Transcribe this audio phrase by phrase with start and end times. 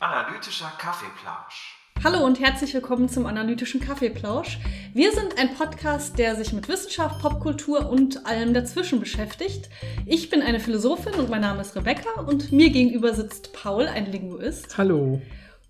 [0.00, 1.78] Analytischer Kaffeeplausch.
[2.04, 4.58] Hallo und herzlich willkommen zum Analytischen Kaffeeplausch.
[4.92, 9.70] Wir sind ein Podcast, der sich mit Wissenschaft, Popkultur und allem dazwischen beschäftigt.
[10.04, 14.12] Ich bin eine Philosophin und mein Name ist Rebecca und mir gegenüber sitzt Paul, ein
[14.12, 14.76] Linguist.
[14.76, 15.22] Hallo.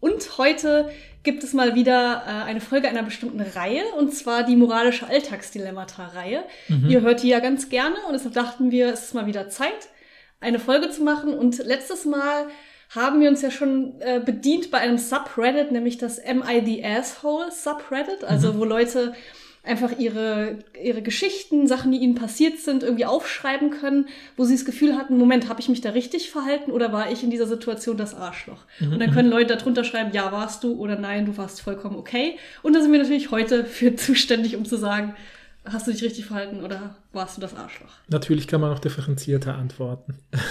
[0.02, 0.90] Und heute
[1.22, 6.42] gibt es mal wieder äh, eine Folge einer bestimmten Reihe, und zwar die moralische Alltagsdilemmata-Reihe.
[6.88, 9.88] Ihr hört die ja ganz gerne und deshalb dachten wir, es ist mal wieder Zeit,
[10.40, 11.34] eine Folge zu machen.
[11.34, 12.48] Und letztes Mal
[12.90, 16.84] haben wir uns ja schon äh, bedient bei einem Subreddit, nämlich das Am I the
[16.84, 19.14] Asshole Subreddit, also wo Leute
[19.64, 24.64] einfach ihre, ihre Geschichten, Sachen, die ihnen passiert sind, irgendwie aufschreiben können, wo sie das
[24.64, 27.96] Gefühl hatten, Moment, habe ich mich da richtig verhalten oder war ich in dieser Situation
[27.96, 28.64] das Arschloch?
[28.80, 32.38] Und dann können Leute darunter schreiben, ja, warst du oder nein, du warst vollkommen okay.
[32.62, 35.14] Und da sind wir natürlich heute für zuständig, um zu sagen,
[35.64, 37.90] hast du dich richtig verhalten oder warst du das Arschloch?
[38.08, 40.14] Natürlich kann man auch differenzierter antworten.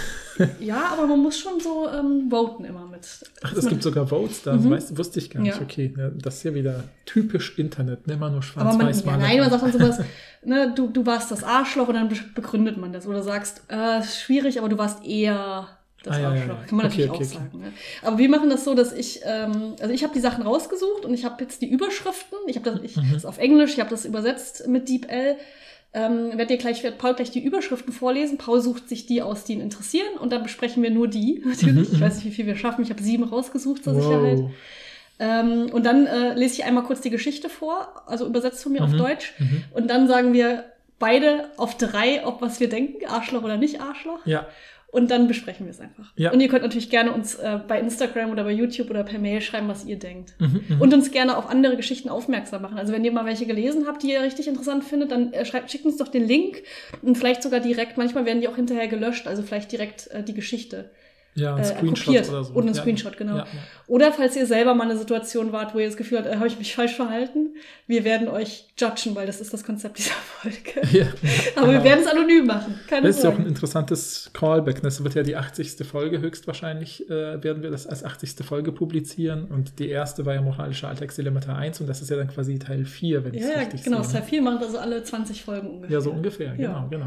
[0.60, 3.06] Ja, aber man muss schon so ähm, voten immer mit.
[3.42, 5.56] Ach, es gibt sogar Votes da, das weißt, wusste ich gar nicht.
[5.56, 5.62] Ja.
[5.62, 8.14] Okay, das ist ja wieder typisch Internet, ne?
[8.14, 10.00] immer nur Aber man, schwarz-weiß ja, nein, man sagt dann sowas,
[10.44, 13.06] ne, du, du warst das Arschloch und dann be- begründet man das.
[13.06, 15.68] Oder sagst, äh, schwierig, aber du warst eher
[16.02, 16.40] das Ah, ja, ja.
[16.44, 17.24] Kann man Okay, natürlich okay, auch okay.
[17.24, 17.58] sagen.
[17.60, 17.72] Ne?
[18.02, 21.14] Aber wir machen das so, dass ich, ähm, also ich habe die Sachen rausgesucht und
[21.14, 22.38] ich habe jetzt die Überschriften.
[22.46, 23.10] Ich habe das, ich, Mhm.
[23.12, 25.36] das auf Englisch, ich habe das übersetzt mit DeepL.
[25.94, 28.38] Ähm, werd dir gleich, wird Paul gleich die Überschriften vorlesen.
[28.38, 31.92] Paul sucht sich die aus, die ihn interessieren und dann besprechen wir nur die, natürlich.
[31.92, 32.82] Ich weiß nicht, wie viel wir schaffen.
[32.82, 34.38] Ich habe sieben rausgesucht zur Sicherheit.
[34.38, 34.50] Mhm, wow.
[35.18, 38.82] Ähm, und dann äh, lese ich einmal kurz die Geschichte vor, also übersetzt von mir
[38.82, 38.98] auf Mhm.
[38.98, 39.34] Deutsch.
[39.38, 39.64] Mhm.
[39.72, 40.64] Und dann sagen wir
[40.98, 44.24] beide auf drei, ob was wir denken, Arschloch oder nicht Arschloch.
[44.24, 44.46] Ja,
[44.92, 46.12] Und dann besprechen wir es einfach.
[46.16, 46.32] Ja.
[46.32, 49.40] Und ihr könnt natürlich gerne uns äh, bei Instagram oder bei YouTube oder per Mail
[49.40, 50.34] schreiben, was ihr denkt.
[50.38, 50.80] Mhm, mhm.
[50.82, 52.76] Und uns gerne auf andere Geschichten aufmerksam machen.
[52.76, 55.70] Also wenn ihr mal welche gelesen habt, die ihr richtig interessant findet, dann äh, schreibt,
[55.70, 56.62] schickt uns doch den Link
[57.00, 60.34] und vielleicht sogar direkt, manchmal werden die auch hinterher gelöscht, also vielleicht direkt äh, die
[60.34, 60.90] Geschichte
[61.34, 62.28] ja, ein äh, Screenshot kopiert.
[62.28, 62.52] oder so.
[62.52, 62.80] Und ein ja.
[62.80, 63.36] Screenshot, genau.
[63.36, 63.48] Ja, ja.
[63.86, 66.36] Oder falls ihr selber mal in einer Situation wart, wo ihr das Gefühl habt, äh,
[66.36, 67.54] habe ich mich falsch verhalten,
[67.86, 70.58] wir werden euch judgen, weil das ist das Konzept dieser Folge.
[70.92, 71.06] Ja,
[71.56, 71.84] Aber wir genau.
[71.84, 72.78] werden es anonym machen.
[72.88, 74.82] Keine Das ist ja auch ein interessantes Callback.
[74.82, 75.86] Das wird ja die 80.
[75.86, 78.44] Folge höchstwahrscheinlich, äh, werden wir das als 80.
[78.44, 79.46] Folge publizieren.
[79.46, 82.84] Und die erste war ja moralische Alltagsdilemmata 1 und das ist ja dann quasi Teil
[82.84, 84.02] 4, wenn ich es Ja, ja, richtig genau.
[84.02, 84.12] sehe.
[84.12, 84.26] Teil ne?
[84.28, 85.94] 4 macht also alle 20 Folgen ungefähr.
[85.96, 86.54] Ja, so ungefähr, Ja.
[86.54, 87.06] genau, genau.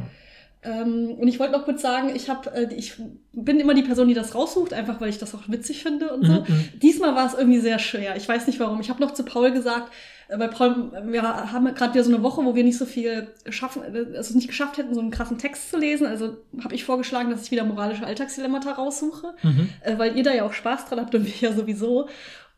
[0.65, 2.93] Ähm, und ich wollte noch kurz sagen, ich, hab, äh, ich
[3.33, 6.25] bin immer die Person, die das raussucht, einfach weil ich das auch witzig finde und
[6.25, 6.33] so.
[6.33, 6.79] Mhm, mhm.
[6.81, 8.15] Diesmal war es irgendwie sehr schwer.
[8.15, 8.81] Ich weiß nicht warum.
[8.81, 9.91] Ich habe noch zu Paul gesagt,
[10.27, 13.27] äh, bei Paul, wir haben gerade wieder so eine Woche, wo wir nicht so viel
[13.49, 13.83] schaffen,
[14.15, 16.07] also nicht geschafft hätten, so einen krassen Text zu lesen.
[16.07, 19.69] Also habe ich vorgeschlagen, dass ich wieder moralische Alltagsdilemmata raussuche, Mhm.
[19.81, 22.07] äh, weil ihr da ja auch Spaß dran habt und wir ja sowieso.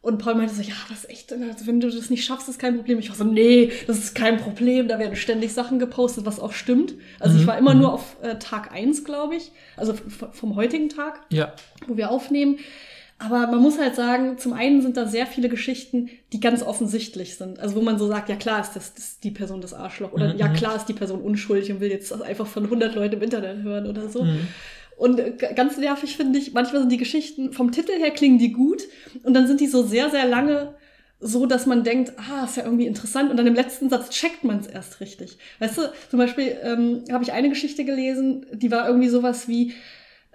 [0.08, 2.60] Und Paul meinte so, ja, das ist echt, also wenn du das nicht schaffst, ist
[2.60, 2.98] kein Problem.
[3.00, 4.88] Ich war so, nee, das ist kein Problem.
[4.88, 6.96] Da werden ständig Sachen gepostet, was auch stimmt.
[7.20, 7.82] Also ich Mhm, war immer mhm.
[7.82, 9.52] nur auf äh, Tag eins, glaube ich.
[9.76, 9.94] Also
[10.32, 11.54] vom heutigen Tag Ja,
[11.88, 12.58] wo wir aufnehmen.
[13.20, 17.36] Aber man muss halt sagen, zum einen sind da sehr viele Geschichten, die ganz offensichtlich
[17.36, 17.60] sind.
[17.60, 20.14] Also wo man so sagt, ja klar ist das, das die Person das Arschloch.
[20.14, 20.54] Oder Mhm, ja mhm.
[20.54, 23.64] klar ist die Person unschuldig und will jetzt das einfach von 100 Leuten im Internet
[23.64, 24.24] hören oder so.
[24.24, 24.48] Mhm.
[24.98, 25.22] Und
[25.56, 28.82] ganz nervig finde ich, manchmal sind die Geschichten, vom Titel her klingen die gut
[29.24, 30.74] und dann sind die so sehr, sehr lange
[31.20, 34.44] so, dass man denkt, ah, ist ja irgendwie interessant und dann im letzten Satz checkt
[34.44, 35.38] man es erst richtig.
[35.60, 39.74] Weißt du, zum Beispiel ähm, habe ich eine Geschichte gelesen, die war irgendwie sowas wie,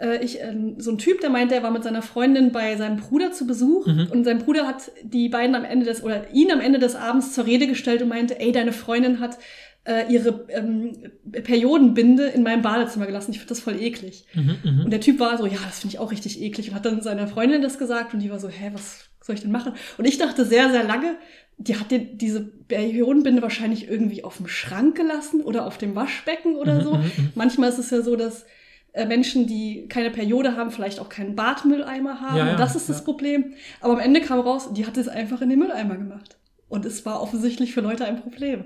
[0.01, 2.97] äh, ich, ähm, so ein Typ, der meinte, er war mit seiner Freundin bei seinem
[2.97, 4.09] Bruder zu Besuch Mhm.
[4.11, 7.33] und sein Bruder hat die beiden am Ende des, oder ihn am Ende des Abends
[7.33, 9.39] zur Rede gestellt und meinte, ey, deine Freundin hat
[9.85, 10.93] äh, ihre ähm,
[11.31, 13.33] Periodenbinde in meinem Badezimmer gelassen.
[13.33, 14.27] Ich finde das voll eklig.
[14.35, 14.81] Mhm, mhm.
[14.85, 17.01] Und der Typ war so, ja, das finde ich auch richtig eklig und hat dann
[17.03, 19.73] seiner Freundin das gesagt und die war so, hä, was soll ich denn machen?
[19.99, 21.17] Und ich dachte sehr, sehr lange,
[21.59, 26.57] die hat dir diese Periodenbinde wahrscheinlich irgendwie auf dem Schrank gelassen oder auf dem Waschbecken
[26.57, 26.95] oder Mhm, so.
[26.97, 27.11] mhm.
[27.35, 28.47] Manchmal ist es ja so, dass
[28.93, 32.37] äh, Menschen, die keine Periode haben, vielleicht auch keinen Badmülleimer haben.
[32.37, 33.05] Ja, ja, und das ist das ja.
[33.05, 33.55] Problem.
[33.81, 36.37] Aber am Ende kam raus, die hat es einfach in den Mülleimer gemacht.
[36.69, 38.65] Und es war offensichtlich für Leute ein Problem.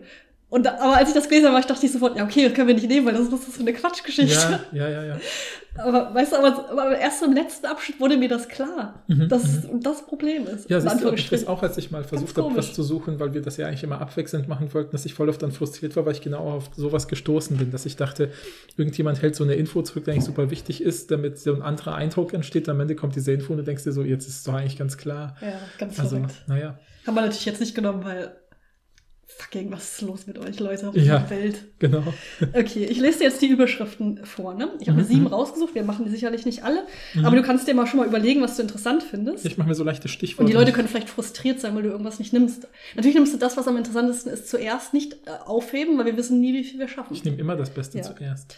[0.56, 2.75] Und aber als ich das gelesen habe, dachte ich sofort, ja, okay, das können wir
[2.75, 4.61] nicht nehmen, weil das, das ist so eine Quatschgeschichte.
[4.73, 5.17] Ja, ja, ja, ja.
[5.76, 9.64] Aber weißt du, aber, aber erst im letzten Abschnitt wurde mir das klar, Mhm, dass
[9.64, 9.82] mhm.
[9.82, 10.70] das Problem ist.
[10.70, 13.35] Ja, siehst du, ich weiß auch, als ich mal versucht habe, was zu suchen, weil
[13.35, 16.06] wir das ja eigentlich immer abwechselnd machen wollten, dass ich voll oft dann frustriert war,
[16.06, 18.31] weil ich genau auf sowas gestoßen bin, dass ich dachte,
[18.79, 21.97] irgendjemand hält so eine Info zurück, die eigentlich super wichtig ist, damit so ein anderer
[21.97, 22.67] Eindruck entsteht.
[22.70, 24.79] Am Ende kommt diese Info und du denkst dir so, jetzt ist es doch eigentlich
[24.79, 25.37] ganz klar.
[25.43, 26.35] Ja, ganz Also, verrückt.
[26.47, 28.35] naja, Haben wir natürlich jetzt nicht genommen, weil
[29.26, 31.19] fucking, was ist los mit euch, Leute, auf Ja.
[31.19, 31.64] dieser Welt?
[31.78, 32.14] genau.
[32.55, 34.55] Okay, ich lese dir jetzt die Überschriften vor.
[34.55, 34.70] Ne?
[34.81, 36.84] Ich habe mir Mhm, sieben rausgesucht, wir machen die sicherlich nicht alle,
[37.14, 37.25] Mhm.
[37.26, 39.44] aber du kannst dir mal schon mal überlegen, was du interessant findest.
[39.44, 40.43] Ich mache mir so leichte Stichworte.
[40.43, 42.69] Und die Leute können vielleicht frustriert sein, weil du irgendwas nicht nimmst.
[42.94, 46.40] Natürlich nimmst du das, was am interessantesten ist, zuerst nicht äh, aufheben, weil wir wissen
[46.40, 47.12] nie, wie viel wir schaffen.
[47.14, 48.05] Ich nehme immer das Beste Ja.
[48.05, 48.56] zuerst.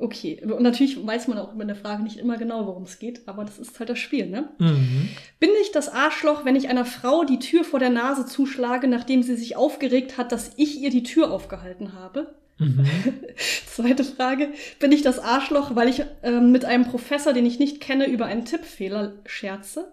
[0.00, 3.26] Okay, und natürlich weiß man auch über eine Frage nicht immer genau, worum es geht,
[3.26, 4.48] aber das ist halt das Spiel, ne?
[4.58, 5.08] Mhm.
[5.40, 9.24] Bin ich das Arschloch, wenn ich einer Frau die Tür vor der Nase zuschlage, nachdem
[9.24, 12.32] sie sich aufgeregt hat, dass ich ihr die Tür aufgehalten habe?
[12.58, 12.86] Mhm.
[13.66, 14.52] Zweite Frage.
[14.78, 18.26] Bin ich das Arschloch, weil ich ähm, mit einem Professor, den ich nicht kenne, über
[18.26, 19.92] einen Tippfehler scherze?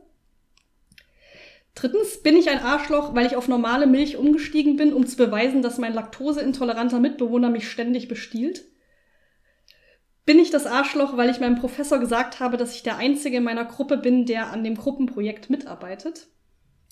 [1.74, 5.64] Drittens, bin ich ein Arschloch, weil ich auf normale Milch umgestiegen bin, um zu beweisen,
[5.64, 8.66] dass mein laktoseintoleranter Mitbewohner mich ständig bestiehlt?
[10.26, 13.44] Bin ich das Arschloch, weil ich meinem Professor gesagt habe, dass ich der Einzige in
[13.44, 16.28] meiner Gruppe bin, der an dem Gruppenprojekt mitarbeitet?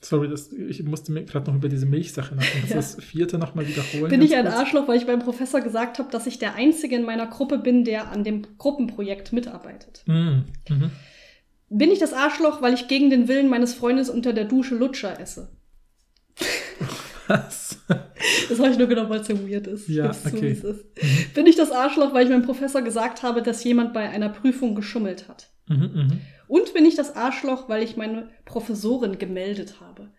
[0.01, 2.67] Sorry, das, ich musste mir gerade noch über diese Milchsache nachdenken.
[2.69, 2.75] Ja.
[2.75, 4.09] Das vierte nochmal wiederholen.
[4.09, 4.55] Bin ich ein kurz?
[4.57, 7.85] Arschloch, weil ich beim Professor gesagt habe, dass ich der Einzige in meiner Gruppe bin,
[7.85, 10.03] der an dem Gruppenprojekt mitarbeitet?
[10.05, 10.43] Mhm.
[10.69, 10.91] Mhm.
[11.69, 15.19] Bin ich das Arschloch, weil ich gegen den Willen meines Freundes unter der Dusche Lutscher
[15.19, 15.55] esse?
[17.27, 17.77] Was?
[18.49, 19.87] Das habe ich nur genommen, weil es so weird ist.
[19.87, 20.51] Ja, okay.
[20.51, 21.33] es ist.
[21.33, 24.75] Bin ich das Arschloch, weil ich meinem Professor gesagt habe, dass jemand bei einer Prüfung
[24.75, 25.49] geschummelt hat?
[25.67, 26.21] Mhm, mhm.
[26.47, 30.09] Und bin ich das Arschloch, weil ich meine Professorin gemeldet habe?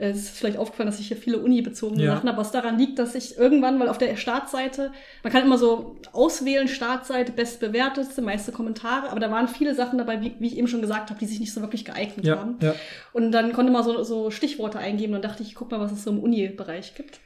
[0.00, 2.14] Äh, Es ist vielleicht aufgefallen, dass ich hier viele uni-bezogene Ja.
[2.14, 4.92] Sachen habe, was daran liegt, dass ich irgendwann, weil auf der Startseite,
[5.22, 10.20] man kann immer so auswählen, Startseite, bestbewertetste, meiste Kommentare, aber da waren viele Sachen dabei,
[10.22, 12.56] wie, wie ich eben schon gesagt habe, die sich nicht so wirklich geeignet Ja, haben.
[12.62, 12.74] ja.
[13.12, 15.92] Und dann konnte man so, so Stichworte eingeben und dachte ich, ich guck mal, was
[15.92, 17.20] es so im Uni-Bereich gibt.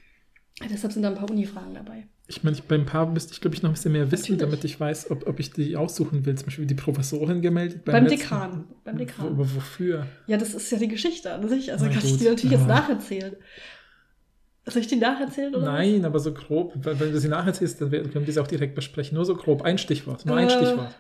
[0.71, 2.07] Deshalb sind da ein paar Uni-Fragen dabei.
[2.27, 4.41] Ich meine, ich, beim Paar müsste ich, glaube ich, noch ein bisschen mehr wissen, Natürlich.
[4.41, 6.35] damit ich weiß, ob, ob ich die aussuchen will.
[6.37, 7.85] Zum Beispiel die Professorin gemeldet.
[7.85, 8.65] Beim letzten- Dekan.
[8.83, 9.27] Beim Dekan.
[9.27, 10.07] aber wofür?
[10.27, 11.71] Ja, das ist ja die Geschichte an sich.
[11.71, 12.21] Also Na kann ich gut.
[12.21, 12.75] dir natürlich jetzt Ja.
[12.81, 13.37] nacherzählen.
[14.67, 16.73] Soll ich die nacherzählen oder Nein, aber so grob.
[16.83, 19.17] Weil, wenn du sie nacherzählst, dann können wir sie auch direkt besprechen.
[19.17, 19.61] Nur so grob.
[19.61, 20.25] Ein Stichwort.
[20.25, 20.95] Nur ein Äh, Stichwort.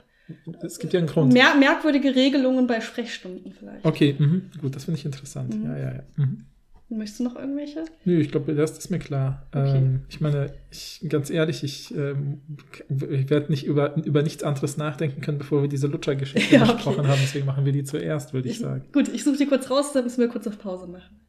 [0.62, 1.14] Es gibt ja einen was?
[1.14, 1.32] Grund.
[1.32, 3.82] Mer merkwürdige Regelungen bei Sprechstunden vielleicht.
[3.84, 4.50] Okay, mhm.
[4.60, 5.54] gut, das finde ich interessant.
[5.54, 5.64] Mhm.
[5.64, 6.02] Ja, ja, ja.
[6.16, 6.44] Mhm.
[6.90, 7.84] Möchtest du noch irgendwelche?
[8.04, 9.46] Nö, ich glaube, das ist mir klar.
[9.52, 9.78] Okay.
[9.78, 12.42] Ähm, ich meine, ich, ganz ehrlich, ich, ähm,
[12.88, 16.74] ich werde nicht über, über nichts anderes nachdenken können, bevor wir diese Lutscher-Geschichte Ja, okay.
[16.74, 17.20] besprochen haben.
[17.22, 18.84] Deswegen machen wir die zuerst, würde ich, sagen.
[18.92, 21.23] Gut, ich suche die kurz raus, dann müssen wir kurz auf Pause machen.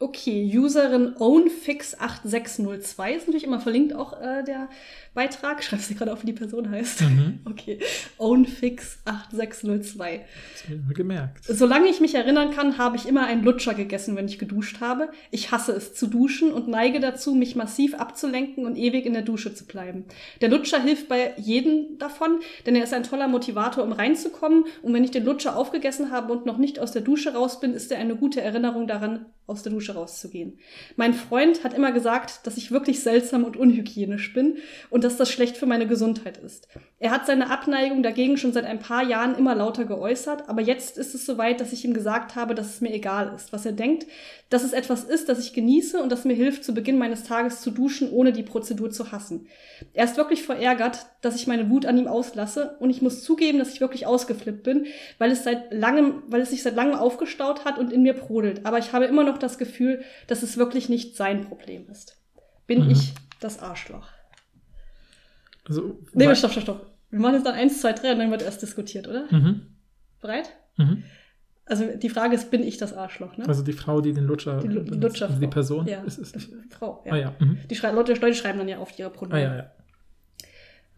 [0.00, 4.68] Okay, Userin ownfix8602 ist natürlich immer verlinkt, auch äh, der
[5.14, 5.62] Beitrag.
[5.62, 7.02] Schreibst du gerade auf, wie die Person heißt?
[7.02, 7.38] Mhm.
[7.44, 7.78] Okay,
[8.18, 9.96] ownfix8602.
[9.96, 11.44] Das habe ich mir gemerkt.
[11.44, 15.10] Solange ich mich erinnern kann, habe ich immer einen Lutscher gegessen, wenn ich geduscht habe.
[15.30, 19.22] Ich hasse es zu duschen und neige dazu, mich massiv abzulenken und ewig in der
[19.22, 20.06] Dusche zu bleiben.
[20.40, 24.64] Der Lutscher hilft bei jedem davon, denn er ist ein toller Motivator, um reinzukommen.
[24.82, 27.72] Und wenn ich den Lutscher aufgegessen habe und noch nicht aus der Dusche raus bin,
[27.72, 30.58] ist er eine gute Erinnerung daran, aus der Dusche rauszugehen.
[30.96, 34.56] Mein Freund hat immer gesagt, dass ich wirklich seltsam und unhygienisch bin
[34.90, 36.68] und dass das schlecht für meine Gesundheit ist.
[36.98, 40.96] Er hat seine Abneigung dagegen schon seit ein paar Jahren immer lauter geäußert, aber jetzt
[40.96, 43.72] ist es soweit, dass ich ihm gesagt habe, dass es mir egal ist, was er
[43.72, 44.06] denkt,
[44.48, 47.60] dass es etwas ist, das ich genieße und das mir hilft, zu Beginn meines Tages
[47.60, 49.48] zu duschen, ohne die Prozedur zu hassen.
[49.92, 53.58] Er ist wirklich verärgert, dass ich meine Wut an ihm auslasse und ich muss zugeben,
[53.58, 54.86] dass ich wirklich ausgeflippt bin,
[55.18, 58.64] weil es seit langem, weil es sich seit langem aufgestaut hat und in mir brodelt.
[58.64, 59.73] Aber ich habe immer noch das Gefühl,
[60.26, 62.16] dass es wirklich nicht sein Problem ist.
[62.66, 62.90] Bin Mhm.
[62.90, 64.08] ich das Arschloch?
[65.68, 66.86] Also, Nee, stopp, stopp, stopp.
[67.10, 69.26] Wir machen jetzt dann eins, zwei, drei und dann wird erst diskutiert, oder?
[69.30, 69.66] Mhm.
[70.20, 70.50] Bereit?
[70.76, 71.04] Mhm.
[71.66, 73.46] Also die Frage ist, bin ich das Arschloch, ne?
[73.48, 74.58] Also die Frau, die den Lutscher.
[74.60, 75.28] die Lu- die Lutscher.
[75.28, 75.86] Also die Person?
[75.86, 76.36] Ja, Ist, ist,
[76.70, 77.12] Frau, ja.
[77.12, 77.34] Ah ja.
[77.38, 77.58] Mhm.
[77.70, 79.42] Die schrei Leute, Leute schreiben dann ja auf ihre Ah Pronomen.
[79.42, 79.70] ja, ja.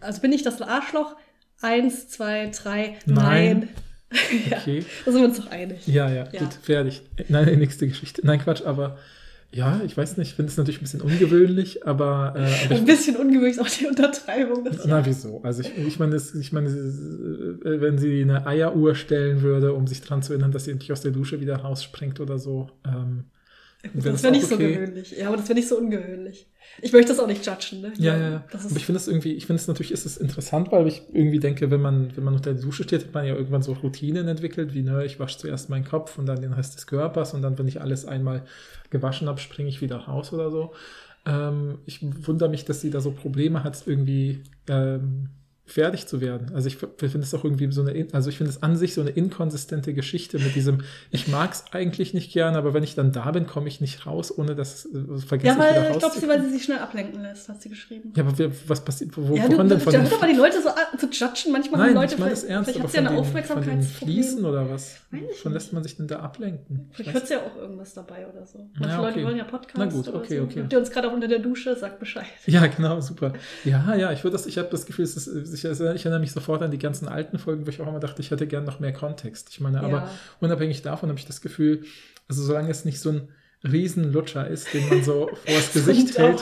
[0.00, 1.16] Also bin ich das Arschloch?
[1.60, 2.98] Eins, zwei, drei.
[3.06, 3.62] Nein.
[3.62, 3.68] ja,
[4.58, 4.84] Okay.
[5.04, 5.86] da sind wir uns doch einig.
[5.86, 6.40] Ja, ja, Ja.
[6.40, 7.02] gut, fertig.
[7.28, 8.22] Nein, nächste Geschichte.
[8.24, 8.98] Nein, Quatsch, aber
[9.52, 12.84] ja, ich weiß nicht, ich finde es natürlich ein bisschen ungewöhnlich, aber, äh, aber Ein
[12.84, 14.68] bisschen ungewöhnlich ist auch die Untertreibung.
[14.86, 15.40] Na, wieso?
[15.42, 20.00] Also ich, ich meine, ich meine, äh, wenn sie eine Eieruhr stellen würde, um sich
[20.02, 23.24] daran zu erinnern, dass sie nicht aus der Dusche wieder rausspringt oder so, ähm,
[23.94, 24.74] das wäre nicht auch so okay.
[24.74, 25.16] gewöhnlich.
[25.16, 26.46] Ja, aber das wäre nicht so ungewöhnlich.
[26.82, 27.92] Ich möchte das auch nicht judgen, ne?
[27.96, 28.44] Ja, ja, ja.
[28.52, 31.40] Aber ich finde es irgendwie, ich finde es natürlich, ist es interessant, weil ich irgendwie
[31.40, 34.28] denke, wenn man, wenn man unter der Dusche steht, hat man ja irgendwann so Routinen
[34.28, 37.42] entwickelt, wie, ne, ich wasche zuerst meinen Kopf und dann den Rest des Körpers und
[37.42, 38.44] dann, wenn ich alles einmal
[38.90, 40.72] gewaschen habe, springe ich wieder raus oder so.
[41.24, 45.30] Ähm, ich wundere mich, dass sie da so Probleme hat, irgendwie ähm,
[45.68, 46.52] fertig zu werden.
[46.54, 48.94] Also ich finde es auch irgendwie so eine, in- also ich finde es an sich
[48.94, 50.78] so eine inkonsistente Geschichte mit diesem,
[51.10, 54.06] ich mag es eigentlich nicht gern, aber wenn ich dann da bin, komme ich nicht
[54.06, 54.90] raus, ohne dass äh,
[55.26, 57.68] vergesse ja, ich wieder weil ich glaube, weil sie sich schnell ablenken lässt, hat sie
[57.68, 58.12] geschrieben.
[58.16, 58.32] Ja, aber
[58.68, 59.10] was passiert?
[59.16, 60.68] Wo, Ja, woran denn von den mal die Leute so
[60.98, 61.50] zu judgen.
[61.52, 63.16] Manchmal haben Nein, Leute ich meine das vielleicht- ernst, Vielleicht aber hat sie ja von
[63.16, 64.14] ein den, von den Aufmerksamkeitsproblem.
[64.14, 64.94] Fließen oder was?
[65.10, 65.44] Weiß ich nicht.
[65.52, 66.88] lässt man sich denn da ablenken?
[66.90, 68.70] Ich Vielleicht hört sie ja auch irgendwas dabei oder so.
[68.78, 69.24] Manche Ja, Leute okay.
[69.24, 70.44] wollen ja Podcasts Na gut, oder okay, so.
[70.44, 70.60] okay.
[70.62, 72.24] Habt ihr uns gerade auch unter der Dusche, sagt Bescheid.
[72.46, 73.32] Ja, genau, super.
[73.64, 75.26] Ja, ja, ich würde das, ich habe das Gefühl, es ist,
[75.64, 78.20] ich, ich erinnere mich sofort an die ganzen alten Folgen, wo ich auch immer dachte,
[78.22, 79.48] ich hätte gern noch mehr Kontext.
[79.50, 80.10] Ich meine, aber Ja.
[80.40, 81.84] unabhängig davon habe ich das Gefühl,
[82.28, 83.28] also solange es nicht so ein
[83.64, 86.40] Riesenlutscher ist, den man so vor das Gesicht hält.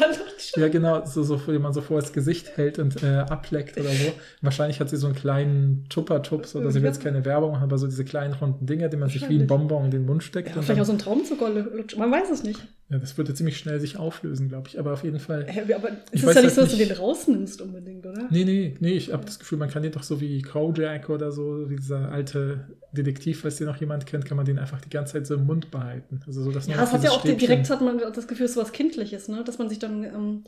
[0.57, 3.91] Ja, genau, so, so, den man so vor das Gesicht hält und äh, ableckt oder
[3.91, 4.13] so.
[4.43, 7.79] Wahrscheinlich hat sie so einen kleinen Tupper-Tups oder sie will jetzt keine Werbung machen, aber
[7.79, 10.55] so diese kleinen runden Dinger, die man sich wie ein Bonbon in den Mund steckt.
[10.55, 12.61] Ja, vielleicht auch so ein Traumzuckerlutscher, man weiß es nicht.
[12.91, 14.79] Ja, das würde ziemlich schnell sich auflösen, glaube ich.
[14.79, 15.47] Aber auf jeden Fall.
[15.67, 16.83] Ja, aber es ist ja nicht halt so, dass nicht.
[16.83, 18.29] du den rausnimmst unbedingt, oder?
[18.31, 18.93] Nee, nee, nee.
[18.93, 22.13] Ich habe das Gefühl, man kann den doch so wie Kojak oder so, wie dieser
[22.13, 25.35] alte Detektiv, falls den noch jemand kennt, kann man den einfach die ganze Zeit so
[25.35, 26.21] im Mund behalten.
[26.27, 28.61] Also so, dass ja, es hat ja auch Stäbchen direkt hat man das Gefühl, so
[28.61, 29.43] was Kindliches, ne?
[29.45, 30.45] Dass man sich dann ähm,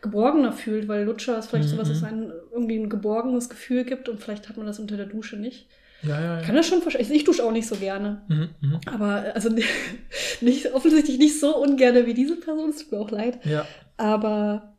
[0.00, 1.72] geborgener fühlt, weil Lutscher ist vielleicht mhm.
[1.72, 5.06] sowas, was einem irgendwie ein geborgenes Gefühl gibt und vielleicht hat man das unter der
[5.06, 5.66] Dusche nicht.
[6.06, 6.40] Ja, ja, ja.
[6.40, 7.10] Ich kann das schon verstehen.
[7.12, 8.22] Ich dusche auch nicht so gerne.
[8.28, 8.80] Mhm, mh.
[8.86, 9.48] Aber also
[10.40, 12.70] nicht, offensichtlich nicht so ungerne wie diese Person.
[12.70, 13.44] Es tut mir auch leid.
[13.44, 13.66] Ja.
[13.96, 14.74] Aber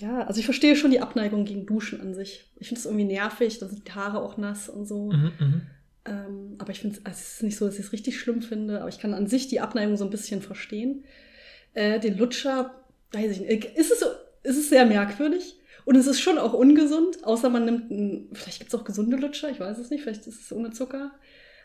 [0.00, 2.50] ja, also ich verstehe schon die Abneigung gegen Duschen an sich.
[2.56, 5.10] Ich finde es irgendwie nervig, dann sind die Haare auch nass und so.
[5.10, 5.60] Mhm, mh.
[6.04, 8.80] ähm, aber ich finde also es ist nicht so, dass ich es richtig schlimm finde,
[8.80, 11.04] aber ich kann an sich die Abneigung so ein bisschen verstehen.
[11.74, 12.74] Äh, den Lutscher,
[13.12, 14.06] weiß ich nicht, ist es, so,
[14.42, 15.57] ist es sehr merkwürdig.
[15.88, 19.16] Und es ist schon auch ungesund, außer man nimmt einen, vielleicht gibt es auch gesunde
[19.16, 21.12] Lutscher, ich weiß es nicht, vielleicht ist es ohne Zucker.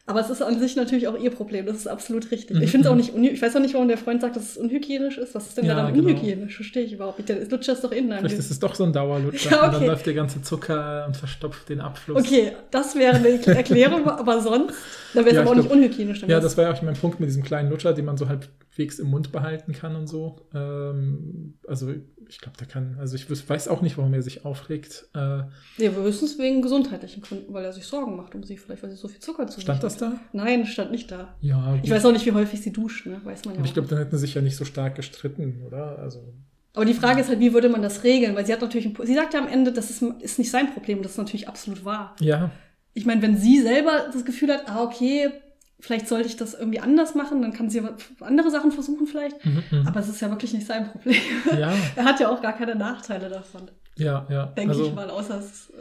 [0.06, 2.60] Aber es ist an sich natürlich auch ihr Problem, das ist absolut richtig.
[2.60, 4.58] Ich finde es auch nicht, ich weiß auch nicht, warum der Freund sagt, dass es
[4.58, 5.34] unhygienisch ist.
[5.34, 6.10] Was ist denn ja, da dann genau.
[6.10, 6.58] unhygienisch?
[6.58, 7.30] Verstehe ich überhaupt nicht.
[7.30, 8.18] Der Lutscher ist doch innen.
[8.18, 9.34] Vielleicht ist es doch so ein Dauerlutscher.
[9.54, 9.66] Ja, okay.
[9.68, 12.18] Und dann läuft der ganze Zucker und verstopft den Abfluss.
[12.18, 14.76] Okay, das wäre eine Erklärung, aber sonst,
[15.14, 16.24] dann wäre es ja, aber auch glaub, nicht unhygienisch.
[16.24, 19.00] Ja, das war ja auch mein Punkt mit diesem kleinen Lutscher, den man so halbwegs
[19.00, 20.38] im Mund behalten kann und so.
[20.54, 21.94] Ähm, also
[22.30, 25.08] ich glaube, der kann, also ich weiß auch nicht, warum er sich aufregt.
[25.14, 25.44] Äh,
[25.78, 28.96] ja, höchstens wegen gesundheitlichen Gründen, weil er sich Sorgen macht um sie, vielleicht weil sie
[28.96, 30.20] so viel Zucker zu Stand das da?
[30.32, 31.36] Nein, stand nicht da.
[31.42, 31.78] Ja.
[31.82, 33.22] Ich weiß auch nicht, wie häufig sie duscht, ne?
[33.24, 33.62] weiß man ja.
[33.64, 36.00] Ich glaube, dann hätten sie sich ja nicht so stark gestritten, oder?
[36.00, 36.34] Also.
[36.74, 38.36] Aber die Frage ist halt, wie würde man das regeln?
[38.36, 40.74] Weil sie hat natürlich, ein, sie sagt ja am Ende, das ist, ist nicht sein
[40.74, 42.16] Problem, das ist natürlich absolut wahr.
[42.20, 42.52] Ja.
[42.94, 45.30] Ich meine, wenn sie selber das Gefühl hat, ah, okay,
[45.80, 47.82] vielleicht sollte ich das irgendwie anders machen, dann kann sie
[48.22, 49.44] andere Sachen versuchen vielleicht.
[49.46, 51.20] Mhm, mhm, Aber es ist ja wirklich nicht sein Problem.
[51.58, 51.74] Ja.
[51.96, 53.70] er hat ja auch gar keine Nachteile davon.
[53.98, 54.46] Ja, ja.
[54.48, 55.72] Denke also, ich mal, außer es.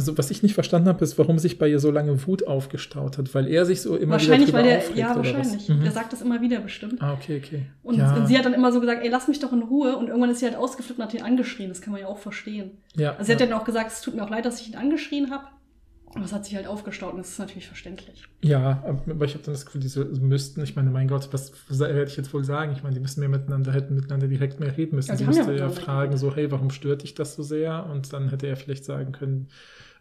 [0.00, 3.18] Also was ich nicht verstanden habe, ist, warum sich bei ihr so lange Wut aufgestaut
[3.18, 5.68] hat, weil er sich so immer wahrscheinlich, wieder weil der, Ja, wahrscheinlich.
[5.68, 5.82] Mhm.
[5.82, 7.02] Der sagt das immer wieder bestimmt.
[7.02, 7.66] Ah, okay, okay.
[7.82, 8.16] Und, ja.
[8.16, 9.98] und, sie hat dann immer so gesagt, ey, lass mich doch in Ruhe.
[9.98, 11.68] Und irgendwann ist sie halt ausgeflippt und hat ihn angeschrien.
[11.68, 12.78] Das kann man ja auch verstehen.
[12.96, 13.38] Ja, also sie ja.
[13.38, 15.44] hat dann auch gesagt, es tut mir auch leid, dass ich ihn angeschrien habe.
[16.14, 18.24] Aber es hat sich halt aufgestaut und das ist natürlich verständlich.
[18.42, 22.04] Ja, aber ich habe dann das Gefühl, diese müssten, ich meine, mein Gott, was werde
[22.04, 22.72] ich jetzt wohl sagen?
[22.72, 25.10] Ich meine, die müssen mehr miteinander, hätten miteinander direkt mehr reden müssen.
[25.10, 27.86] Ja, Sie müsste ja, ja fragen, so, hey, warum stört dich das so sehr?
[27.86, 29.48] Und dann hätte er vielleicht sagen können,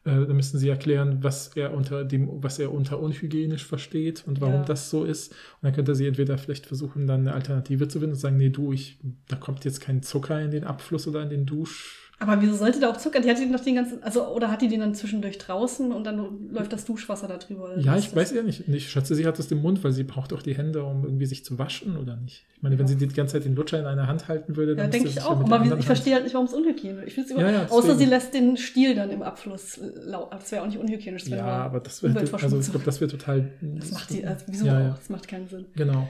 [0.05, 4.41] äh, dann müssten sie erklären, was er unter dem, was er unter unhygienisch versteht und
[4.41, 4.63] warum ja.
[4.63, 5.31] das so ist.
[5.31, 8.49] Und dann könnte sie entweder vielleicht versuchen, dann eine Alternative zu finden und sagen, nee,
[8.49, 12.41] du, ich, da kommt jetzt kein Zucker in den Abfluss oder in den Dusch aber
[12.41, 13.21] wieso sollte da auch Zucker?
[13.21, 16.03] Die hat die noch den ganzen, also oder hat die den dann zwischendurch draußen und
[16.03, 17.79] dann läuft das Duschwasser da drüber?
[17.79, 18.67] Ja, ich weiß ja nicht.
[18.67, 21.25] Ich schätze, sie hat das im Mund, weil sie braucht auch die Hände, um irgendwie
[21.25, 22.45] sich zu waschen oder nicht.
[22.57, 22.79] Ich meine, ja.
[22.79, 24.87] wenn sie die ganze Zeit den Lutscher in einer Hand halten würde, dann.
[24.87, 25.39] Ja, denke ich auch.
[25.39, 27.31] Aber ich verstehe halt nicht, warum es unhygienisch ist.
[27.31, 30.31] Ich ja, ja, Außer sie lässt den Stiel dann im Abfluss laufen.
[30.31, 31.25] Das wäre auch nicht unhygienisch.
[31.27, 33.49] ja, aber das wäre, also ich glaube, das wäre total.
[33.61, 34.97] Das macht die, also wieso auch?
[34.97, 35.65] Das macht keinen Sinn.
[35.75, 36.09] Genau.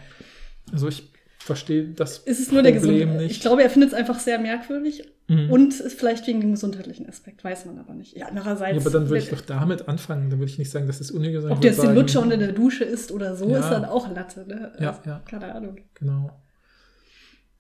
[0.72, 3.32] Also ich verstehe das ist es nur Problem der Gesund nicht.
[3.32, 5.50] Ich glaube, er findet es einfach sehr merkwürdig mhm.
[5.50, 8.16] und ist vielleicht wegen dem gesundheitlichen Aspekt, weiß man aber nicht.
[8.16, 8.76] Ja, andererseits.
[8.76, 10.30] Ja, aber dann würde ich doch damit anfangen.
[10.30, 12.52] Dann würde ich nicht sagen, dass es ungesund Ob der jetzt den Lutscher unter der
[12.52, 13.60] Dusche ist oder so, ja.
[13.60, 14.46] ist dann auch Latte.
[14.48, 14.74] Ne?
[14.80, 15.20] Ja, also, ja.
[15.26, 15.78] Keine Ahnung.
[15.96, 16.42] Genau.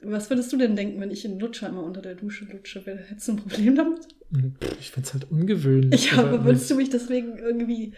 [0.01, 2.81] Was würdest du denn denken, wenn ich den Lutscher immer unter der Dusche lutsche?
[2.85, 3.99] Hättest du ein Problem damit?
[4.31, 6.11] Hm, ich finde es halt ungewöhnlich.
[6.11, 7.93] Ja, aber würdest du mich deswegen irgendwie,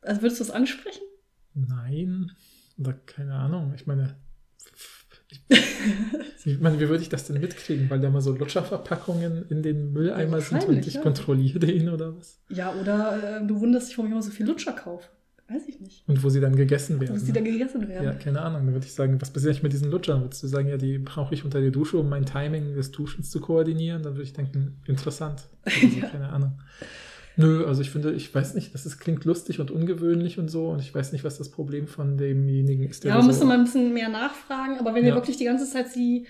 [0.00, 1.02] also würdest du es ansprechen?
[1.54, 2.32] Nein.
[2.78, 3.72] Oder keine Ahnung.
[3.76, 4.16] Ich meine,
[6.44, 7.88] ich meine, wie würde ich das denn mitkriegen?
[7.90, 11.00] Weil da mal so Lutscherverpackungen in den Mülleimer sind und ich ja.
[11.00, 12.40] kontrolliere den oder was?
[12.48, 15.08] Ja, oder äh, du wunderst dich, warum ich immer so viel Lutscher kaufe.
[15.48, 16.08] Weiß ich nicht.
[16.08, 17.14] Und wo sie dann gegessen werden.
[17.14, 18.04] Wo sie dann gegessen werden.
[18.04, 18.64] Ja, keine Ahnung.
[18.64, 20.22] Dann würde ich sagen, was passiert eigentlich mit diesen Lutschern?
[20.22, 23.30] Würdest du sagen, ja, die brauche ich unter der Dusche, um mein Timing des Duschens
[23.30, 24.02] zu koordinieren?
[24.02, 25.42] Dann würde ich denken, interessant.
[25.64, 26.08] Also, ja.
[26.08, 26.52] Keine Ahnung.
[27.36, 30.68] Nö, also ich finde, ich weiß nicht, das ist, klingt lustig und ungewöhnlich und so
[30.68, 33.04] und ich weiß nicht, was das Problem von demjenigen ist.
[33.04, 35.10] Der ja, man so müsste mal ein bisschen mehr nachfragen, aber wenn ja.
[35.10, 36.26] ihr wirklich die ganze Zeit sie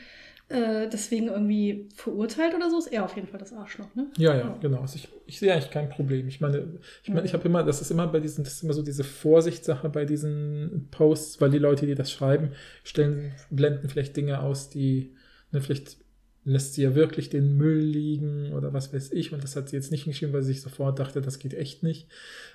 [0.49, 4.07] äh, deswegen irgendwie verurteilt oder so, ist er auf jeden Fall das Arschloch, ne?
[4.17, 4.59] Ja, ja, ja.
[4.61, 4.81] genau.
[4.81, 6.29] Also ich, ich sehe eigentlich kein Problem.
[6.29, 8.75] Ich meine, ich meine, ich habe immer, das ist immer bei diesen, das ist immer
[8.75, 12.51] so diese Vorsichtssache bei diesen Posts, weil die Leute, die das schreiben,
[12.83, 15.15] stellen, blenden vielleicht Dinge aus, die
[15.51, 15.97] ne, vielleicht
[16.45, 19.33] lässt sie ja wirklich den Müll liegen oder was weiß ich.
[19.33, 21.83] Und das hat sie jetzt nicht geschrieben, weil sie sich sofort dachte, das geht echt
[21.83, 22.09] nicht.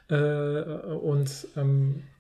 [0.10, 2.18] Äh, und ähm, äh,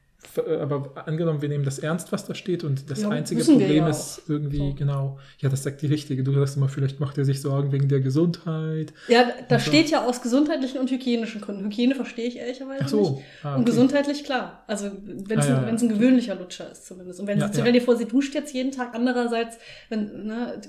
[0.61, 3.89] aber angenommen, wir nehmen das ernst, was da steht, und das Ja, einzige Problem ja
[3.89, 4.73] ist irgendwie, So.
[4.75, 6.23] genau, ja, das sagt die Richtige.
[6.23, 8.93] Du sagst immer, vielleicht macht er sich Sorgen wegen der Gesundheit.
[9.07, 11.63] Ja, da steht ja aus gesundheitlichen und hygienischen Gründen.
[11.65, 13.11] Hygiene verstehe ich ehrlicherweise so.
[13.11, 13.23] nicht.
[13.43, 13.71] Ah, Und okay.
[13.71, 14.63] gesundheitlich klar.
[14.67, 17.19] Also wenn es Ah, ja, ein, ein gewöhnlicher Lutscher ist zumindest.
[17.21, 18.93] Und wenn sie, stell dir vor, sie duscht jetzt jeden Tag.
[18.93, 19.57] Andererseits,
[19.89, 20.59] wenn ne,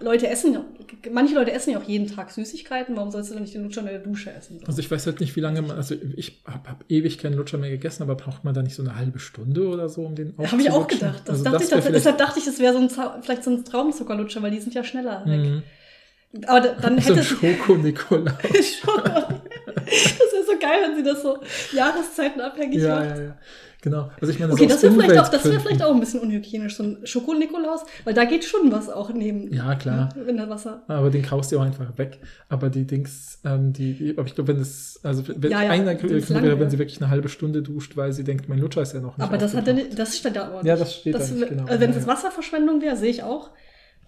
[0.00, 0.64] Leute essen, ja-
[1.12, 2.96] manche Leute essen ja auch jeden Tag Süßigkeiten.
[2.96, 4.60] Warum sollst du dann nicht den Lutscher in der Dusche essen?
[4.66, 7.58] Also ich weiß halt nicht, wie lange man, also ich habe hab ewig keinen Lutscher
[7.58, 10.34] mehr gegessen, aber braucht man da nicht so eine halbe Stunde oder so, um den
[10.38, 10.98] Habe ich auch aufzulutschen?
[11.08, 11.22] gedacht.
[11.24, 13.44] Das Also dachte ich, wär das, deshalb dachte ich, das wäre so ein, Zau- vielleicht
[13.44, 15.38] so ein Traumzuckerlutscher, weil die sind ja schneller weg.
[15.40, 15.62] Mhm.
[16.46, 18.32] Aber da, dann so hätte Schoko-Nikolaus.
[18.80, 19.02] Schon.
[19.04, 21.38] Das wäre so geil, wenn sie das so
[21.72, 23.16] jahreszeitenabhängig ja, macht.
[23.16, 23.36] ja, ja.
[23.86, 24.10] Genau.
[24.20, 26.76] Also ich meine, Okay, das wäre vielleicht, auch- das wär vielleicht auch ein bisschen unhygienisch,
[26.76, 29.52] so ein Schoko-Nikolaus, weil da geht schon was auch neben.
[29.54, 30.08] Ja, klar.
[30.16, 30.82] ne, In der Wasser.
[30.88, 32.18] Aber den kaufst du auch einfach weg.
[32.48, 35.70] Aber die Dings, ähm, die, die, aber ich glaube, wenn es, also wenn Ja, ja,
[35.70, 38.82] einer lang, wäre, wenn sie wirklich eine halbe Stunde duscht, weil sie denkt, mein Lutscher
[38.82, 41.14] ist ja noch nicht Aber das hat nicht, das steht da aber Ja, das steht
[41.14, 41.66] da nicht, genau.
[41.66, 42.06] Also wenn es ja.
[42.08, 43.50] Wasserverschwendung wäre, sehe ich auch.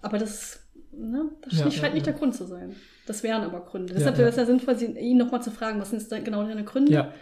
[0.01, 0.59] Aber das,
[0.91, 2.75] ne, das Ja, scheint nicht der Grund zu sein.
[3.07, 3.93] Das wären aber Gründe.
[3.93, 6.91] Deshalb wäre es ja sinnvoll, ihn nochmal zu fragen, was sind genau deine Gründe?
[6.91, 7.13] Ja,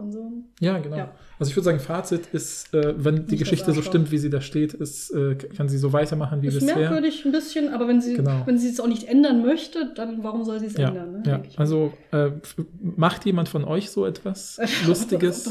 [0.00, 0.32] Und so.
[0.60, 0.96] ja, genau.
[0.96, 1.12] Ja.
[1.38, 4.18] Also ich würde sagen, Fazit ist, äh, wenn die Nicht das Geschichte so stimmt, wie
[4.18, 6.76] sie da steht, ist, äh, kann sie so weitermachen wie Ist bisher.
[6.76, 8.42] merkwürdig ein bisschen, aber wenn sie, Genau.
[8.46, 11.12] wenn sie es auch nicht ändern möchte, dann warum soll sie es Ja, ändern?
[11.12, 11.22] Ne?
[11.26, 11.42] ja.
[11.48, 11.58] ich.
[11.58, 12.30] also äh,
[12.80, 15.48] macht jemand von euch so etwas Lustiges?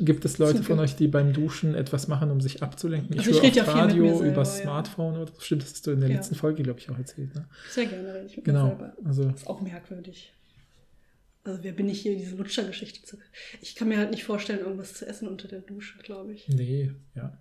[0.00, 3.18] Gibt es Leute von euch, die beim Duschen etwas machen, um sich abzulenken?
[3.18, 4.44] Also ich höre rede ja Radio, selber, über.
[4.44, 5.40] Smartphone oder so.
[5.40, 7.34] Stimmt, das hast du in der letzten Folge, glaube ich, auch erzählt.
[7.34, 7.44] Ne?
[7.70, 8.66] sehr gerne rede ich mit mir Genau.
[8.68, 8.92] selber.
[9.04, 10.32] Also Das ist auch merkwürdig.
[11.48, 13.16] Also wer bin ich hier, diese Lutschergeschichte zu.
[13.62, 16.48] Ich kann mir halt nicht vorstellen, irgendwas zu essen unter der Dusche, glaube ich.
[16.48, 17.38] nee, ja.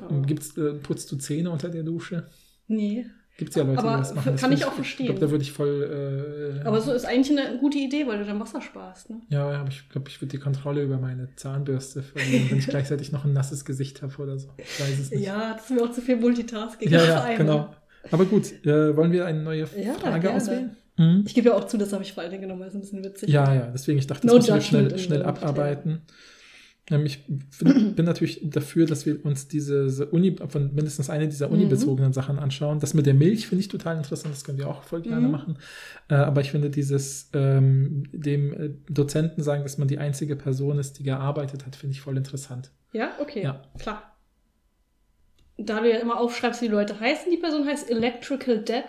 [0.00, 2.28] Aber- Gibt's, äh, putzt du Zähne unter der Dusche?
[2.66, 3.06] Nee.
[3.38, 4.32] Gibt es ja Leute, Aber die das machen.
[4.32, 5.06] Das kann ich auch verstehen.
[5.06, 6.60] Ich glaube, da würde ich voll.
[6.62, 9.10] Äh, Aber so ist eigentlich eine gute Idee, weil du dann Wasser sparst.
[9.10, 9.20] Ne?
[9.30, 13.10] Ja, aber ich glaube, ich würde die Kontrolle über meine Zahnbürste verlieren, wenn ich gleichzeitig
[13.12, 14.48] noch ein nasses Gesicht habe oder so.
[14.58, 15.22] Ich weiß es nicht.
[15.24, 16.90] Ja, das ist mir auch zu viel Multitasking.
[16.90, 17.74] ja, ja genau.
[18.10, 20.36] Aber gut, äh, wollen wir eine neue Ja, Frage gerne.
[20.36, 20.76] auswählen?
[21.02, 21.24] Mhm.
[21.26, 22.80] Ich gebe ja auch zu, das habe ich vor allen Dingen genommen, weil es ein
[22.80, 26.02] bisschen witzig Ja, ja, deswegen, ich dachte, das No müssen wir schnell, schnell abarbeiten.
[26.90, 31.46] Ähm, ich bin, natürlich dafür, dass wir uns diese, diese Uni, von mindestens eine dieser
[31.46, 31.54] Mhm.
[31.54, 32.80] unibezogenen Sachen anschauen.
[32.80, 35.30] Das mit der Milch finde ich total interessant, das können wir auch voll gerne Mhm.
[35.32, 35.58] machen.
[36.08, 40.78] Äh, aber ich finde dieses, ähm, dem äh, Dozenten sagen, dass man die einzige Person
[40.78, 42.72] ist, die gearbeitet hat, finde ich voll interessant.
[42.92, 43.62] Ja, okay, Ja.
[43.78, 44.08] klar.
[45.58, 48.84] Da du ja immer aufschreibst, wie die Leute heißen, die Person heißt Electrical Debt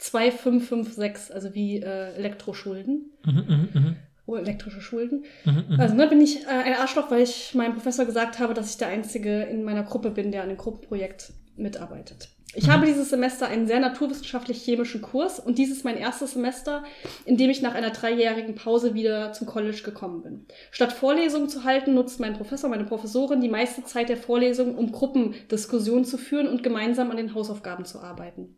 [0.00, 3.12] 2556, also wie äh, Elektroschulden.
[3.24, 5.24] Mhm, mhm, mhm, Oh, elektrische Schulden.
[5.44, 5.80] mhm, mhm.
[5.80, 8.76] Also ne, bin ich äh, ein Arschloch, weil ich meinem Professor gesagt habe, dass ich
[8.76, 12.28] der Einzige in meiner Gruppe bin, der an dem Gruppenprojekt mitarbeitet.
[12.54, 12.72] Ich Mhm.
[12.72, 16.84] habe dieses Semester einen sehr naturwissenschaftlich-chemischen Kurs und dies ist mein erstes Semester,
[17.24, 20.46] in dem ich nach einer dreijährigen Pause wieder zum College gekommen bin.
[20.70, 24.90] Statt Vorlesungen zu halten, nutzt mein Professor, meine Professorin die meiste Zeit der Vorlesung, um
[24.92, 28.56] Gruppendiskussionen zu führen und gemeinsam an den Hausaufgaben zu arbeiten.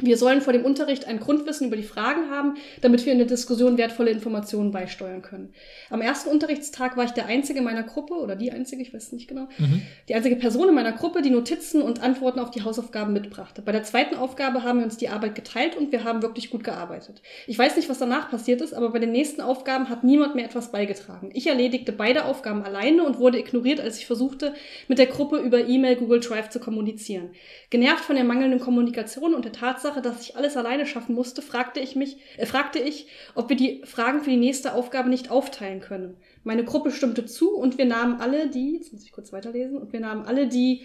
[0.00, 3.28] Wir sollen vor dem Unterricht ein Grundwissen über die Fragen haben, damit wir in der
[3.28, 5.54] Diskussion wertvolle Informationen beisteuern können.
[5.88, 9.04] Am ersten Unterrichtstag war ich der Einzige in meiner Gruppe, oder die Einzige, ich weiß
[9.04, 9.82] es nicht genau, Mhm.
[10.08, 13.62] die einzige Person in meiner Gruppe, die Notizen und Antworten auf die Hausaufgaben mitbrachte.
[13.62, 16.64] Bei der zweiten Aufgabe haben wir uns die Arbeit geteilt und wir haben wirklich gut
[16.64, 17.22] gearbeitet.
[17.46, 20.44] Ich weiß nicht, was danach passiert ist, aber bei den nächsten Aufgaben hat niemand mehr
[20.46, 21.30] etwas beigetragen.
[21.34, 24.54] Ich erledigte beide Aufgaben alleine und wurde ignoriert, als ich versuchte,
[24.88, 27.30] mit der Gruppe über E-Mail, Google Drive zu kommunizieren.
[27.70, 29.52] Genervt von der mangelnden Kommunikation und der
[29.84, 33.56] Tatsache, dass ich alles alleine schaffen musste, fragte ich mich, äh, fragte ich, ob wir
[33.56, 36.16] die Fragen für die nächste Aufgabe nicht aufteilen können.
[36.42, 39.92] Meine Gruppe stimmte zu und wir nahmen alle die, jetzt muss ich kurz weiterlesen, und
[39.92, 40.82] wir nahmen alle die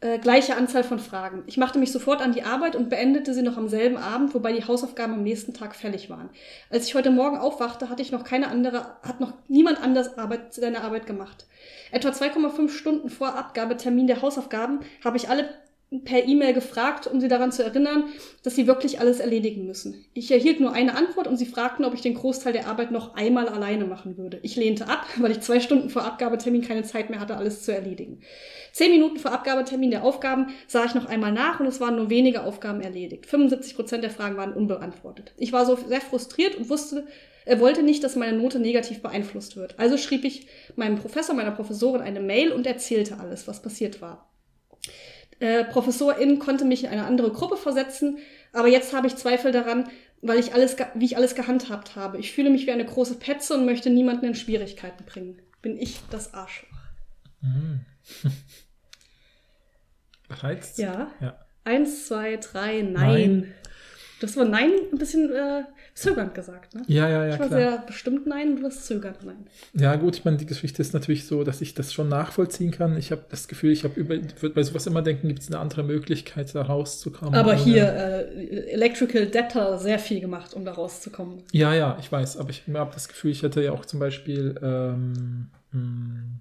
[0.00, 1.44] äh, gleiche Anzahl von Fragen.
[1.46, 4.52] Ich machte mich sofort an die Arbeit und beendete sie noch am selben Abend, wobei
[4.52, 6.28] die Hausaufgaben am nächsten Tag fällig waren.
[6.68, 10.52] Als ich heute Morgen aufwachte, hatte ich noch keine andere, hat noch niemand anders Arbeit,
[10.52, 11.46] seine Arbeit gemacht.
[11.92, 15.48] Etwa 2,5 Stunden vor Abgabetermin der Hausaufgaben habe ich alle
[16.04, 18.04] per E-Mail gefragt, um sie daran zu erinnern,
[18.42, 20.04] dass sie wirklich alles erledigen müssen.
[20.14, 23.14] Ich erhielt nur eine Antwort und sie fragten, ob ich den Großteil der Arbeit noch
[23.14, 24.40] einmal alleine machen würde.
[24.42, 27.72] Ich lehnte ab, weil ich zwei Stunden vor Abgabetermin keine Zeit mehr hatte, alles zu
[27.72, 28.20] erledigen.
[28.72, 32.10] Zehn Minuten vor Abgabetermin der Aufgaben sah ich noch einmal nach und es waren nur
[32.10, 33.26] wenige Aufgaben erledigt.
[33.26, 35.34] 75 Prozent der Fragen waren unbeantwortet.
[35.36, 37.06] Ich war so sehr frustriert und wusste,
[37.44, 39.78] er wollte nicht, dass meine Note negativ beeinflusst wird.
[39.78, 44.28] Also schrieb ich meinem Professor, meiner Professorin eine Mail und erzählte alles, was passiert war.
[45.38, 48.18] Äh, Professorin konnte mich in eine andere Gruppe versetzen,
[48.52, 49.88] aber jetzt habe ich Zweifel daran,
[50.22, 52.18] weil ich alles, wie ich alles gehandhabt habe.
[52.18, 55.42] Ich fühle mich wie eine große Petze und möchte niemanden in Schwierigkeiten bringen.
[55.60, 56.68] Bin ich das Arschloch?
[57.42, 57.80] Mhm.
[60.30, 60.78] Reizt?
[60.78, 61.10] Ja.
[61.20, 61.38] Ja.
[61.64, 62.92] Eins, zwei, drei, nein.
[62.92, 63.54] Nein.
[64.18, 66.82] Du hast aber Nein ein bisschen äh, zögernd gesagt, ne?
[66.86, 67.60] Ja, ja, ja, Ich war klar.
[67.60, 69.46] sehr bestimmt Nein und du hast zögernd Nein.
[69.74, 72.96] Ja, gut, ich meine, die Geschichte ist natürlich so, dass ich das schon nachvollziehen kann.
[72.96, 75.58] Ich habe das Gefühl, ich habe über, würde bei sowas immer denken, gibt es eine
[75.58, 77.34] andere Möglichkeit, da rauszukommen.
[77.34, 81.42] Aber ohne- hier, äh, Electrical Data, sehr viel gemacht, um da rauszukommen.
[81.52, 84.58] Ja, ja, ich weiß, aber ich habe das Gefühl, ich hätte ja auch zum Beispiel,
[84.62, 86.40] ähm, hm,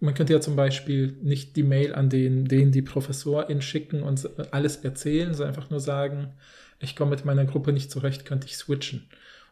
[0.00, 4.28] man könnte ja zum Beispiel nicht die Mail an den, den die Professorin schicken und
[4.52, 6.34] alles erzählen, sondern einfach nur sagen,
[6.80, 9.08] ich komme mit meiner Gruppe nicht zurecht, könnte ich switchen.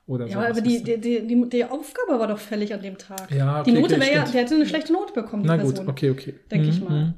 [0.06, 2.96] Oder Ja, sowas, aber die, die, die, die, die Aufgabe war doch fällig an dem
[2.98, 3.28] Tag.
[3.30, 5.56] Ja, okay, die Note okay, wäre ja, der hätte eine schlechte Note bekommen, die Na
[5.56, 5.86] Person.
[5.86, 6.34] gut, okay, okay.
[6.50, 7.14] Denke ich Mhm, mal.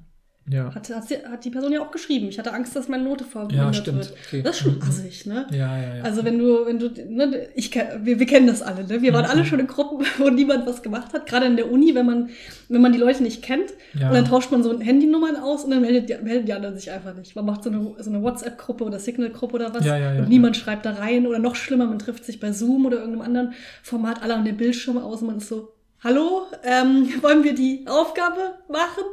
[0.46, 0.74] Ja.
[0.74, 2.28] Hat, hat, hat die Person ja auch geschrieben.
[2.28, 3.98] Ich hatte Angst, dass meine Note ja, vermindert stimmt.
[4.00, 4.12] wird.
[4.26, 4.42] Okay.
[4.42, 4.82] Das ist schon Mhm.
[4.82, 5.46] assig, ne?
[5.50, 6.02] Ja, ja, ja.
[6.02, 9.00] Also wenn du, wenn du, ne, ich, wir, wir kennen das alle, ne?
[9.00, 9.30] Wir waren Mhm.
[9.30, 11.26] alle schon in Gruppen, wo niemand was gemacht hat.
[11.26, 12.28] Gerade in der Uni, wenn man,
[12.68, 14.08] wenn man die Leute nicht kennt, Ja.
[14.08, 16.90] und dann tauscht man so Handynummern aus und dann meldet die, melden die anderen sich
[16.90, 17.34] einfach nicht.
[17.34, 20.28] Man macht so eine, so eine WhatsApp-Gruppe oder Signal-Gruppe oder was Ja, ja, ja, und
[20.28, 23.54] niemand schreibt da rein oder noch schlimmer, man trifft sich bei Zoom oder irgendeinem anderen
[23.82, 27.86] Format, alle an den Bildschirm aus und man ist so, hallo, ähm, wollen wir die
[27.88, 29.04] Aufgabe machen?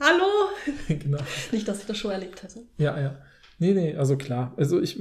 [0.00, 0.24] Hallo?
[0.88, 1.18] genau.
[1.52, 2.60] Nicht, dass ich das schon erlebt hätte.
[2.78, 3.16] Ja, ja.
[3.60, 4.52] Nee, nee, also klar.
[4.56, 4.98] Also ich,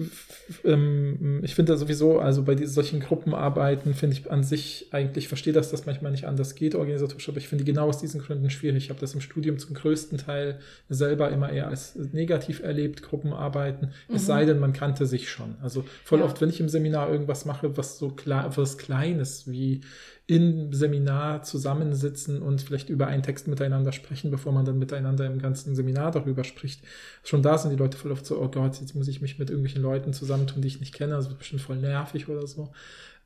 [0.63, 5.27] ähm, ich finde da sowieso, also bei diesen solchen Gruppenarbeiten finde ich an sich eigentlich,
[5.27, 8.51] verstehe das, dass manchmal nicht anders geht organisatorisch, aber ich finde genau aus diesen Gründen
[8.51, 8.83] schwierig.
[8.85, 13.89] Ich habe das im Studium zum größten Teil selber immer eher als negativ erlebt, Gruppenarbeiten.
[14.07, 14.25] Es Mhm.
[14.27, 15.55] sei denn, man kannte sich schon.
[15.63, 16.25] Also voll Ja.
[16.25, 19.81] oft, wenn ich im Seminar irgendwas mache, was so klar, was Kleines wie
[20.25, 25.39] im Seminar zusammensitzen und vielleicht über einen Text miteinander sprechen, bevor man dann miteinander im
[25.39, 26.81] ganzen Seminar darüber spricht.
[27.23, 29.49] Schon da sind die Leute voll oft so, oh Gott, jetzt muss ich mich mit
[29.49, 32.71] irgendwelchen Leuten zusammentun, die ich nicht kenne, das wird bestimmt voll nervig oder so.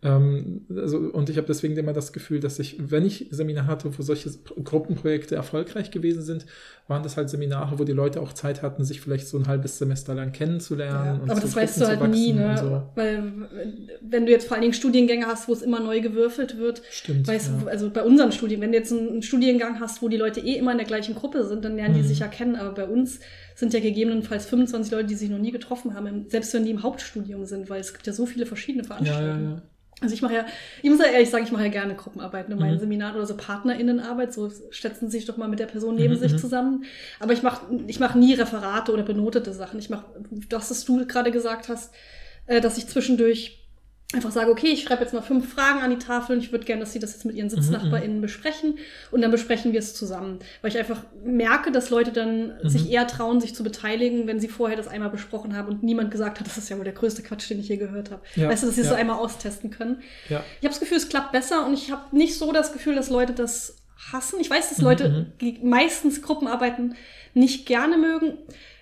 [0.03, 3.97] Ähm, also, und ich habe deswegen immer das Gefühl, dass ich, wenn ich Seminare hatte,
[3.97, 4.29] wo solche
[4.63, 6.45] Gruppenprojekte erfolgreich gewesen sind,
[6.87, 9.79] waren das halt Seminare, wo die Leute auch Zeit hatten, sich vielleicht so ein halbes
[9.79, 11.21] Semester lang kennenzulernen.
[11.21, 12.57] und aber das weißt du halt nie, ne?
[12.59, 12.83] So.
[12.95, 13.23] Weil
[14.01, 17.27] wenn du jetzt vor allen Dingen Studiengänge hast, wo es immer neu gewürfelt wird, Stimmt.
[17.27, 17.57] weißt ja.
[17.63, 20.57] du, also bei unseren Studien, wenn du jetzt einen, Studiengang hast, wo die Leute eh
[20.57, 22.07] immer in der gleichen Gruppe sind, dann lernen die Mhm.
[22.07, 22.55] sich ja kennen.
[22.55, 23.19] Aber bei uns
[23.55, 26.83] sind ja gegebenenfalls 25 Leute, die sich noch nie getroffen haben, selbst wenn die im
[26.83, 29.43] Hauptstudium sind, weil es gibt ja so viele verschiedene ja, Veranstaltungen.
[29.43, 29.61] ja, ja.
[29.99, 30.45] Also ich mache ja,
[30.83, 32.79] ich muss ja ehrlich sagen, ich mache ja gerne Gruppenarbeiten in meinen Mhm.
[32.79, 36.33] Seminaren oder so PartnerInnenarbeit, so setzen sich doch mal mit der Person neben Mhm, sich
[36.33, 36.37] mhm.
[36.37, 36.85] zusammen.
[37.19, 39.79] Aber ich mache ich mach nie Referate oder benotete Sachen.
[39.79, 40.05] Ich mache
[40.49, 41.93] das, was du gerade gesagt hast,
[42.45, 43.66] äh, dass ich zwischendurch
[44.13, 46.63] einfach sage, okay, ich schreibe jetzt mal fünf Fragen an die Tafel und ich würde
[46.63, 48.77] gerne, dass sie das jetzt mit ihren SitznachbarInnen besprechen
[49.11, 50.39] und dann besprechen wir es zusammen.
[50.61, 52.69] Weil ich einfach merke, dass Leute dann Mhm.
[52.69, 56.09] sich eher trauen, sich zu beteiligen, wenn sie vorher das einmal besprochen haben und niemand
[56.09, 58.21] gesagt hat, das ist ja wohl der größte Quatsch, den ich je gehört habe.
[58.35, 58.93] Ja, Weißt du, dass sie es ja.
[58.93, 60.01] so einmal austesten können.
[60.29, 60.37] ja.
[60.61, 63.09] Ich habe das Gefühl, es klappt besser und ich habe nicht so das Gefühl, dass
[63.09, 63.75] Leute das
[64.13, 64.39] hassen.
[64.39, 66.95] Ich weiß, dass Mhm, Leute die meistens Gruppenarbeiten
[67.33, 68.37] nicht gerne mögen.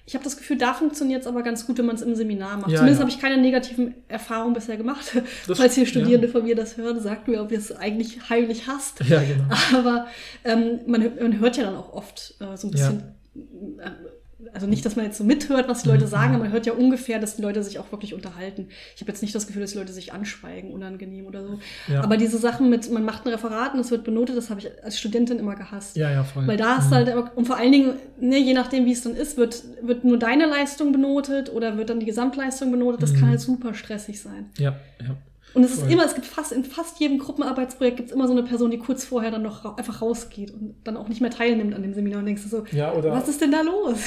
[0.08, 2.58] Ich habe das Gefühl, da funktioniert es aber ganz gut, wenn man es im Seminar
[2.58, 2.70] macht.
[2.70, 3.06] Ja, Zumindest ja.
[3.08, 5.16] habe ich keine negativen Erfahrungen bisher gemacht.
[5.48, 6.32] Das- Falls hier Studierende ja.
[6.32, 9.00] von mir das hören, sagt mir, ob ihr es eigentlich heimlich hasst.
[9.08, 9.46] Ja, genau.
[9.76, 10.08] Aber
[10.44, 13.04] ähm, man, man hört ja dann auch oft äh, so ein bisschen,
[14.54, 16.10] also nicht, dass man jetzt so mithört, was die Leute Mhm.
[16.10, 18.68] sagen, aber man hört ja ungefähr, dass die Leute sich auch wirklich unterhalten.
[18.96, 21.60] Ich habe jetzt nicht das Gefühl, dass die Leute sich anschweigen, unangenehm oder so.
[21.92, 22.04] Ja.
[22.04, 24.70] Aber diese Sachen mit, man macht ein Referat und es wird benotet, das habe ich
[24.84, 25.96] als Studentin immer gehasst.
[25.98, 26.48] Ja, ja, voll.
[26.48, 26.94] Weil da ist Mhm.
[26.96, 30.04] halt, immer- und vor allen Dingen, ne, je nachdem, wie es dann ist, wird, wird
[30.04, 33.02] nur deine Leistung benotet oder wird dann die Gesamtleistung benotet.
[33.04, 33.20] Das Mhm.
[33.20, 34.46] kann halt super stressig sein.
[34.58, 35.16] Ja, ja.
[35.56, 35.92] Und es ist Voll.
[35.92, 38.78] immer, es gibt fast, in fast jedem Gruppenarbeitsprojekt gibt es immer so eine Person, die
[38.78, 41.94] kurz vorher dann noch ra einfach rausgeht und dann auch nicht mehr teilnimmt an dem
[41.94, 44.00] Seminar und denkst du so, Ja, was ist denn da los?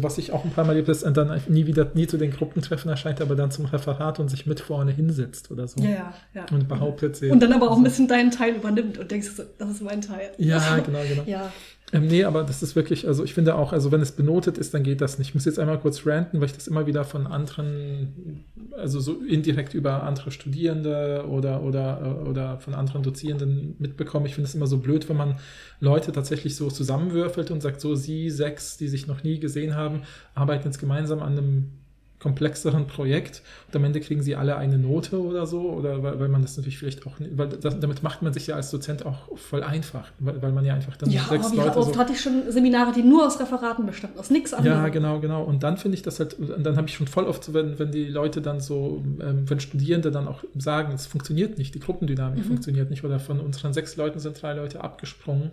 [0.00, 2.90] was ich auch ein paar Mal erlebt ist dann nie wieder, nie zu den Gruppentreffen
[2.90, 5.80] erscheint, aber dann zum Referat und sich mit vorne hinsetzt oder so.
[5.80, 6.46] Ja, ja, ja.
[6.50, 7.30] Und behauptet sie.
[7.30, 10.00] Und dann aber auch ein bisschen deinen Teil übernimmt und denkst so, das ist mein
[10.00, 10.32] Teil.
[10.38, 11.22] Ja, genau, genau.
[11.26, 11.52] Ja,
[11.92, 14.74] Ähm, nee, aber das ist wirklich, also ich finde auch, also wenn es benotet ist,
[14.74, 15.28] dann geht das nicht.
[15.28, 18.44] Ich muss jetzt einmal kurz ranten, weil ich das immer wieder von anderen,
[18.76, 24.26] also so indirekt über andere Studierende oder, oder, äh, oder von anderen Dozierenden mitbekomme.
[24.26, 25.36] Ich finde es immer so blöd, wenn man
[25.78, 30.02] Leute tatsächlich so zusammenwürfelt und sagt, so sie sechs, die sich noch nie gesehen haben,
[30.34, 31.70] arbeiten jetzt gemeinsam an einem
[32.18, 36.28] komplexeren Projekt und am Ende kriegen sie alle eine Note oder so oder weil, weil
[36.28, 39.04] man das natürlich vielleicht auch, nicht- weil das, damit macht man sich ja als Dozent
[39.04, 42.12] auch voll einfach, weil, weil man ja einfach dann ja sechs Leute oft so hatte
[42.12, 44.78] ich schon Seminare, die nur aus Referaten bestanden, aus nichts anderem.
[44.78, 45.42] ja, genau, genau.
[45.44, 47.90] Und dann finde ich das halt, und dann habe ich schon voll oft, wenn, wenn
[47.92, 52.38] die Leute dann so, ähm, wenn Studierende dann auch sagen, es funktioniert nicht, die Gruppendynamik
[52.44, 52.48] Mhm.
[52.48, 55.50] funktioniert nicht, oder von unseren sechs Leuten sind drei Leute abgesprungen,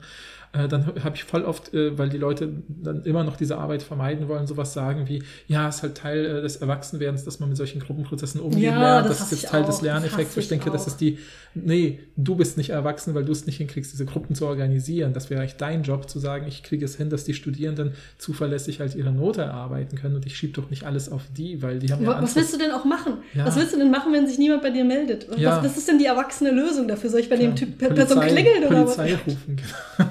[0.53, 3.81] äh, dann habe ich voll oft, äh, weil die Leute dann immer noch diese Arbeit
[3.83, 7.57] vermeiden wollen, sowas sagen wie, ja, ist halt Teil äh, des Erwachsenwerdens, dass man mit
[7.57, 9.09] solchen Gruppenprozessen umgehen Ja, lernt.
[9.09, 9.65] das Das, ist jetzt Teil auch.
[9.67, 10.35] des Das Lerneffekts.
[10.35, 10.87] wo Ich ich denke, das auch.
[10.87, 11.17] ist die,
[11.55, 15.13] nee, du bist nicht erwachsen, weil du es nicht hinkriegst, diese Gruppen zu organisieren.
[15.13, 18.79] Das wäre eigentlich dein Job, zu sagen, ich kriege es hin, dass die Studierenden zuverlässig
[18.79, 21.91] halt ihre Note erarbeiten können und ich schiebe doch nicht alles auf die, weil die
[21.91, 23.13] haben ja Wa- Was willst du denn auch machen?
[23.33, 23.45] Ja.
[23.45, 25.27] Was willst du denn machen, wenn sich niemand bei dir meldet?
[25.29, 25.63] Was, Ja.
[25.63, 27.09] was ist denn die erwachsene Lösung dafür?
[27.09, 28.95] Soll ich bei dem Typ per Polizei, Person klingeln oder was?
[28.95, 29.55] Polizei rufen.
[29.97, 30.09] genau.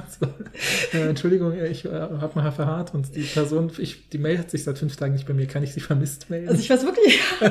[0.93, 4.79] Äh, Entschuldigung, ich äh, habe mal verharrt und die Person, ich, die meldet sich seit
[4.79, 5.47] fünf Tagen nicht bei mir.
[5.47, 6.49] Kann ich sie vermisst melden?
[6.49, 7.21] Also ich weiß wirklich.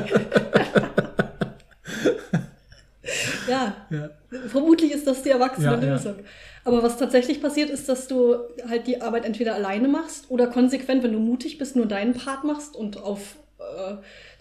[3.47, 4.09] ja, ja.
[4.47, 5.93] vermutlich ist das die erwachsene Ja, ja.
[5.93, 6.15] Lösung.
[6.63, 8.35] Aber was tatsächlich passiert, ist, dass du
[8.69, 12.43] halt die Arbeit entweder alleine machst oder konsequent, wenn du mutig bist, nur deinen Part
[12.43, 13.35] machst und auf,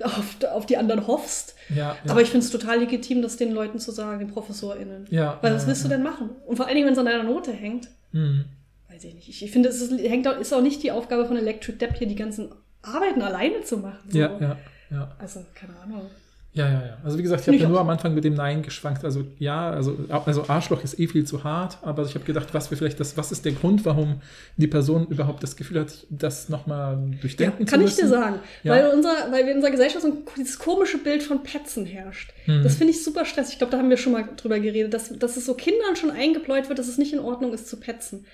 [0.01, 1.55] äh, auf, auf die anderen hoffst.
[1.69, 2.11] Ja, ja.
[2.11, 5.07] Aber ich finde es total legitim, das den Leuten zu sagen, den ProfessorInnen.
[5.11, 6.31] Ja, Weil was willst du denn machen?
[6.47, 8.45] Und vor allen Dingen, wenn es an deiner Note hängt, Hm.
[8.89, 9.29] weiß ich nicht.
[9.29, 11.97] Ich, ich finde, es ist, hängt auch, ist auch nicht die Aufgabe von Electric Depp,
[11.97, 12.51] hier die ganzen
[12.83, 14.11] Arbeiten alleine zu machen.
[14.11, 14.19] So.
[14.19, 14.57] ja, ja,
[14.91, 15.15] ja.
[15.19, 16.11] Also, keine Ahnung.
[16.53, 16.97] Ja, ja, ja.
[17.05, 19.05] Also wie gesagt, ich habe ich ja nur am Anfang mit dem Nein geschwankt.
[19.05, 22.71] Also ja, also, also Arschloch ist eh viel zu hart, aber ich habe gedacht, was
[22.73, 24.21] wir vielleicht das, was ist der Grund, warum
[24.57, 28.01] die Person überhaupt das Gefühl hat, das nochmal durchdenken Ja, kann zu ich müssen?
[28.01, 28.41] dir sagen.
[28.65, 28.73] Ja.
[28.73, 32.33] Weil, unser, weil wir in unserer Gesellschaft so ein, dieses komische Bild von Petzen herrscht.
[32.47, 32.65] Mhm.
[32.65, 33.53] Das finde ich super stressig.
[33.53, 36.11] Ich glaube, da haben wir schon mal drüber geredet, dass, dass es so Kindern schon
[36.11, 38.27] eingebläut wird, dass es nicht in Ordnung ist zu petzen.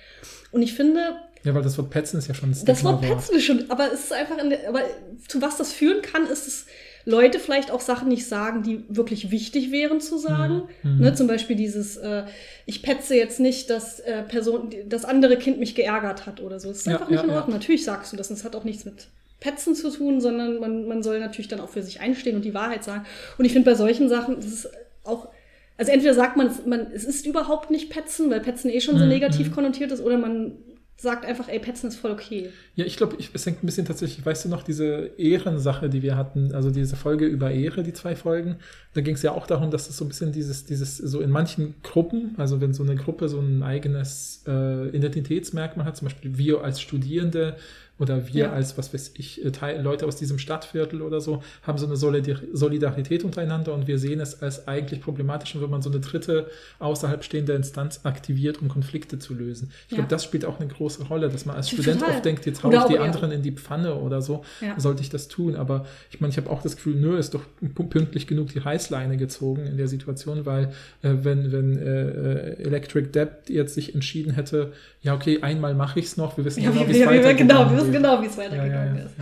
[0.51, 1.01] Und ich finde,
[1.43, 3.91] Ja, weil das Wort Petzen ist ja schon ein das Wort petzen ist schon, aber
[3.93, 4.81] es ist einfach, in der, aber
[5.27, 6.65] zu was das führen kann, ist es,
[7.07, 10.63] Leute vielleicht auch Sachen nicht sagen, die wirklich wichtig wären zu sagen.
[10.83, 10.99] Mhm.
[10.99, 12.23] Ne, zum Beispiel dieses, äh,
[12.65, 16.67] ich petze jetzt nicht, dass äh, Person, das andere Kind mich geärgert hat oder so.
[16.67, 17.37] Das ist Ja, einfach nicht ja, in ja.
[17.37, 17.55] Ordnung.
[17.55, 18.29] Natürlich sagst du das.
[18.29, 19.07] und Es hat auch nichts mit
[19.39, 22.53] Petzen zu tun, sondern man, man soll natürlich dann auch für sich einstehen und die
[22.53, 23.05] Wahrheit sagen.
[23.37, 24.69] Und ich finde bei solchen Sachen, das ist
[25.05, 25.29] auch,
[25.77, 28.97] also entweder sagt man, es, man, es ist überhaupt nicht Petzen, weil Petzen eh schon
[28.97, 29.53] so Mhm, negativ mhm.
[29.53, 30.57] konnotiert ist, oder man
[30.99, 32.49] sagt einfach, ey, Petzen ist voll okay.
[32.73, 36.17] Ja, ich glaube, es hängt ein bisschen tatsächlich, weißt du noch, diese Ehrensache, die wir
[36.17, 38.55] hatten, also diese Folge über Ehre, die zwei Folgen,
[38.95, 41.29] da ging es ja auch darum, dass es so ein bisschen dieses, dieses, so in
[41.29, 46.35] manchen Gruppen, also wenn so eine Gruppe so ein eigenes äh, Identitätsmerkmal hat, zum Beispiel
[46.35, 47.57] wir als Studierende
[47.99, 48.51] oder wir Ja.
[48.53, 51.95] als, was weiß ich, äh, Teil, Leute aus diesem Stadtviertel oder so, haben so eine
[51.95, 56.49] Solidar Solidarität untereinander und wir sehen es als eigentlich problematisch, wenn man so eine dritte
[56.79, 59.71] außerhalb stehende Instanz aktiviert, um Konflikte zu lösen.
[59.87, 59.97] Ich Ja.
[59.97, 61.83] glaube, das spielt auch eine große Rolle, dass man als Total.
[61.83, 64.79] Student oft denkt, jetzt hau Oder ich die anderen in die Pfanne oder so, Ja.
[64.79, 65.55] sollte ich das tun.
[65.55, 67.43] Aber ich meine, ich habe auch das Gefühl, nö, ist doch
[67.89, 70.65] pünktlich genug die Reißleine gezogen in der Situation, weil
[71.01, 75.99] äh, wenn, wenn äh, äh, Electric Debt jetzt sich entschieden hätte, ja, okay, einmal mache
[75.99, 77.37] ich es noch, wir wissen Ja, genau, wie es weitergeht.
[77.37, 79.15] genau, wissen genau, wie es weitergegangen ja, ja, ist.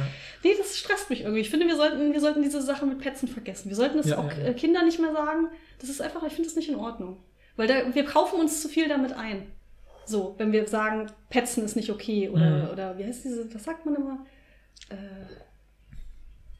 [0.43, 1.41] Nee, das stresst mich irgendwie.
[1.41, 3.69] Ich finde, wir sollten, wir sollten diese Sache mit Petzen vergessen.
[3.69, 5.47] Wir sollten Ja, auch äh, Kindern nicht mehr sagen.
[5.79, 7.17] Das ist einfach, ich finde das nicht in Ordnung.
[7.55, 9.47] Weil da, wir kaufen uns zu viel damit ein.
[10.05, 12.69] So, wenn wir sagen, Petzen ist nicht okay oder, Mhm.
[12.71, 14.25] oder wie heißt diese, was sagt man immer?
[14.89, 14.95] Äh,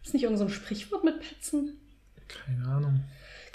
[0.04, 1.80] ist nicht irgend so ein Sprichwort mit Petzen?
[2.28, 3.02] Keine Ahnung.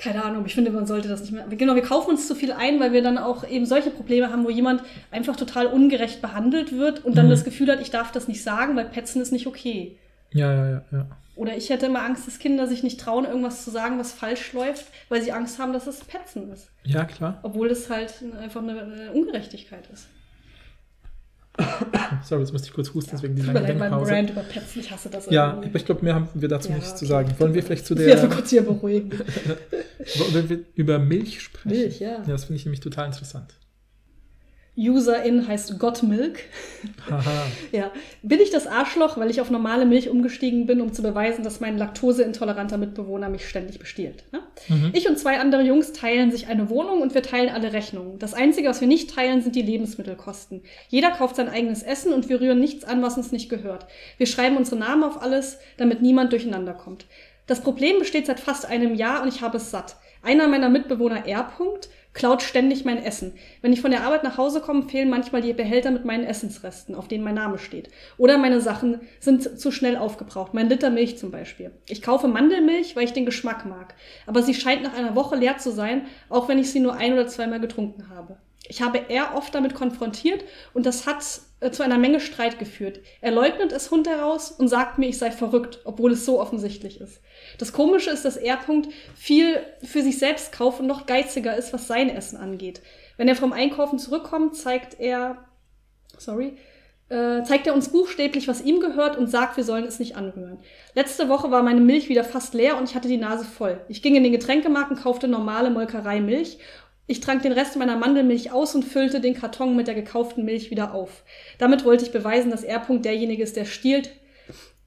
[0.01, 1.45] Keine Ahnung, ich finde, man sollte das nicht mehr.
[1.49, 4.45] Genau, wir kaufen uns zu viel ein, weil wir dann auch eben solche Probleme haben,
[4.45, 7.31] wo jemand einfach total ungerecht behandelt wird und dann Mhm.
[7.31, 9.99] das Gefühl hat, ich darf das nicht sagen, weil Petzen ist nicht okay.
[10.33, 11.07] Ja, ja, ja, ja.
[11.37, 14.53] Oder ich hätte immer Angst, dass Kinder sich nicht trauen, irgendwas zu sagen, was falsch
[14.53, 16.69] läuft, weil sie Angst haben, dass es Petzen ist.
[16.85, 17.39] Ja, klar.
[17.43, 20.07] Obwohl es halt einfach eine, eine Ungerechtigkeit ist.
[22.25, 24.13] Sorry, jetzt musste ich kurz husten, deswegen die Tut mir lange Denkpause.
[24.13, 25.29] Brand über Petzen, ich hasse das.
[25.31, 25.69] Ja, irgendwie.
[25.69, 27.07] aber ich glaube, mehr haben wir dazu Ja, nichts zu okay.
[27.07, 27.35] sagen.
[27.39, 29.11] Wollen wir vielleicht zu Ich werde der, kurz hier beruhigen.
[30.33, 31.69] wollen wir über Milch sprechen?
[31.69, 32.13] Milch, ja.
[32.13, 33.55] Ja, das finde ich nämlich total interessant.
[34.89, 36.41] Userin heißt Gottmilk.
[37.73, 37.91] Ja.
[38.23, 41.61] Bin ich das Arschloch, weil ich auf normale Milch umgestiegen bin, um zu beweisen, dass
[41.61, 44.25] mein laktoseintoleranter Mitbewohner mich ständig bestiehlt?
[44.33, 44.41] Ne?
[44.69, 44.91] Mhm.
[44.93, 48.19] Ich und zwei andere Jungs teilen sich eine Wohnung und wir teilen alle Rechnungen.
[48.19, 50.63] Das Einzige, was wir nicht teilen, sind die Lebensmittelkosten.
[50.89, 53.87] Jeder kauft sein eigenes Essen und wir rühren nichts an, was uns nicht gehört.
[54.17, 57.07] Wir schreiben unsere Namen auf alles, damit niemand durcheinander kommt.
[57.47, 59.97] Das Problem besteht seit fast einem Jahr und ich habe es satt.
[60.23, 61.51] Einer meiner Mitbewohner R.
[61.51, 63.35] -Punkt, klaut ständig mein Essen.
[63.63, 66.95] Wenn ich von der Arbeit nach Hause komme, fehlen manchmal die Behälter mit meinen Essensresten,
[66.95, 67.89] auf denen mein Name steht.
[68.19, 70.53] Oder meine Sachen sind zu schnell aufgebraucht.
[70.53, 71.71] Mein Liter Milch zum Beispiel.
[71.89, 73.95] Ich kaufe Mandelmilch, weil ich den Geschmack mag.
[74.27, 77.13] Aber sie scheint nach einer Woche leer zu sein, auch wenn ich sie nur ein
[77.13, 78.39] oder zweimal getrunken habe.
[78.69, 80.45] Ich habe er oft damit konfrontiert
[80.75, 81.23] und das hat
[81.61, 83.01] äh, zu einer Menge Streit geführt.
[83.21, 87.21] Er leugnet es heraus und sagt mir, ich sei verrückt, obwohl es so offensichtlich ist.
[87.59, 91.73] Das Komische ist, dass er Punkt viel für sich selbst kauft und noch geiziger ist,
[91.73, 92.81] was sein Essen angeht.
[93.17, 95.45] Wenn er vom Einkaufen zurückkommt, zeigt er,
[96.17, 96.57] sorry,
[97.11, 100.59] äh, zeigt er uns buchstäblich, was ihm gehört und sagt, wir sollen es nicht anrühren.
[100.95, 103.81] Letzte Woche war meine Milch wieder fast leer und ich hatte die Nase voll.
[103.89, 106.59] Ich ging in den Getränkemarkt und kaufte normale Molkerei-Milch.
[107.11, 110.71] Ich trank den Rest meiner Mandelmilch aus und füllte den Karton mit der gekauften Milch
[110.71, 111.25] wieder auf.
[111.59, 112.87] Damit wollte ich beweisen, dass R.
[112.89, 114.11] derjenige ist, der stiehlt,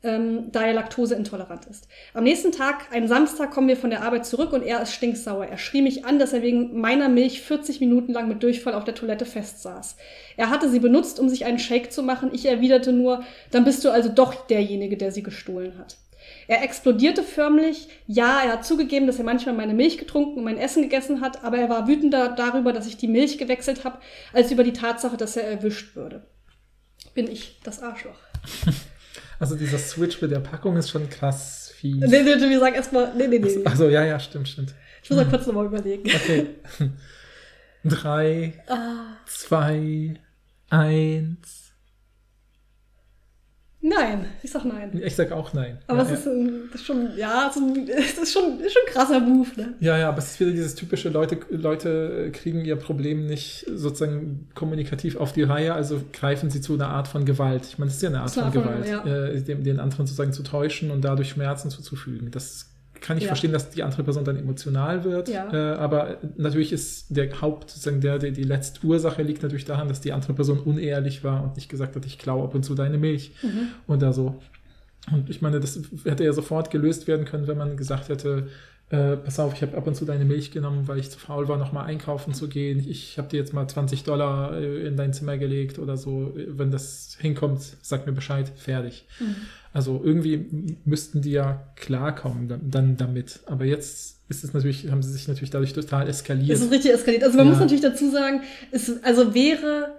[0.04, 1.90] ähm, da er laktoseintolerant ist.
[2.14, 5.48] Am nächsten Tag, einen Samstag, kommen wir von der Arbeit zurück und er ist stinksauer.
[5.48, 8.86] Er schrie mich an, dass er wegen meiner Milch 40 Minuten lang mit Durchfall auf
[8.86, 9.98] der Toilette festsaß.
[10.38, 12.32] Er hatte sie benutzt, um sich einen Shake zu machen.
[12.32, 15.98] Ich erwiderte nur, dann bist du also doch derjenige, der sie gestohlen hat.
[16.48, 17.88] Er explodierte förmlich.
[18.08, 21.44] Ja, er hat zugegeben, dass er manchmal meine Milch getrunken und mein Essen gegessen hat,
[21.44, 24.00] aber er war wütender darüber, dass ich die Milch gewechselt habe,
[24.34, 26.26] als über die Tatsache, dass er erwischt würde.
[27.14, 28.18] Bin ich das Arschloch.
[29.40, 31.96] Also dieser Switch mit der Packung ist schon krass fies.
[32.00, 33.66] Nee, nee, wir sagen erstmal, nee, nee, nee.
[33.66, 34.74] Also ja, ja, stimmt, stimmt.
[35.04, 36.04] Ich muss mal kurz nochmal überlegen.
[36.06, 36.48] Okay.
[37.84, 40.14] Drei, Ah, zwei,
[40.70, 41.63] eins.
[43.84, 45.00] Nein, ich sag nein.
[45.04, 45.78] Ich sag auch nein.
[45.88, 48.60] Aber ja, es ist, ein, das ist schon, ja, es ist, ein, es ist schon,
[48.60, 49.74] ist schon ein krasser Move, ne?
[49.80, 54.50] ja, ja, aber es ist wieder dieses typische, Leute, Leute kriegen ihr Problem nicht sozusagen
[54.56, 57.66] kommunikativ auf die Reihe, also greifen sie zu einer Art von Gewalt.
[57.68, 59.06] Ich meine, das ist ja eine Art von Gewalt, ja.
[59.06, 62.32] äh, dem, den anderen sozusagen zu täuschen und dadurch Schmerzen zuzufügen.
[62.32, 62.73] Das
[63.04, 63.28] kann ich Ja.
[63.28, 65.52] verstehen, dass die andere Person dann emotional wird, Ja.
[65.54, 69.88] äh, aber natürlich ist der Haupt, sozusagen der, der, die letzte Ursache liegt natürlich daran,
[69.90, 72.76] dass die andere Person unehrlich war und nicht gesagt hat, ich klaue ab und zu
[72.76, 73.68] deine Milch Mhm.
[73.88, 74.42] oder so.
[75.12, 78.48] Und ich meine, das hätte ja sofort gelöst werden können, wenn man gesagt hätte,
[78.90, 81.48] äh, pass auf, ich habe ab und zu deine Milch genommen, weil ich zu faul
[81.50, 82.80] war, nochmal einkaufen zu gehen.
[82.88, 86.34] Ich habe dir jetzt mal 20 Dollar äh, in dein Zimmer gelegt oder so.
[86.36, 89.06] Wenn das hinkommt, sag mir Bescheid, fertig.
[89.20, 89.36] Mhm.
[89.74, 93.40] Also irgendwie müssten die ja klarkommen dann, dann damit.
[93.48, 96.58] Aber jetzt ist es natürlich, haben sie sich natürlich dadurch total eskaliert.
[96.58, 97.24] Es ist richtig eskaliert.
[97.24, 97.52] Also man Ja.
[97.52, 99.96] muss natürlich dazu sagen, es, also wäre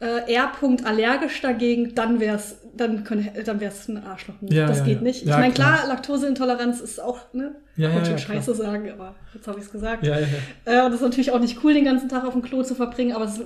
[0.00, 0.52] äh, R.
[0.60, 3.04] -Punkt allergisch dagegen, dann wär's, dann
[3.44, 4.34] dann wär's ein Arschloch.
[4.42, 5.22] Ja, das ja, geht nicht.
[5.22, 5.78] Ich meine, klar.
[5.78, 7.54] klar, Laktoseintoleranz ist auch, ne?
[7.76, 8.18] Ja, ja, schon ja, klar.
[8.18, 10.04] scheiße sagen, aber jetzt habe ich es gesagt.
[10.04, 10.82] ja, ja, ja.
[10.82, 12.74] Äh, und das ist natürlich auch nicht cool, den ganzen Tag auf dem Klo zu
[12.74, 13.44] verbringen, aber es, äh,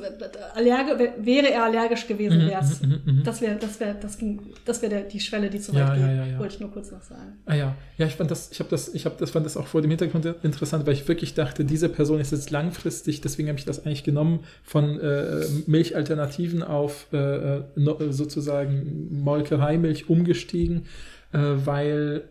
[0.54, 3.22] allerge, wär- wäre er allergisch gewesen, mhm, mhm.
[3.24, 6.02] Das wäre, das wäre, das ging, das wäre die Schwelle, die zu weit ja, geht.
[6.16, 6.38] ja, ja.
[6.38, 7.38] Wollte ich nur kurz noch sagen.
[7.46, 9.66] Ah ja, ja, ich fand das, ich habe das, ich habe das, fand das auch
[9.66, 13.58] vor dem Hintergrund interessant, weil ich wirklich dachte, diese Person ist jetzt langfristig, deswegen habe
[13.58, 17.62] ich das eigentlich genommen von äh, Milchalternativen auf äh, äh,
[18.10, 20.86] sozusagen Molkereimilch umgestiegen,
[21.32, 22.22] äh, weil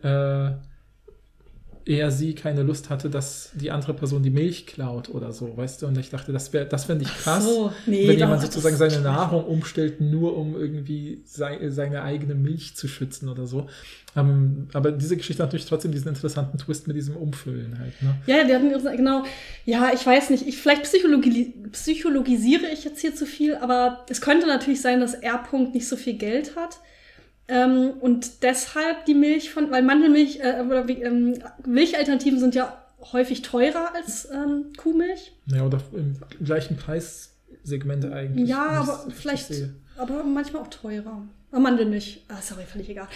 [1.90, 5.82] er sie keine Lust hatte, dass die andere Person die Milch klaut oder so, weißt
[5.82, 5.86] du?
[5.88, 9.00] Und ich dachte, das wäre, das fände ich krass, so, nee, wenn jemand sozusagen seine
[9.00, 13.66] Nahrung umstellt, nur um irgendwie sei, seine eigene Milch zu schützen oder so.
[14.14, 18.00] Ähm, aber diese Geschichte hat natürlich trotzdem diesen interessanten Twist mit diesem Umfüllen halt.
[18.02, 18.16] Ne?
[18.26, 19.24] Ja, die hatten genau.
[19.66, 20.46] Ja, ich weiß nicht.
[20.46, 25.14] Ich, vielleicht psychologi psychologisiere ich jetzt hier zu viel, aber es könnte natürlich sein, dass
[25.14, 25.44] R.
[25.44, 26.78] -Punkt nicht so viel Geld hat.
[27.50, 31.34] Ähm, und deshalb die Milch von, weil Mandelmilch äh, oder ähm,
[31.66, 32.80] Milchalternativen sind ja
[33.12, 35.32] häufig teurer als ähm, Kuhmilch.
[35.46, 38.48] Ja, oder im gleichen Preissegment eigentlich.
[38.48, 39.50] Ja, aber vielleicht,
[39.96, 41.22] aber manchmal auch teurer.
[41.52, 43.08] Ah, Mandelmilch, ah, sorry, völlig egal.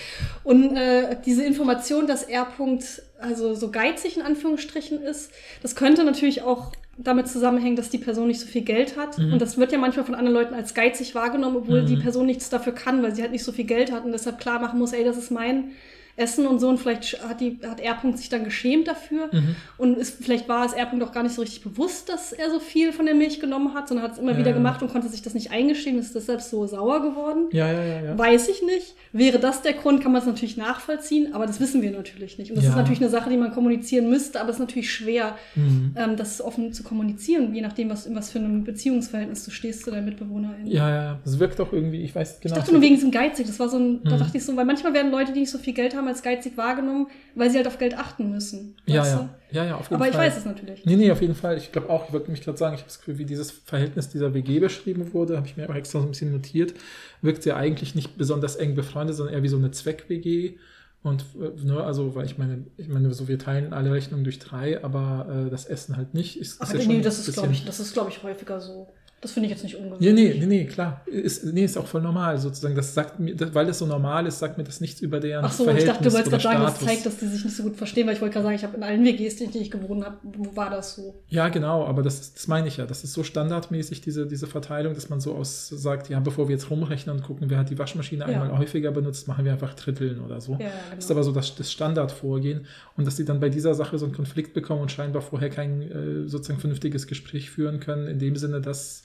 [0.42, 2.46] Und äh, diese Information, dass R.
[2.58, 5.30] -Punkt also so geizig in Anführungsstrichen ist,
[5.62, 9.18] das könnte natürlich auch damit zusammenhängen, dass die Person nicht so viel Geld hat.
[9.18, 9.32] Mhm.
[9.34, 11.86] Und das wird ja manchmal von anderen Leuten als geizig wahrgenommen, obwohl Mhm.
[11.86, 14.38] die Person nichts dafür kann, weil sie halt nicht so viel Geld hat und deshalb
[14.38, 15.72] klar machen muss, ey, das ist mein
[16.16, 16.68] Essen und so.
[16.68, 17.94] Und vielleicht hat, die, hat R.
[18.00, 19.28] -Punkt sich dann geschämt dafür.
[19.32, 19.56] Mhm.
[19.78, 20.86] Und ist, vielleicht war es R.
[20.86, 23.74] -Punkt auch gar nicht so richtig bewusst, dass er so viel von der Milch genommen
[23.74, 24.56] hat, sondern hat es immer Ja, wieder ja.
[24.56, 27.46] gemacht und konnte sich das nicht eingestehen, ist deshalb so sauer geworden.
[27.52, 28.18] Ja, ja, ja, ja.
[28.18, 28.94] Weiß ich nicht.
[29.12, 32.50] Wäre das der Grund, kann man es natürlich nachvollziehen, aber das wissen wir natürlich nicht.
[32.50, 35.36] Und das ist natürlich eine Sache, die man kommunizieren müsste, aber es ist natürlich schwer,
[35.54, 35.94] Mhm.
[35.96, 39.84] ähm, das offen zu kommunizieren, je nachdem, was, in was für einem Beziehungsverhältnis du stehst
[39.84, 40.66] zu deinen MitbewohnerInnen.
[40.66, 41.18] Ja, ja, ja.
[41.24, 42.56] Es wirkt auch irgendwie, ich weiß Ich genau.
[42.56, 43.46] dachte nur wegen diesem geizig.
[43.46, 44.18] Das war so ein, da Mhm.
[44.20, 46.56] dachte ich so, weil manchmal werden Leute, die nicht so viel Geld haben, als geizig
[46.56, 48.76] wahrgenommen, weil sie halt auf Geld achten müssen.
[48.86, 49.28] ja, ja.
[49.50, 49.94] ja, ja, auf du?
[49.94, 50.26] jeden Aber ich Fall.
[50.26, 50.84] weiß es natürlich.
[50.84, 51.56] Nee, nee, auf jeden Fall.
[51.56, 54.08] Ich glaube auch, ich wollte mich gerade sagen, ich habe das Gefühl, wie dieses Verhältnis
[54.08, 56.74] dieser WG beschrieben wurde, habe ich mir auch extra so ein bisschen notiert,
[57.22, 60.58] wirkt ja eigentlich nicht besonders eng befreundet, sondern eher wie so eine Zweck-WG.
[61.02, 64.38] Und äh, ne, also, weil ich meine, ich meine, so wir teilen alle Rechnungen durch
[64.38, 66.40] drei, aber äh, das Essen halt nicht.
[66.40, 68.88] Ist, Ach, ist ja nee, das ist, glaube ich, das ist, glaube ich, häufiger so.
[69.24, 70.06] Das finde ich jetzt nicht ungewöhnlich.
[70.06, 71.00] Ja, nee, nee, nee, klar.
[71.06, 72.74] Ist, nee, ist auch voll normal sozusagen.
[72.74, 75.46] Das sagt mir, das, weil es so normal ist, sagt mir das nichts über deren
[75.46, 77.56] Ach so, ich Verhältnis dachte, du wolltest gerade sagen, das zeigt, dass die sich nicht
[77.56, 79.64] so gut verstehen, weil ich wollte gerade sagen, ich habe in allen WGs, in denen
[79.64, 81.22] ich gewohnt habe, wo war das so?
[81.28, 82.84] Ja, genau, aber das, das meine ich ja.
[82.84, 86.52] Das ist so standardmäßig, diese, diese Verteilung, dass man so aus sagt, ja, bevor wir
[86.56, 88.42] jetzt rumrechnen und gucken, wer hat die Waschmaschine Ja.
[88.42, 90.52] einmal häufiger benutzt, machen wir einfach Dritteln oder so.
[90.52, 90.70] Ja, genau.
[90.96, 92.66] Das ist aber so das, das Standardvorgehen.
[92.98, 95.80] Und dass die dann bei dieser Sache so einen Konflikt bekommen und scheinbar vorher kein
[95.80, 99.04] äh, sozusagen vernünftiges Gespräch führen können, in dem Sinne, dass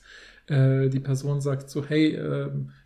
[0.50, 2.16] äh, die Person sagt so, hey,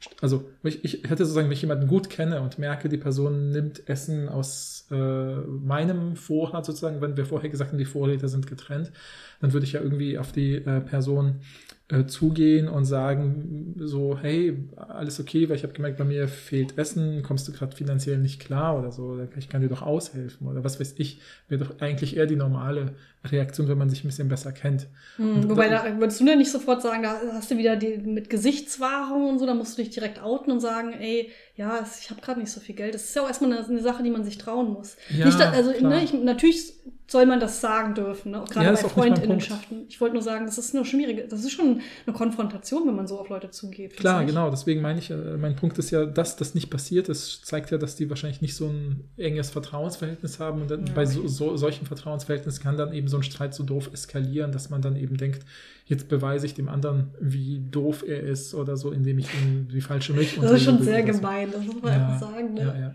[0.01, 3.51] st- also ich, ich hätte sozusagen, wenn ich jemanden gut kenne und merke, die Person
[3.51, 8.47] nimmt Essen aus äh, meinem Vorrat sozusagen, wenn wir vorher gesagt haben, die Vorräte sind
[8.47, 8.93] getrennt,
[9.41, 11.41] dann würde ich ja irgendwie auf die äh, Person
[11.89, 16.79] äh, zugehen und sagen so, hey, alles okay, weil ich habe gemerkt, bei mir fehlt
[16.79, 20.65] Essen, kommst du gerade finanziell nicht klar oder so, ich kann dir doch aushelfen oder
[20.65, 22.95] was weiß ich, wäre doch eigentlich eher die normale
[23.25, 24.87] Reaktion, wenn man sich ein bisschen besser kennt.
[25.17, 28.31] Hm, wobei, da würdest du ja nicht sofort sagen, da hast du wieder die mit
[28.31, 32.21] Gesichtswahrung und so, da musst du dich direkt outen und sagen, ey, ja, ich habe
[32.21, 32.95] gerade nicht so viel Geld.
[32.95, 34.97] Das ist ja auch erstmal eine, eine Sache, die man sich trauen muss.
[35.17, 36.75] Ja, nicht, also ne, ich, natürlich
[37.07, 38.43] soll man das sagen dürfen, ne?
[38.43, 39.85] auch gerade Ja, bei Freundinnenschaften.
[39.89, 43.07] Ich wollte nur sagen, das ist eine schwierige, das ist schon eine Konfrontation, wenn man
[43.07, 43.97] so auf Leute zugeht.
[43.97, 44.51] Klar, genau.
[44.51, 47.79] Deswegen meine ich, äh, mein Punkt ist ja, dass das nicht passiert ist, zeigt ja,
[47.79, 50.63] dass die wahrscheinlich nicht so ein enges Vertrauensverhältnis haben.
[50.63, 50.93] Und dann Ja.
[50.95, 54.71] bei so, so, solchen Vertrauensverhältnissen kann dann eben so ein Streit so doof eskalieren, dass
[54.71, 55.45] man dann eben denkt,
[55.87, 59.81] jetzt beweise ich dem anderen, wie doof er ist oder so, indem ich ihm die
[59.81, 60.39] falsche Milch?
[60.41, 61.21] Das ist schon sehr oder so.
[61.21, 62.55] gemein, das muss man Ja, einfach sagen.
[62.55, 62.61] Ne?
[62.61, 62.95] Ja, ja.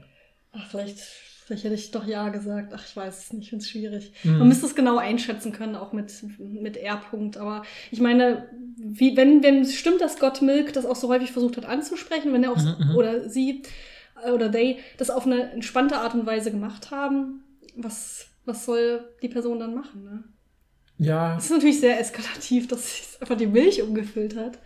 [0.51, 2.73] Ach, vielleicht, vielleicht hätte ich doch Ja gesagt.
[2.75, 4.13] Ach, ich weiß es nicht, ich finde es schwierig.
[4.23, 4.39] Mhm.
[4.39, 7.37] Man müsste es genau einschätzen können, auch mit, mit R-Punkt.
[7.37, 8.47] Aber ich meine,
[8.77, 12.33] wie, wenn, wenn es stimmt, dass Gott Milk das auch so häufig versucht hat anzusprechen,
[12.33, 12.95] wenn er auch, Mhm, mhm.
[12.95, 13.61] oder sie
[14.25, 17.43] äh, oder they das auf eine entspannte Art und Weise gemacht haben,
[17.75, 20.03] was, was soll die Person dann machen?
[20.03, 20.23] Ne?
[20.97, 24.59] Ja, Es ist natürlich sehr eskalativ, dass sie einfach die Milch umgefüllt hat,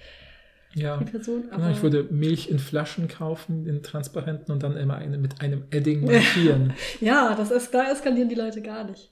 [0.73, 0.97] ja.
[0.97, 1.43] die Person.
[1.51, 5.65] Genau, ich würde Milch in Flaschen kaufen, in transparenten und dann immer eine mit einem
[5.69, 6.73] Edding markieren.
[7.01, 9.11] ja, das es, da eskalieren die Leute gar nicht.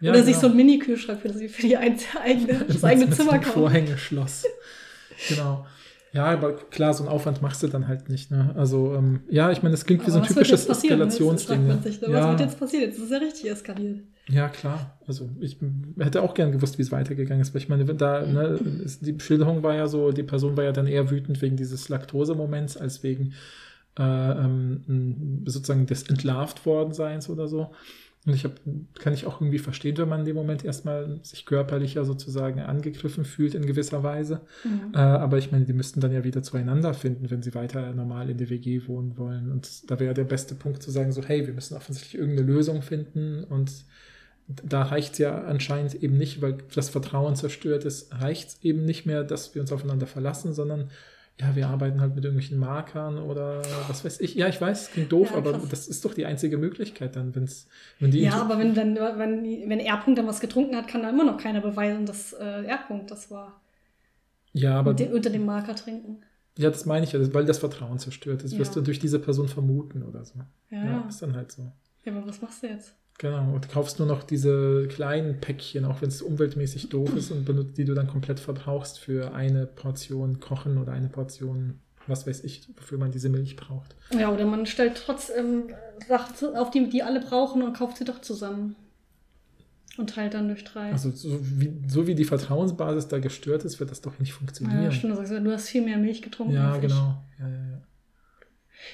[0.00, 0.40] Ja, Oder sich genau.
[0.42, 3.52] so ein Mini-Kühlschrank für, das- für die eigene, das eigene Zimmer kaufen.
[3.52, 4.44] Vorhängeschloss.
[5.28, 5.64] genau.
[6.12, 8.30] Ja, aber klar, so einen Aufwand machst du dann halt nicht.
[8.30, 8.52] Ne?
[8.54, 11.66] Also, ähm, ja, ich meine, das klingt wie so ein Aber was typisches Eskalationsding.
[11.66, 11.78] Ne?
[11.82, 12.08] sich, ne?
[12.08, 12.84] Was Ja, wird jetzt passieren?
[12.84, 14.00] Jetzt ist es ja richtig eskaliert.
[14.28, 14.98] ja, klar.
[15.06, 15.56] Also, ich
[15.98, 17.54] hätte auch gern gewusst, wie es weitergegangen ist.
[17.54, 18.58] Weil ich meine, da, ne,
[19.00, 22.76] die Schilderung war ja so, die Person war ja dann eher wütend wegen dieses Laktose-Moments
[22.76, 23.32] als wegen
[23.98, 27.70] äh, ähm, sozusagen des entlarvt worden Seins oder so.
[28.24, 28.60] Und ich hab,
[29.00, 33.24] kann ich auch irgendwie verstehen, wenn man in dem Moment erstmal sich körperlicher sozusagen angegriffen
[33.24, 34.42] fühlt in gewisser Weise.
[34.62, 34.94] Mhm.
[34.94, 38.30] Äh, aber ich meine, die müssten dann ja wieder zueinander finden, wenn sie weiter normal
[38.30, 39.50] in der WG wohnen wollen.
[39.50, 42.82] Und da wäre der beste Punkt zu sagen, so, hey, wir müssen offensichtlich irgendeine Lösung
[42.82, 43.42] finden.
[43.42, 43.72] Und
[44.46, 48.84] da reicht es ja anscheinend eben nicht, weil das Vertrauen zerstört ist, reicht es eben
[48.84, 50.90] nicht mehr, dass wir uns aufeinander verlassen, sondern
[51.42, 54.34] ja, wir arbeiten halt mit irgendwelchen Markern oder was weiß ich.
[54.36, 57.66] Ja, ich weiß, klingt doof, Ja, aber das ist doch die einzige Möglichkeit dann, wenn's,
[57.98, 61.10] wenn die Ja, aber wenn dann, wenn, wenn R-Punkt dann was getrunken hat, kann da
[61.10, 63.60] immer noch keiner beweisen, dass äh, R-Punkt das war.
[64.52, 66.22] ja, aber den, unter dem Marker trinken.
[66.58, 68.80] ja, das meine ich ja, weil das Vertrauen zerstört ist, wirst Ja.
[68.80, 70.38] du durch diese Person vermuten oder so.
[70.70, 71.04] Ja, ja.
[71.08, 71.72] ist dann halt so.
[72.04, 72.94] Ja, aber was machst du jetzt?
[73.18, 77.30] Genau, und du kaufst nur noch diese kleinen Päckchen, auch wenn es umweltmäßig doof ist,
[77.30, 82.26] und benutzt, die du dann komplett verbrauchst für eine Portion Kochen oder eine Portion, was
[82.26, 83.94] weiß ich, wofür man diese Milch braucht.
[84.18, 85.64] Ja, oder man stellt trotzdem
[86.08, 88.74] Sachen zu- auf, die die alle brauchen und kauft sie doch zusammen.
[89.98, 90.90] Und teilt dann durch drei.
[90.90, 94.84] Also so wie, so wie die Vertrauensbasis da gestört ist, wird das doch nicht funktionieren.
[94.84, 96.54] ja, stimmt, du sagst, du hast viel mehr Milch getrunken.
[96.54, 96.90] Ja, als ich.
[96.90, 97.22] genau.
[97.38, 97.82] Ja, ja, ja.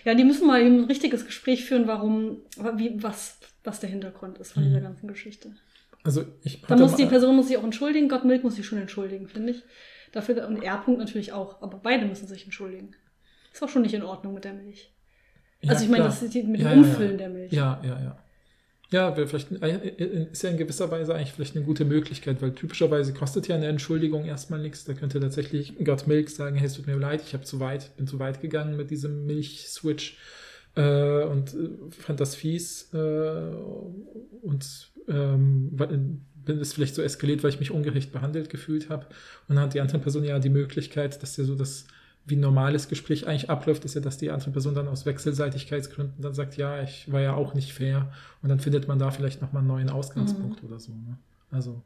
[0.04, 2.38] Ja, die müssen mal eben ein richtiges Gespräch führen, warum,
[2.76, 3.38] wie, was,
[3.68, 4.68] was der Hintergrund ist von Mhm.
[4.68, 5.50] dieser ganzen Geschichte.
[6.04, 8.66] Also ich Da hatte muss die Person muss sich auch entschuldigen, Gott Milk muss sich
[8.66, 9.62] schon entschuldigen, finde ich.
[10.12, 12.92] Dafür, und R-Punkt natürlich auch, aber beide müssen sich entschuldigen.
[13.52, 14.90] Ist auch schon nicht in Ordnung mit der Milch.
[15.60, 16.90] Ja, also ich meine, das ist die, mit Ja, dem ja, ja.
[16.90, 17.52] Umfüllen der Milch.
[17.52, 18.18] Ja, ja, ja.
[18.90, 23.46] Ja, vielleicht, ist ja in gewisser Weise eigentlich vielleicht eine gute Möglichkeit, weil typischerweise kostet
[23.46, 24.84] ja eine Entschuldigung erstmal nichts.
[24.84, 27.94] Da könnte tatsächlich Gott Milk sagen, hey, es tut mir leid, ich habe zu weit,
[27.98, 30.16] bin zu weit gegangen mit diesem Milch-Switch
[30.78, 33.52] äh, und äh, fand das fies äh,
[34.42, 39.06] und ähm, wa- bin es vielleicht so eskaliert, weil ich mich ungerecht behandelt gefühlt habe.
[39.48, 41.86] Und dann hat die andere Person ja die Möglichkeit, dass ja so das
[42.24, 46.22] wie ein normales Gespräch eigentlich abläuft, ist ja, dass die andere Person dann aus Wechselseitigkeitsgründen
[46.22, 48.12] dann sagt, ja, ich war ja auch nicht fair.
[48.42, 50.92] Und dann findet man da vielleicht nochmal einen neuen Ausgangspunkt oder so.
[50.92, 51.16] Ne?
[51.50, 51.82] Also,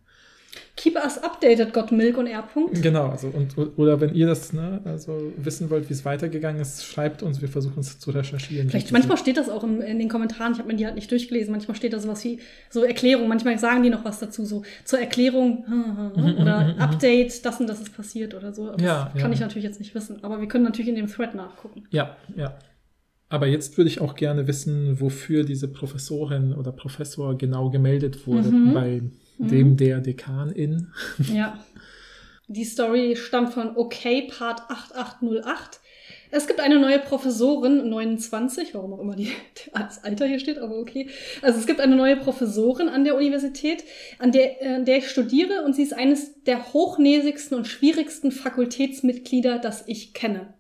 [0.77, 2.83] Keep us updated, Gott Milk und R-Punkt.
[2.83, 6.85] genau, also und oder wenn ihr das ne, also wissen wollt, wie es weitergegangen ist,
[6.85, 8.69] schreibt uns, wir versuchen es zu recherchieren.
[8.69, 10.53] Vielleicht manchmal steht das auch im, in den Kommentaren.
[10.53, 11.53] Ich habe mir die halt nicht durchgelesen.
[11.53, 12.41] Manchmal steht da sowas wie
[12.71, 13.29] so Erklärung.
[13.29, 15.65] Manchmal sagen die noch was dazu, so zur Erklärung
[16.41, 18.71] oder Update, das und das ist passiert oder so.
[18.73, 19.35] Aber Ja, das kann ja.
[19.37, 20.23] ich natürlich jetzt nicht wissen.
[20.23, 21.85] Aber wir können natürlich in dem Thread nachgucken.
[21.91, 22.59] Ja, ja.
[23.29, 28.51] Aber jetzt würde ich auch gerne wissen, wofür diese Professorin oder Professor genau gemeldet wurde
[28.51, 28.75] Mhm.
[28.75, 29.03] bei
[29.49, 30.89] dem der Dekanin.
[31.33, 31.59] Ja.
[32.49, 35.81] Die Story stammt von OK Part 8808.
[36.35, 39.31] Es gibt eine neue Professorin, 29, warum auch immer die,
[39.75, 41.09] das Alter hier steht, aber okay.
[41.43, 43.85] Also es gibt eine neue Professorin an der Universität,
[44.19, 48.33] an der, äh, an der ich studiere und sie ist eines der hochnäsigsten und schwierigsten
[48.33, 50.55] Fakultätsmitglieder, das ich kenne.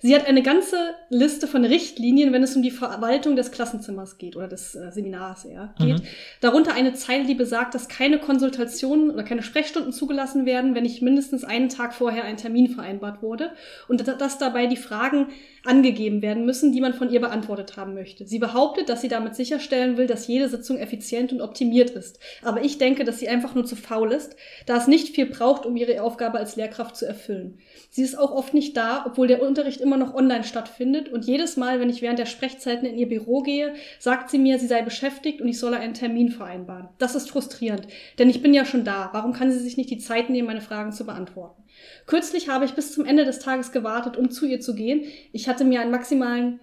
[0.00, 0.76] Sie hat eine ganze
[1.08, 5.44] Liste von Richtlinien, wenn es um die Verwaltung des Klassenzimmers geht oder des äh, Seminars
[5.44, 5.98] eher geht.
[5.98, 6.06] Mhm.
[6.40, 11.02] Darunter eine Zeile, die besagt, dass keine Konsultationen oder keine Sprechstunden zugelassen werden, wenn nicht
[11.02, 13.50] mindestens einen Tag vorher ein Termin vereinbart wurde
[13.88, 15.28] und dass dabei die Fragen
[15.68, 18.26] angegeben werden müssen, die man von ihr beantwortet haben möchte.
[18.26, 22.18] Sie behauptet, dass sie damit sicherstellen will, dass jede Sitzung effizient und optimiert ist.
[22.42, 24.34] Aber ich denke, dass sie einfach nur zu faul ist,
[24.66, 27.58] da es nicht viel braucht, um ihre Aufgabe als Lehrkraft zu erfüllen.
[27.90, 31.10] Sie ist auch oft nicht da, obwohl der Unterricht immer noch online stattfindet.
[31.10, 34.58] Und jedes Mal, wenn ich während der Sprechzeiten in ihr Büro gehe, sagt sie mir,
[34.58, 36.88] sie sei beschäftigt und ich solle einen Termin vereinbaren.
[36.98, 37.86] Das ist frustrierend,
[38.18, 39.10] denn ich bin ja schon da.
[39.12, 41.62] Warum kann sie sich nicht die Zeit nehmen, meine Fragen zu beantworten?
[42.06, 45.04] Kürzlich habe ich bis zum Ende des Tages gewartet, um zu ihr zu gehen.
[45.32, 46.60] Ich hatte mir einen maximalen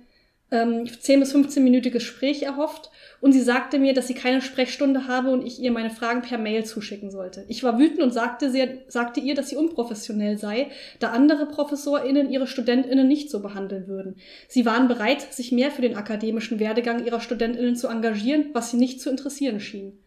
[0.52, 2.92] ähm, 10 bis 15-minütiges Gespräch erhofft
[3.22, 6.38] und sie sagte mir, dass sie keine Sprechstunde habe und ich ihr meine Fragen per
[6.38, 7.46] Mail zuschicken sollte.
[7.48, 12.30] Ich war wütend und sagte, sie, sagte ihr, dass sie unprofessionell sei, da andere ProfessorInnen
[12.30, 14.16] ihre StudentInnen nicht so behandeln würden.
[14.48, 18.78] Sie waren bereit, sich mehr für den akademischen Werdegang ihrer StudentInnen zu engagieren, was sie
[18.78, 19.98] nicht zu interessieren schien.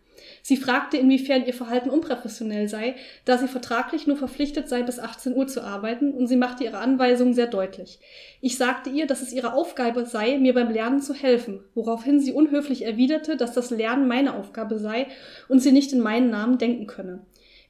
[0.42, 5.34] Sie fragte, inwiefern ihr Verhalten unprofessionell sei, da sie vertraglich nur verpflichtet sei, bis 18
[5.34, 7.98] Uhr zu arbeiten, und sie machte ihre Anweisungen sehr deutlich.
[8.40, 12.32] Ich sagte ihr, dass es ihre Aufgabe sei, mir beim Lernen zu helfen, woraufhin sie
[12.32, 15.06] unhöflich erwiderte, dass das Lernen meine Aufgabe sei
[15.48, 17.20] und sie nicht in meinen Namen denken könne.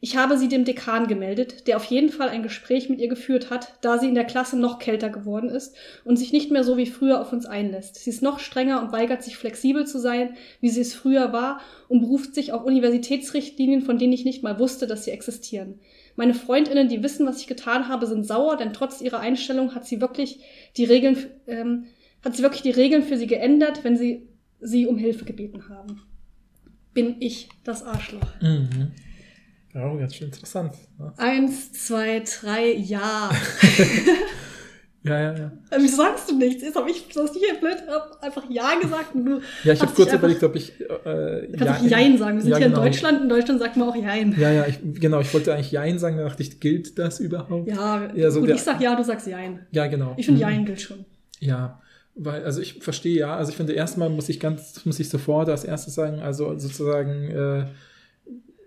[0.01, 3.51] Ich habe sie dem Dekan gemeldet, der auf jeden Fall ein Gespräch mit ihr geführt
[3.51, 5.75] hat, da sie in der Klasse noch kälter geworden ist
[6.05, 7.97] und sich nicht mehr so wie früher auf uns einlässt.
[7.97, 11.61] Sie ist noch strenger und weigert sich flexibel zu sein, wie sie es früher war
[11.89, 15.81] und beruft sich auf Universitätsrichtlinien, von denen ich nicht mal wusste, dass sie existieren.
[16.15, 19.85] Meine Freundinnen, die wissen, was ich getan habe, sind sauer, denn trotz ihrer Einstellung hat
[19.85, 20.41] sie wirklich
[20.77, 21.17] die Regeln,
[21.49, 21.87] ähm,
[22.25, 24.29] hat sie wirklich die Regeln für sie geändert, wenn sie
[24.61, 26.03] sie um Hilfe gebeten haben.
[26.95, 28.41] Bin ich das Arschloch?
[28.41, 28.93] Mhm.
[29.79, 30.73] Ja, ganz schön interessant.
[30.99, 31.13] Ne?
[31.19, 33.31] Eins, zwei, drei, ja.
[35.05, 35.53] ja, ja, ja.
[35.79, 36.65] Wieso sagst du nichts?
[36.65, 39.41] Jetzt habe ich, ich hier blöd hab, einfach Ja gesagt und du.
[39.63, 40.81] Ja, ich habe kurz überlegt, ob ich.
[40.81, 42.39] Äh, kannst ja, auch Jein sagen.
[42.39, 42.79] Wir sind ja, hier genau.
[42.79, 43.23] in Deutschland.
[43.23, 44.35] In Deutschland sagt man auch Jein.
[44.37, 45.21] Ja, ja, ich, genau.
[45.21, 47.69] Ich wollte eigentlich Jein sagen, da dachte ich, gilt das überhaupt?
[47.69, 49.65] Ja, ja so gut, der, ich sag Ja, du sagst Jein.
[49.71, 50.15] Ja, genau.
[50.17, 50.51] Ich finde, mhm.
[50.51, 51.05] Jein gilt schon.
[51.39, 51.81] Ja.
[52.17, 55.49] Weil, also ich verstehe ja, also ich finde, erstmal muss ich ganz, muss ich sofort
[55.49, 57.67] als erstes sagen, also sozusagen, äh,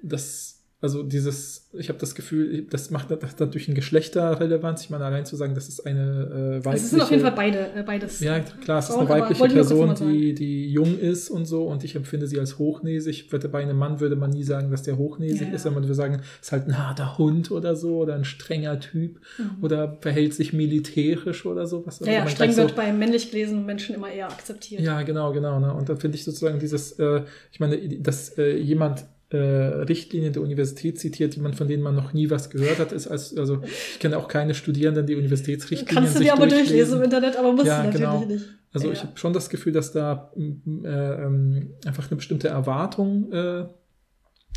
[0.03, 0.50] das
[0.82, 4.84] also dieses, ich habe das Gefühl, das macht das natürlich ein Geschlechterrelevanz.
[4.84, 6.69] Ich meine, allein zu sagen, das ist eine äh, weibliche...
[6.71, 8.19] Also es sind auf jeden Fall beide, äh, beides.
[8.19, 11.95] Ja, klar, es ist eine weibliche Person, die, die jung ist und so und ich
[11.95, 13.29] empfinde sie als hochnäsig.
[13.29, 15.95] Bei einem Mann würde man nie sagen, dass der hochnäsig ja, ist, sondern man würde
[15.95, 19.63] sagen, ist halt ein harter Hund oder so oder ein strenger Typ mhm.
[19.63, 21.99] oder verhält sich militärisch oder sowas.
[21.99, 24.82] Ja, ja streng wird so, bei männlich gelesenen Menschen immer eher akzeptiert.
[24.82, 25.59] Ja, genau, genau.
[25.59, 25.71] Ne?
[25.71, 27.21] Und dann finde ich sozusagen dieses, äh,
[27.51, 31.95] ich meine, dass äh, jemand äh, Richtlinien der Universität zitiert, die man, von denen man
[31.95, 32.91] noch nie was gehört hat.
[32.91, 36.97] Ist als, also ich kenne auch keine Studierenden, die Universitätsrichtlinien Kannst du dir aber durchlesen
[36.97, 38.25] im Internet, aber musst ja, du natürlich genau.
[38.25, 38.45] nicht.
[38.73, 38.93] Also ja.
[38.93, 40.41] ich habe schon das Gefühl, dass da äh,
[40.88, 43.65] ähm, einfach eine bestimmte Erwartung äh,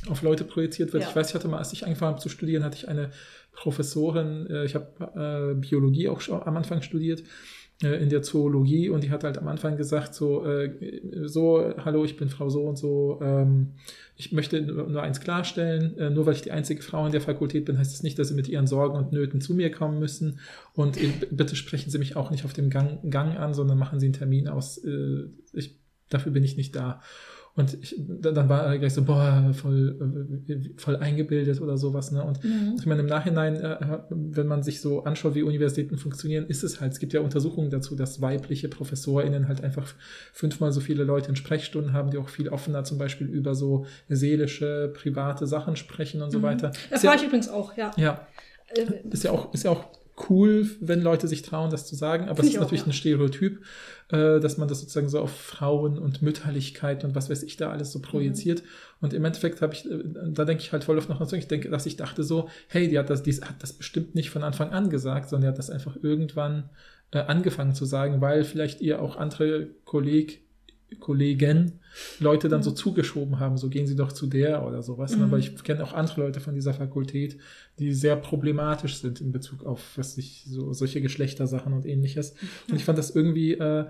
[0.08, 1.04] auf Leute projiziert wird.
[1.04, 1.08] Ja.
[1.08, 3.10] Ich weiß, ich hatte mal, als ich angefangen habe zu studieren, hatte ich eine
[3.52, 7.22] Professorin, äh, ich habe äh, Biologie auch schon am Anfang studiert
[7.82, 12.16] in der Zoologie und die hat halt am Anfang gesagt so, äh, so, hallo, ich
[12.16, 13.72] bin Frau so und so, ähm,
[14.16, 17.64] ich möchte nur eins klarstellen, äh, nur weil ich die einzige Frau in der Fakultät
[17.64, 20.38] bin, heißt das nicht, dass Sie mit Ihren Sorgen und Nöten zu mir kommen müssen
[20.74, 20.98] und
[21.30, 24.14] bitte sprechen Sie mich auch nicht auf dem Gang, Gang an, sondern machen Sie einen
[24.14, 25.76] Termin aus, äh, ich,
[26.10, 27.02] dafür bin ich nicht da.
[27.56, 32.10] Und ich, dann war er gleich so, boah, voll, äh, voll eingebildet oder sowas.
[32.10, 32.24] Ne?
[32.24, 32.74] Und mhm.
[32.76, 36.80] ich meine, im Nachhinein, äh, wenn man sich so anschaut, wie Universitäten funktionieren, ist es
[36.80, 39.94] halt, es gibt ja Untersuchungen dazu, dass weibliche ProfessorInnen halt einfach
[40.32, 43.86] fünfmal so viele Leute in Sprechstunden haben, die auch viel offener zum Beispiel über so
[44.08, 46.42] seelische, private Sachen sprechen und so mhm.
[46.42, 46.72] weiter.
[46.90, 47.92] Das war ja, ich übrigens auch, ja.
[47.96, 48.26] Ja.
[48.74, 49.90] Äh, ist ja auch, ist ja auch
[50.28, 52.86] cool, wenn Leute sich trauen, das zu sagen, aber es ist auch, natürlich ja.
[52.86, 53.60] ein Stereotyp,
[54.10, 57.70] äh, dass man das sozusagen so auf Frauen und Mütterlichkeit und was weiß ich da
[57.70, 58.62] alles so projiziert.
[58.62, 58.66] Mhm.
[59.00, 61.48] Und im Endeffekt habe ich, äh, da denke ich halt voll oft noch dazu, ich
[61.48, 64.44] denke, dass ich dachte so, hey, die hat das, die hat das bestimmt nicht von
[64.44, 66.70] Anfang an gesagt, sondern die hat das einfach irgendwann
[67.10, 70.42] äh, angefangen zu sagen, weil vielleicht ihr auch andere Kolleg
[71.00, 71.80] Kollegen
[72.18, 72.76] Leute dann so mhm.
[72.76, 75.12] zugeschoben haben, so gehen sie doch zu der oder sowas.
[75.12, 75.18] Ne?
[75.18, 75.24] Mhm.
[75.24, 77.38] Aber ich kenne auch andere Leute von dieser Fakultät,
[77.78, 82.34] die sehr problematisch sind in Bezug auf was ich, so solche Geschlechtersachen und ähnliches.
[82.68, 83.86] Und ich fand das irgendwie, äh,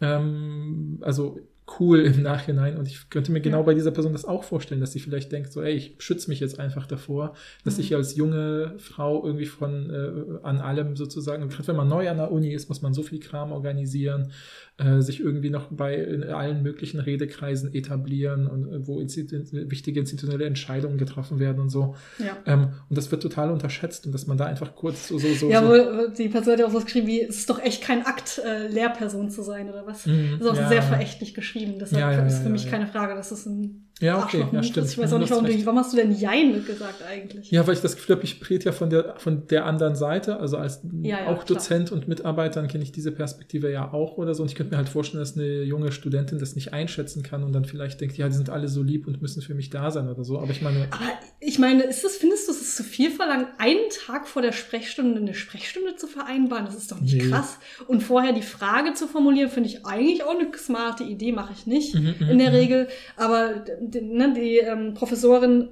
[0.00, 1.38] ähm, also
[1.80, 2.76] cool im Nachhinein.
[2.76, 3.62] Und ich könnte mir genau ja.
[3.62, 6.40] bei dieser Person das auch vorstellen, dass sie vielleicht denkt, so, ey, ich schütze mich
[6.40, 7.34] jetzt einfach davor,
[7.64, 7.84] dass mhm.
[7.84, 12.18] ich als junge Frau irgendwie von äh, an allem sozusagen, gerade wenn man neu an
[12.18, 14.32] der Uni ist, muss man so viel Kram organisieren,
[14.76, 19.36] äh, sich irgendwie noch bei in allen möglichen Redekreisen etablieren und äh, wo institu
[19.70, 21.94] wichtige institutionelle Entscheidungen getroffen werden und so.
[22.18, 22.36] Ja.
[22.44, 25.48] Ähm, und das wird total unterschätzt und dass man da einfach kurz so, so, so.
[25.48, 28.04] Ja, wo, die Person hat ja auch was geschrieben wie, es ist doch echt kein
[28.04, 30.06] Akt, äh, Lehrperson zu sein oder was.
[30.06, 31.74] Mhm, das ist auch ja, sehr verächtlich geschrieben.
[31.78, 34.88] Deshalb ja, ist für mich keine Frage, dass es ein ja, okay, ja, stimmt.
[34.88, 37.50] Ich weiß auch nicht, warum, du, warum hast du denn Jein gesagt eigentlich?
[37.50, 40.38] Ja, weil ich das Gefühl habe, ich rede ja von der, von der anderen Seite,
[40.38, 41.98] also als ja, ja, auch Dozent klar.
[41.98, 44.42] und Mitarbeitern kenne ich diese Perspektive ja auch oder so.
[44.42, 47.52] Und ich könnte mir halt vorstellen, dass eine junge Studentin das nicht einschätzen kann und
[47.52, 50.08] dann vielleicht denkt, ja, die sind alle so lieb und müssen für mich da sein
[50.08, 50.38] oder so.
[50.38, 50.88] Aber ich meine.
[50.90, 54.42] Aber ich meine, ist das, findest du, es ist zu viel verlangt, einen Tag vor
[54.42, 56.66] der Sprechstunde eine Sprechstunde zu vereinbaren?
[56.66, 57.28] Das ist doch nicht nee.
[57.30, 57.58] krass.
[57.86, 61.66] Und vorher die Frage zu formulieren, finde ich eigentlich auch eine smarte Idee, mache ich
[61.66, 62.56] nicht mhm, in der mhm.
[62.56, 62.88] Regel.
[63.16, 63.64] Aber
[64.00, 65.68] ne, die ähm, Professorin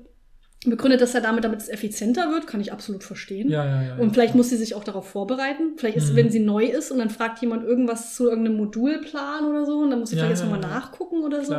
[0.64, 3.50] begründet das ja damit, damit es effizienter wird, kann ich absolut verstehen.
[3.50, 5.72] Ja, ja, ja, und vielleicht muss sie sich auch darauf vorbereiten.
[5.76, 6.16] Vielleicht ist, mhm.
[6.16, 9.90] wenn sie neu ist und dann fragt jemand irgendwas zu irgendeinem Modulplan oder so, und
[9.90, 11.54] dann muss sie vielleicht jetzt nochmal nachgucken oder so.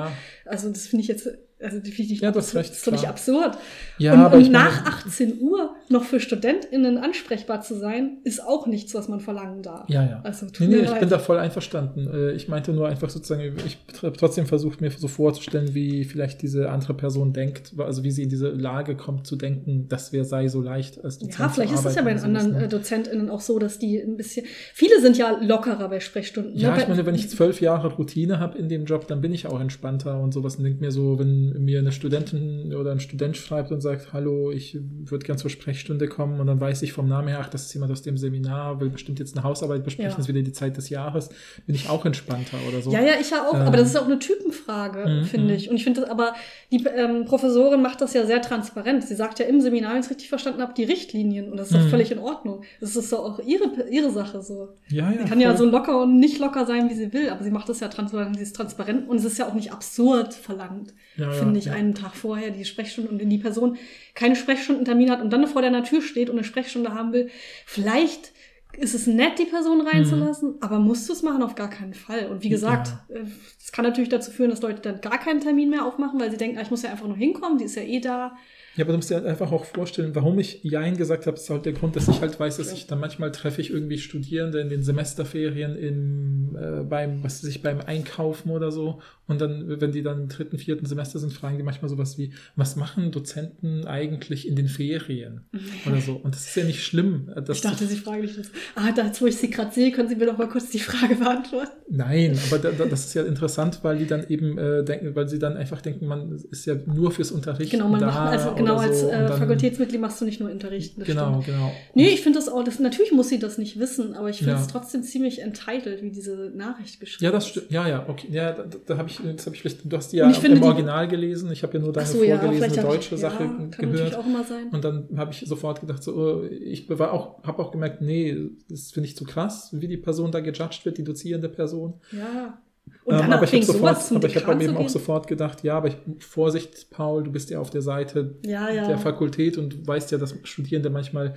[0.46, 1.30] Also das finde ich jetzt
[1.64, 3.58] also die finde ich ja, das recht, ist völlig absurd.
[3.98, 8.68] Ja, und, aber und nach 18 Uhr noch für StudentInnen ansprechbar zu sein, ist auch
[8.68, 9.90] nichts, was man verlangen darf.
[9.90, 10.22] Ja, ja.
[10.24, 12.08] Also, nee, nee, ich bin da voll einverstanden.
[12.14, 16.42] Äh, ich meinte nur einfach sozusagen, ich habe trotzdem versucht, mir so vorzustellen, wie vielleicht
[16.42, 20.26] diese andere Person denkt, also wie sie in diese Lage kommt, zu denken, das wäre
[20.26, 22.64] sei so leicht als Dozent Ja, vielleicht ist es ja bei den anderen ne?
[22.66, 26.58] Äh, DozentInnen auch so, dass die ein bisschen, viele sind ja lockerer bei Sprechstunden.
[26.58, 26.82] Ja, ne?
[26.82, 29.62] ich meine, wenn ich zwölf Jahre Routine habe in dem Job, dann bin ich auch
[29.62, 33.72] entspannter und sowas und denke mir so, wenn mir eine Studentin oder ein Student schreibt
[33.72, 37.28] und sagt, hallo, ich würde gern zur Sprechstunde kommen und dann weiß ich vom Namen
[37.28, 40.20] her, ach, das ist jemand aus dem Seminar, will bestimmt jetzt eine Hausarbeit besprechen, ja.
[40.20, 41.30] ist wieder die Zeit des Jahres,
[41.66, 42.92] bin ich auch entspannter oder so.
[42.92, 45.70] Ja, ja, ich ja auch, ähm, aber das ist auch eine Typenfrage, mhm, finde ich.
[45.70, 46.34] Und ich finde das, aber
[46.72, 49.04] die ähm, Professorin macht das ja sehr transparent.
[49.04, 51.68] Sie sagt ja im Seminar, wenn ich es richtig verstanden habe, die Richtlinien und das
[51.68, 51.90] ist doch mhm.
[51.90, 52.64] völlig in Ordnung.
[52.80, 54.70] Das ist doch auch ihre, ihre Sache so.
[54.90, 55.42] Ja, ja, sie kann voll.
[55.42, 57.88] ja so locker und nicht locker sein, wie sie will, aber sie macht das ja
[57.88, 61.72] transparent, sie ist transparent und es ist ja auch nicht absurd verlangt, ja, finde ich,
[61.72, 63.78] einen Tag vorher die Sprechstunde und wenn die Person
[64.14, 67.30] keine Sprechstundentermin hat und dann vor der Tür steht und eine Sprechstunde haben will,
[67.66, 68.32] vielleicht
[68.78, 70.58] ist es nett, die Person reinzulassen, mhm.
[70.62, 71.44] aber musst du es machen?
[71.44, 72.28] Auf gar keinen Fall.
[72.28, 73.22] Und wie gesagt, es ja.
[73.22, 76.38] Äh, kann natürlich dazu führen, dass Leute dann gar keinen Termin mehr aufmachen, weil sie
[76.38, 78.36] denken, ah, ich muss ja einfach nur hinkommen, die ist ja eh da.
[78.76, 81.50] Ja, aber du musst dir halt einfach auch vorstellen, warum ich Jein gesagt habe, ist
[81.50, 84.60] halt der Grund, dass ich halt weiß, dass ich dann manchmal treffe ich irgendwie Studierende
[84.60, 89.00] in den Semesterferien im, äh, beim, was weiß ich, beim Einkaufen oder so.
[89.26, 92.34] Und dann, wenn die dann im dritten, vierten Semester sind, fragen die manchmal sowas wie,
[92.56, 95.42] was machen Dozenten eigentlich in den Ferien?
[95.88, 96.16] Oder so.
[96.16, 97.30] Und das ist ja nicht schlimm.
[97.50, 98.52] ich dachte, sie fragen dich das.
[98.76, 101.16] Ah, da, wo ich sie gerade sehe, können Sie mir doch mal kurz die Frage
[101.16, 101.72] beantworten.
[101.90, 105.30] Nein, aber da, da, das ist ja interessant, weil die dann eben äh, denken, weil
[105.30, 108.08] sie dann einfach denken, man ist ja nur fürs Unterrichten genau, man da.
[108.08, 109.10] Macht, also genau, als so.
[109.10, 111.04] äh, Fakultätsmitglied machst du nicht nur Unterrichten.
[111.04, 111.46] Genau, stimmt.
[111.46, 111.72] genau.
[111.94, 114.54] Nee, ich finde das auch, das, natürlich muss sie das nicht wissen, aber ich finde
[114.56, 114.68] es ja.
[114.72, 117.72] trotzdem ziemlich entitled, wie diese Nachricht geschrieben Ja, das stimmt.
[117.72, 118.28] Ja, ja, okay.
[118.32, 121.08] Ja, da, da habe ich, das habe ich vielleicht, du hast die ja im Original
[121.08, 124.16] gelesen, ich habe ja nur deine so, vorgelesene ja, deutsche ich, Sache ja, gehört.
[124.16, 124.70] Auch immer sein.
[124.72, 128.50] Und dann habe ich sofort gedacht, so, oh, ich war auch, habe auch gemerkt, nee,
[128.70, 131.96] das finde ich zu krass, wie die Person da gejudged wird, die dozierende Person.
[132.12, 132.58] Ja.
[133.06, 135.76] Und dann ähm, aber ich habe sofort, aber ich habe eben auch sofort gedacht, ja,
[135.76, 138.88] aber ich, Vorsicht, Paul, du bist ja auf der Seite ja, ja.
[138.88, 141.36] der Fakultät und weißt ja, dass Studierende manchmal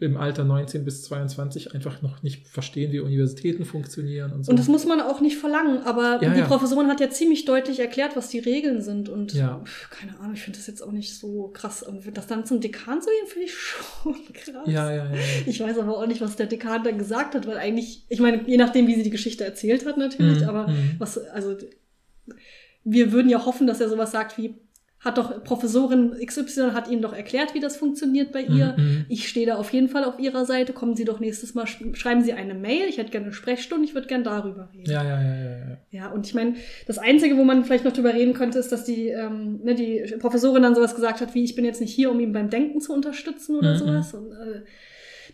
[0.00, 4.50] im Alter 19 bis 22 einfach noch nicht verstehen, wie Universitäten funktionieren und so.
[4.50, 6.46] Und das muss man auch nicht verlangen, aber ja, die ja.
[6.46, 9.62] Professorin hat ja ziemlich deutlich erklärt, was die Regeln sind und ja.
[9.90, 11.82] keine Ahnung, ich finde das jetzt auch nicht so krass.
[11.82, 14.66] Und das dann zum Dekan zu gehen, finde ich schon krass.
[14.66, 17.58] Ja, ja, ja, Ich weiß aber auch nicht, was der Dekan dann gesagt hat, weil
[17.58, 20.48] eigentlich, ich meine, je nachdem, wie sie die Geschichte erzählt hat natürlich, mhm.
[20.48, 20.94] aber mhm.
[20.98, 21.56] was, also
[22.84, 24.54] wir würden ja hoffen, dass er sowas sagt wie,
[25.04, 28.74] hat doch Professorin XY hat Ihnen doch erklärt, wie das funktioniert bei ihr.
[28.76, 29.04] Mhm.
[29.10, 30.72] Ich stehe da auf jeden Fall auf Ihrer Seite.
[30.72, 32.88] Kommen Sie doch nächstes Mal, schreiben Sie eine Mail.
[32.88, 33.84] Ich hätte gerne eine Sprechstunde.
[33.84, 34.90] Ich würde gerne darüber reden.
[34.90, 35.76] Ja, ja, ja, ja, ja.
[35.90, 36.54] Ja, und ich meine,
[36.86, 40.16] das Einzige, wo man vielleicht noch drüber reden könnte, ist, dass die, ähm, ne, die
[40.18, 42.80] Professorin dann sowas gesagt hat, wie ich bin jetzt nicht hier, um ihn beim Denken
[42.80, 43.78] zu unterstützen oder mhm.
[43.78, 44.14] sowas.
[44.14, 44.62] Und, äh,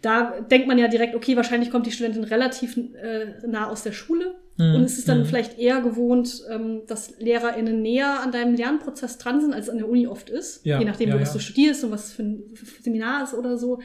[0.03, 3.93] da denkt man ja direkt, okay, wahrscheinlich kommt die Studentin relativ äh, nah aus der
[3.93, 4.77] Schule mhm.
[4.77, 5.25] und es ist dann mhm.
[5.27, 9.79] vielleicht eher gewohnt, ähm, dass LehrerInnen näher an deinem Lernprozess dran sind, als es an
[9.79, 10.65] der Uni oft ist.
[10.65, 11.31] Ja, je nachdem, ja, wo ja.
[11.31, 12.43] du studierst und was für ein
[12.83, 13.81] Seminar ist oder so.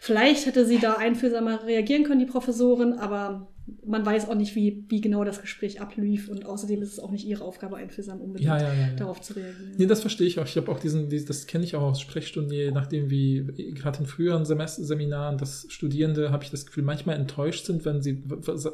[0.00, 3.48] Vielleicht hätte sie da einfühlsamer reagieren können, die Professorin, aber
[3.84, 7.10] man weiß auch nicht, wie, wie genau das Gespräch ablief und außerdem ist es auch
[7.10, 9.74] nicht ihre Aufgabe, einfühlsam unbedingt Ja, ja, ja, darauf zu reagieren.
[9.76, 10.44] Nee, das verstehe ich auch.
[10.44, 13.44] Ich habe auch diesen, dies- das kenne ich auch aus Sprechstunden, je nachdem wie,
[13.74, 18.02] gerade in früheren Semester Seminaren, dass Studierende, habe ich das Gefühl, manchmal enttäuscht sind, wenn
[18.02, 18.22] sie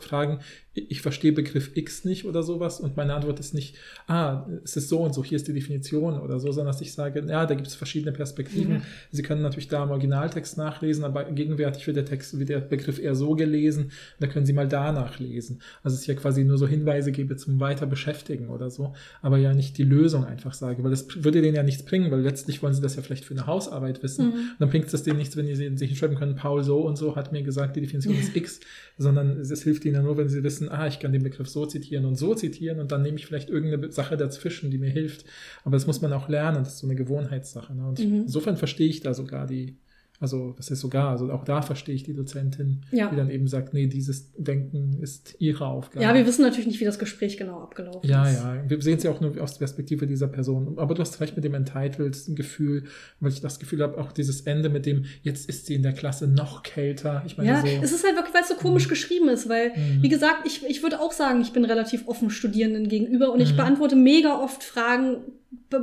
[0.00, 0.40] fragen,
[0.74, 3.76] ich verstehe Begriff X nicht oder sowas und meine Antwort ist nicht,
[4.06, 6.92] ah, es ist so und so, hier ist die Definition oder so, sondern dass ich
[6.94, 8.74] sage, ja, da gibt es verschiedene Perspektiven.
[8.74, 8.82] Mhm.
[9.10, 12.98] Sie können natürlich da im Originaltext nachlesen, aber gegenwärtig wird der Text, wird der Begriff
[12.98, 15.60] eher so gelesen, da können Sie mal da nachlesen.
[15.84, 19.54] Also es ja quasi nur so Hinweise gebe zum weiter beschäftigen oder so, aber ja
[19.54, 22.74] nicht die Lösung einfach sage, weil das würde denen ja nichts bringen, weil letztlich wollen
[22.74, 24.26] sie das ja vielleicht für eine Hausarbeit wissen.
[24.26, 24.32] Mhm.
[24.32, 27.14] Und dann bringt es denen nichts, wenn sie sich hinschreiben können, Paul so und so
[27.14, 28.60] hat mir gesagt, die Definition ist X,
[28.98, 31.48] sondern es, es hilft ihnen ja nur, wenn sie wissen, ah, ich kann den Begriff
[31.48, 34.90] so zitieren und so zitieren und dann nehme ich vielleicht irgendeine Sache dazwischen, die mir
[34.90, 35.26] hilft.
[35.64, 37.74] Aber das muss man auch lernen, das ist so eine Gewohnheitssache.
[37.74, 37.86] Ne?
[37.86, 38.22] Und Mhm.
[38.22, 39.76] insofern verstehe ich da sogar die,
[40.22, 43.10] also was ist sogar, also auch da verstehe ich die Dozentin, Ja.
[43.10, 46.02] die dann eben sagt, nee, dieses Denken ist ihre Aufgabe.
[46.04, 48.38] Ja, wir wissen natürlich nicht, wie das Gespräch genau abgelaufen Ja, ist.
[48.40, 50.78] ja, wir sehen es ja auch nur aus der Perspektive dieser Person.
[50.78, 52.84] Aber du hast recht mit dem Entitled-Gefühl,
[53.20, 55.92] weil ich das Gefühl habe, auch dieses Ende mit dem, jetzt ist sie in der
[55.92, 57.22] Klasse noch kälter.
[57.26, 57.66] Ich meine, Ja, so.
[57.82, 60.02] es ist halt wirklich, weil es so komisch geschrieben ist, weil, Mhm.
[60.02, 63.52] wie gesagt, ich, ich würde auch sagen, ich bin relativ offen Studierenden gegenüber und ich
[63.52, 63.56] Mhm.
[63.56, 65.16] beantworte mega oft Fragen,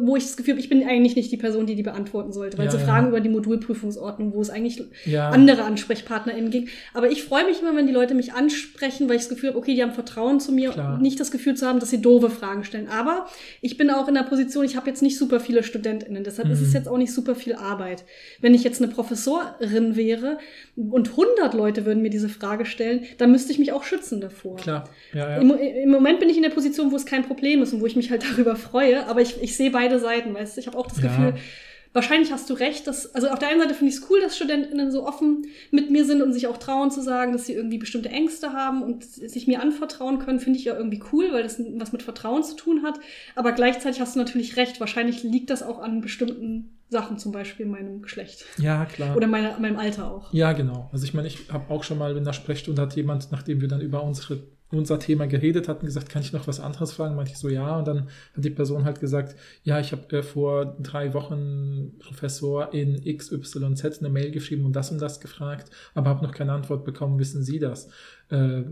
[0.02, 2.58] wo ich das Gefühl habe, ich bin eigentlich nicht die Person, die die beantworten sollte,
[2.58, 2.86] weil Ja, so ja.
[2.86, 6.70] Fragen über die Modulprüfungsordnung, wo es eigentlich ja, andere AnsprechpartnerInnen ging.
[6.94, 9.58] Aber ich freue mich immer, wenn die Leute mich ansprechen, weil ich das Gefühl habe,
[9.60, 10.96] okay, die haben Vertrauen zu mir Klar.
[10.96, 12.88] und nicht das Gefühl zu haben, dass sie doofe Fragen stellen.
[12.90, 13.28] Aber
[13.62, 16.62] ich bin auch in der Position, ich habe jetzt nicht super viele StudentInnen, deshalb ist
[16.62, 16.74] es Mhm.
[16.76, 18.04] jetzt auch nicht super viel Arbeit.
[18.42, 20.38] Wenn ich jetzt eine Professorin wäre
[20.76, 24.58] und 100 Leute würden mir diese Frage stellen, dann müsste ich mich auch schützen davor.
[24.58, 24.90] klar.
[25.14, 27.86] Im, Im Moment bin ich in der Position, wo es kein Problem ist und wo
[27.86, 30.62] ich mich halt darüber freue, aber ich, ich sehe beide Seiten, weißt du?
[30.62, 31.08] Ich habe auch das Ja.
[31.08, 31.34] Gefühl,
[31.94, 34.36] wahrscheinlich hast du recht, dass, also auf der einen Seite finde ich es cool, dass
[34.36, 37.78] StudentInnen so offen mit mir sind und sich auch trauen zu sagen, dass sie irgendwie
[37.80, 41.60] bestimmte Ängste haben und sich mir anvertrauen können, finde ich ja irgendwie cool, weil das
[41.78, 43.00] was mit Vertrauen zu tun hat.
[43.36, 47.66] Aber gleichzeitig hast du natürlich recht, wahrscheinlich liegt das auch an bestimmten Sachen, zum Beispiel
[47.68, 48.46] meinem Geschlecht.
[48.58, 49.16] ja, klar.
[49.16, 50.34] Oder meiner, meinem Alter auch.
[50.34, 50.90] Ja, genau.
[50.92, 53.68] Also ich meine, ich habe auch schon mal in der Sprechstunde hat jemand, nachdem wir
[53.68, 57.16] dann über unsere, unser Thema geredet hatten, gesagt, kann ich noch was anderes fragen?
[57.16, 57.78] Meinte ich so, ja.
[57.78, 62.74] Und dann hat die Person halt gesagt, ja, ich habe äh, vor drei Wochen Professor
[62.74, 66.86] in XYZ eine Mail geschrieben und das und das gefragt, aber habe noch keine Antwort
[66.86, 67.18] bekommen.
[67.20, 67.90] Wissen Sie das?
[68.30, 68.64] Äh,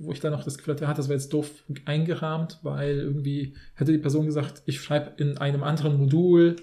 [0.00, 1.50] wo ich dann noch das Gefühl hatte, ja, das wäre jetzt doof
[1.84, 6.56] eingerahmt, weil irgendwie hätte die Person gesagt, ich schreibe in einem anderen Modul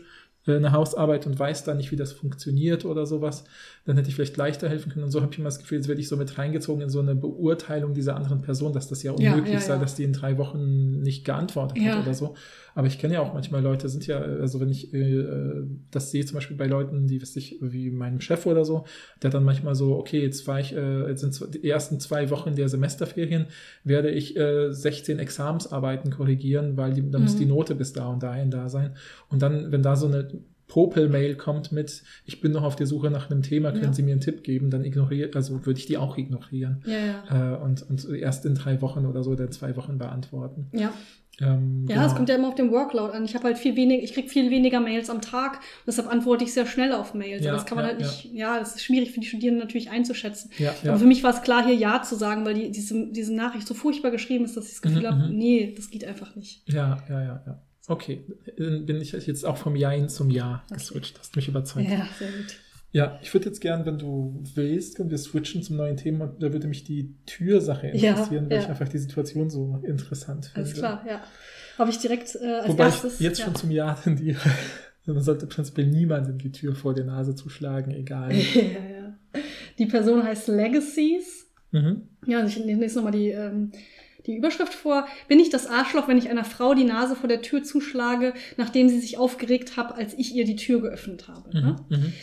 [0.47, 3.43] äh, eine Hausarbeit und weiß da nicht, wie das funktioniert oder sowas,
[3.85, 5.05] dann hätte ich vielleicht leichter helfen können.
[5.05, 6.99] Und so habe ich immer das Gefühl, jetzt werde ich so mit reingezogen in so
[6.99, 9.79] eine Beurteilung dieser anderen Person, dass das ja Ja, unmöglich ja, sei, ja.
[9.79, 11.95] dass die in drei Wochen nicht geantwortet Ja.
[11.95, 12.35] hat oder so.
[12.75, 15.25] Aber ich kenne ja auch manchmal Leute, sind ja, also wenn ich äh,
[15.89, 18.85] das sehe, zum Beispiel bei Leuten, die, weiß ich, wie meinem Chef oder so,
[19.23, 22.55] der dann manchmal so, okay, jetzt war ich, äh, jetzt sind die ersten zwei Wochen
[22.55, 23.47] der Semesterferien,
[23.83, 27.39] werde ich äh, 16 Examensarbeiten korrigieren, weil die, dann muss Mhm.
[27.39, 28.95] die Note bis da und dahin da sein.
[29.29, 30.27] Und dann, wenn da so eine
[30.71, 33.93] Popel-Mail kommt mit, ich bin noch auf der Suche nach einem Thema, können Ja.
[33.93, 36.81] Sie mir einen Tipp geben, dann ignoriere, also würde ich die auch ignorieren.
[36.85, 36.97] Ja,
[37.29, 37.55] ja.
[37.55, 40.67] Äh, und, und erst in drei Wochen oder so in zwei Wochen beantworten.
[40.71, 40.93] Ja.
[41.41, 42.07] Ähm, Ja, genau.
[42.07, 43.25] es kommt ja immer auf den Workload an.
[43.25, 45.59] Ich habe halt viel weniger, ich kriege viel weniger Mails am Tag.
[45.85, 47.43] Deshalb antworte ich sehr schnell auf Mails.
[47.43, 48.57] Ja, das kann man ja, halt nicht, ja.
[48.57, 50.51] das ist schwierig für die Studierenden natürlich einzuschätzen.
[50.57, 50.91] ja, ja.
[50.91, 53.67] Aber für mich war es klar, hier Ja zu sagen, weil die, diese, diese Nachricht
[53.67, 55.35] so furchtbar geschrieben ist, dass ich das Gefühl Mhm, habe, mhm.
[55.37, 56.63] nee, das geht einfach nicht.
[56.71, 57.61] Ja, ja, ja, ja.
[57.91, 58.23] Okay,
[58.57, 60.75] dann bin ich jetzt auch vom Jein zum Ja Okay.
[60.75, 61.19] geswitcht.
[61.19, 61.89] Hast mich überzeugt.
[61.89, 62.55] Ja, sehr gut.
[62.93, 66.25] Ja, ich würde jetzt gern, wenn du willst, können wir switchen zum neuen Thema.
[66.25, 68.63] Und Da würde mich die Türsache Ja, interessieren, weil ja.
[68.63, 70.59] ich einfach die Situation so interessant finde.
[70.67, 71.21] Alles klar, ja.
[71.77, 73.13] Habe ich direkt äh, als Wobei erstes.
[73.15, 73.45] ich jetzt ja.
[73.45, 74.39] schon zum Ja tendiere.
[75.05, 78.31] Man sollte prinzipiell niemandem die Tür vor der Nase zuschlagen, egal.
[78.35, 79.41] ja, ja.
[79.79, 81.47] Die Person heißt Legacies.
[81.71, 82.03] mhm.
[82.27, 83.71] Ja, also ich lese nochmal die, ähm,
[84.25, 85.07] die Überschrift vor.
[85.27, 88.89] Bin ich das Arschloch, wenn ich einer Frau die Nase vor der Tür zuschlage, nachdem
[88.89, 91.49] sie sich aufgeregt hat, als ich ihr die Tür geöffnet habe?
[91.53, 91.75] ne?
[91.89, 91.97] Mhm.
[91.97, 92.13] Mhm.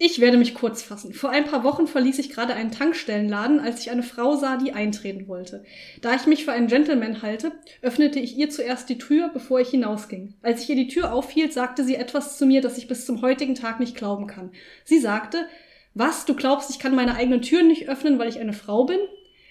[0.00, 1.12] Ich werde mich kurz fassen.
[1.12, 4.72] Vor ein paar Wochen verließ ich gerade einen Tankstellenladen, als ich eine Frau sah, die
[4.72, 5.64] eintreten wollte.
[6.00, 7.50] Da ich mich für einen Gentleman halte,
[7.82, 10.34] öffnete ich ihr zuerst die Tür, bevor ich hinausging.
[10.40, 13.22] Als ich ihr die Tür aufhielt, sagte sie etwas zu mir, das ich bis zum
[13.22, 14.52] heutigen Tag nicht glauben kann.
[14.84, 15.48] Sie sagte,
[15.94, 19.00] was, du glaubst, ich kann meine eigenen Türen nicht öffnen, weil ich eine Frau bin?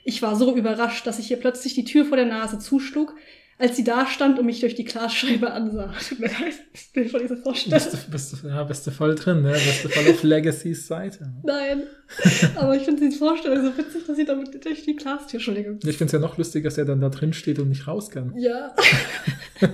[0.07, 3.13] Ich war so überrascht, dass ich ihr plötzlich die Tür vor der Nase zuschlug,
[3.57, 5.93] als sie da stand und mich durch die Glasscheibe ansah.
[6.07, 7.77] Tut mir leid, ich will von dieser Vorstellung.
[7.77, 9.51] Bist, du, bist, du, ja, bist du voll drin, ne?
[9.51, 11.29] Bist du voll auf Legacys Seite.
[11.43, 11.83] Nein.
[12.55, 15.79] Aber ich finde die Vorstellung so witzig, dass sie damit durch die Glastür, Entschuldigung.
[15.83, 18.09] Ich finde es ja noch lustig, dass er dann da drin steht und nicht raus
[18.09, 18.33] kann.
[18.37, 18.73] Ja.
[19.59, 19.71] das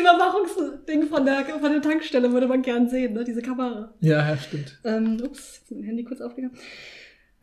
[0.00, 3.22] Überwachungsding von der, von der Tankstelle würde man gern sehen, ne?
[3.22, 3.92] Diese Kamera.
[4.00, 4.78] Ja, ja, stimmt.
[4.82, 6.56] Ähm, ups, mein Handy kurz aufgegangen.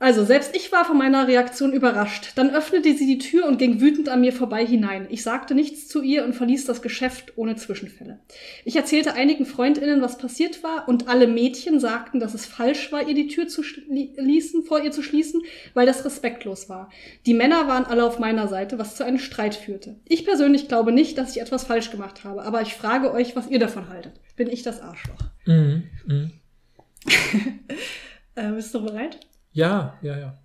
[0.02, 2.32] Also, selbst ich war von meiner Reaktion überrascht.
[2.34, 5.06] Dann öffnete sie die Tür und ging wütend an mir vorbei hinein.
[5.12, 8.20] Ich sagte nichts zu ihr und verließ das Geschäft ohne Zwischenfälle.
[8.66, 13.08] Ich erzählte einigen Freundinnen, was passiert war, und alle Mädchen sagten, dass es falsch war,
[13.08, 15.44] ihr die Tür zu schließen, vor ihr zu schließen,
[15.76, 16.90] weil das respektlos war.
[17.28, 20.00] Die Männer waren alle auf meiner Seite, was zu einem Streit führte.
[20.08, 23.52] Ich persönlich glaube nicht, dass ich etwas falsch gemacht habe, aber ich frage euch, was
[23.52, 24.14] ihr davon haltet.
[24.36, 25.30] Bin ich das Arschloch?
[25.46, 25.84] Mhm.
[26.08, 26.32] Mhm.
[28.34, 29.20] äh, bist du bereit?
[29.52, 30.38] Ja, ja, ja.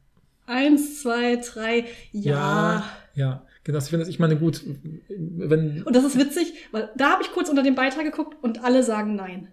[0.46, 2.32] Eins, zwei, drei, ja.
[2.32, 2.84] Ja,
[3.14, 3.42] ja.
[3.64, 4.62] Genau, ich finde das, ich meine, gut,
[5.08, 5.82] wenn.
[5.82, 8.84] Und das ist witzig, weil da habe ich kurz unter dem Beitrag geguckt und alle
[8.84, 9.48] sagen nein.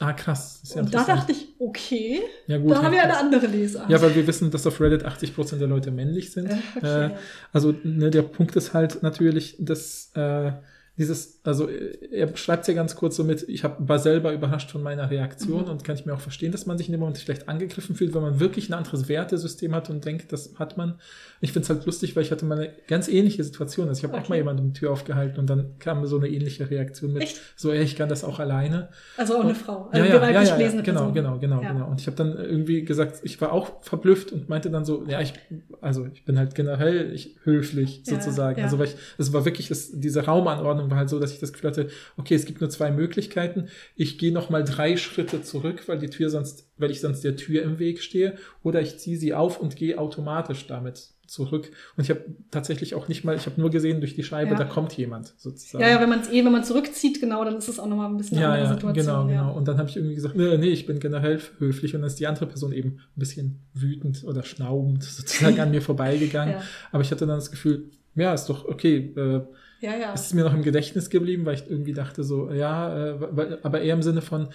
[0.00, 0.60] Ah, krass.
[0.74, 3.88] Ja Und da dachte ich, okay, ja, gut, da haben wir ja, eine andere Lesart.
[3.88, 6.50] Ja, weil wir wissen, dass auf Reddit 80% der Leute männlich sind.
[6.50, 7.06] Äh, okay.
[7.06, 7.10] Äh,
[7.52, 10.52] also ne, der Punkt ist halt natürlich, dass äh,
[10.98, 14.32] dieses, also äh, er beschreibt es ja ganz kurz so mit, ich hab, war selber
[14.32, 15.70] überrascht von meiner Reaktion Mhm.
[15.70, 18.14] und kann ich mir auch verstehen, dass man sich in dem Moment vielleicht angegriffen fühlt,
[18.14, 20.94] wenn man wirklich ein anderes Wertesystem hat und denkt, das hat man.
[21.40, 23.88] Ich finde es halt lustig, weil ich hatte mal eine ganz ähnliche Situation.
[23.88, 24.30] Also ich habe auch Okay.
[24.30, 27.40] mal jemandem die Tür aufgehalten und dann kam so eine ähnliche Reaktion mit, Echt?
[27.56, 28.88] so, ey, ich kann das auch alleine.
[29.18, 29.90] Also auch eine Und- Frau.
[29.92, 31.14] Ja, Also ja, ja, ja, ja, gelesene genau, Person.
[31.14, 31.72] genau, genau, Ja.
[31.72, 31.88] genau.
[31.90, 35.20] Und ich habe dann irgendwie gesagt, ich war auch verblüfft und meinte dann so, ja,
[35.20, 35.34] ich,
[35.82, 38.58] also ich bin halt generell ich, höflich Ja, sozusagen.
[38.58, 38.64] ja.
[38.64, 41.52] Also weil ich, es war wirklich, das, diese Raumanordnung war halt so, dass ich das
[41.52, 43.68] Gefühl hatte, okay, es gibt nur zwei Möglichkeiten.
[43.96, 47.36] Ich gehe noch mal drei Schritte zurück, weil die Tür sonst, weil ich sonst der
[47.36, 51.70] Tür im Weg stehe, oder ich ziehe sie auf und gehe automatisch damit zurück.
[51.96, 52.20] Und ich habe
[52.50, 54.56] tatsächlich auch nicht mal, ich habe nur gesehen durch die Scheibe, Ja.
[54.58, 55.82] da kommt jemand sozusagen.
[55.82, 58.10] Ja, ja, wenn man es eh, wenn man zurückzieht, genau, dann ist es auch nochmal
[58.10, 59.06] ein bisschen eine Ja, andere ja, Situation.
[59.06, 59.40] genau, ja.
[59.46, 59.56] genau.
[59.56, 61.94] Und dann habe ich irgendwie gesagt, nee, nee, ich bin generell höflich.
[61.94, 65.80] Und dann ist die andere Person eben ein bisschen wütend oder schnaubend sozusagen an mir
[65.80, 66.56] vorbeigegangen.
[66.56, 66.62] Ja.
[66.92, 69.12] Aber ich hatte dann das Gefühl, ja, ist doch okay.
[69.16, 69.40] Äh,
[69.84, 70.12] Ja, ja.
[70.14, 73.80] es ist mir noch im Gedächtnis geblieben, weil ich irgendwie dachte so, ja, äh, aber
[73.80, 74.48] eher im Sinne von,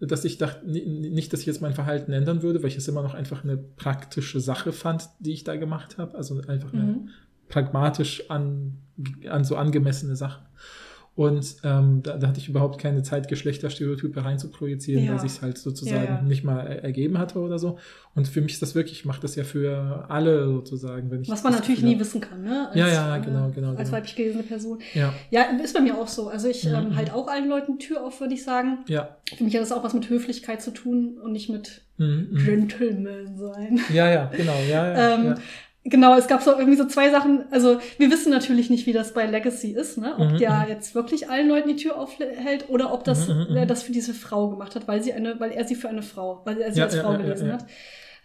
[0.00, 2.88] dass ich dachte, ni- nicht, dass ich jetzt mein Verhalten ändern würde, weil ich es
[2.88, 6.16] immer noch einfach eine praktische Sache fand, die ich da gemacht habe.
[6.16, 7.08] Also einfach eine Mhm.
[7.48, 8.78] pragmatisch an,
[9.28, 10.46] an so angemessene Sachen.
[11.20, 15.12] Und ähm, da, da hatte ich überhaupt keine Zeit, Geschlechterstereotype reinzuprojizieren, Ja.
[15.12, 16.22] weil sich halt sozusagen Ja, ja.
[16.22, 17.76] nicht mal er- ergeben hatte oder so.
[18.14, 21.28] Und für mich ist das wirklich, ich mache das ja für alle sozusagen, wenn ich
[21.28, 22.70] Was man natürlich nie wissen kann, ne?
[22.74, 23.92] Ja, ja, genau, genau, Als genau.
[23.92, 24.78] weiblich gelesene Person.
[24.94, 26.28] Ja, Ja, ist bei mir auch so.
[26.28, 28.78] Also ich Mhm, ähm, halt auch allen Leuten Tür auf, würde ich sagen.
[28.88, 29.18] ja.
[29.36, 32.44] Für mich hat das auch was mit Höflichkeit zu tun und nicht mit Mhm, mhm.
[32.46, 33.78] Gentleman sein.
[33.92, 35.14] Ja, ja, genau, ja, ja.
[35.18, 35.34] Ähm, ja.
[35.84, 37.44] Genau, es gab so irgendwie so zwei Sachen.
[37.50, 40.12] Also wir wissen natürlich nicht, wie das bei Legacy ist, ne?
[40.18, 40.68] Ob Mhm, der mhm.
[40.68, 43.68] jetzt wirklich allen Leuten die Tür aufhält oder ob das, Mhm, mhm, er mhm.
[43.68, 46.42] das für diese Frau gemacht hat, weil sie eine, weil er sie für eine Frau,
[46.44, 47.54] weil er sie Ja, als ja, Frau ja, ja, gelesen ja.
[47.54, 47.64] hat.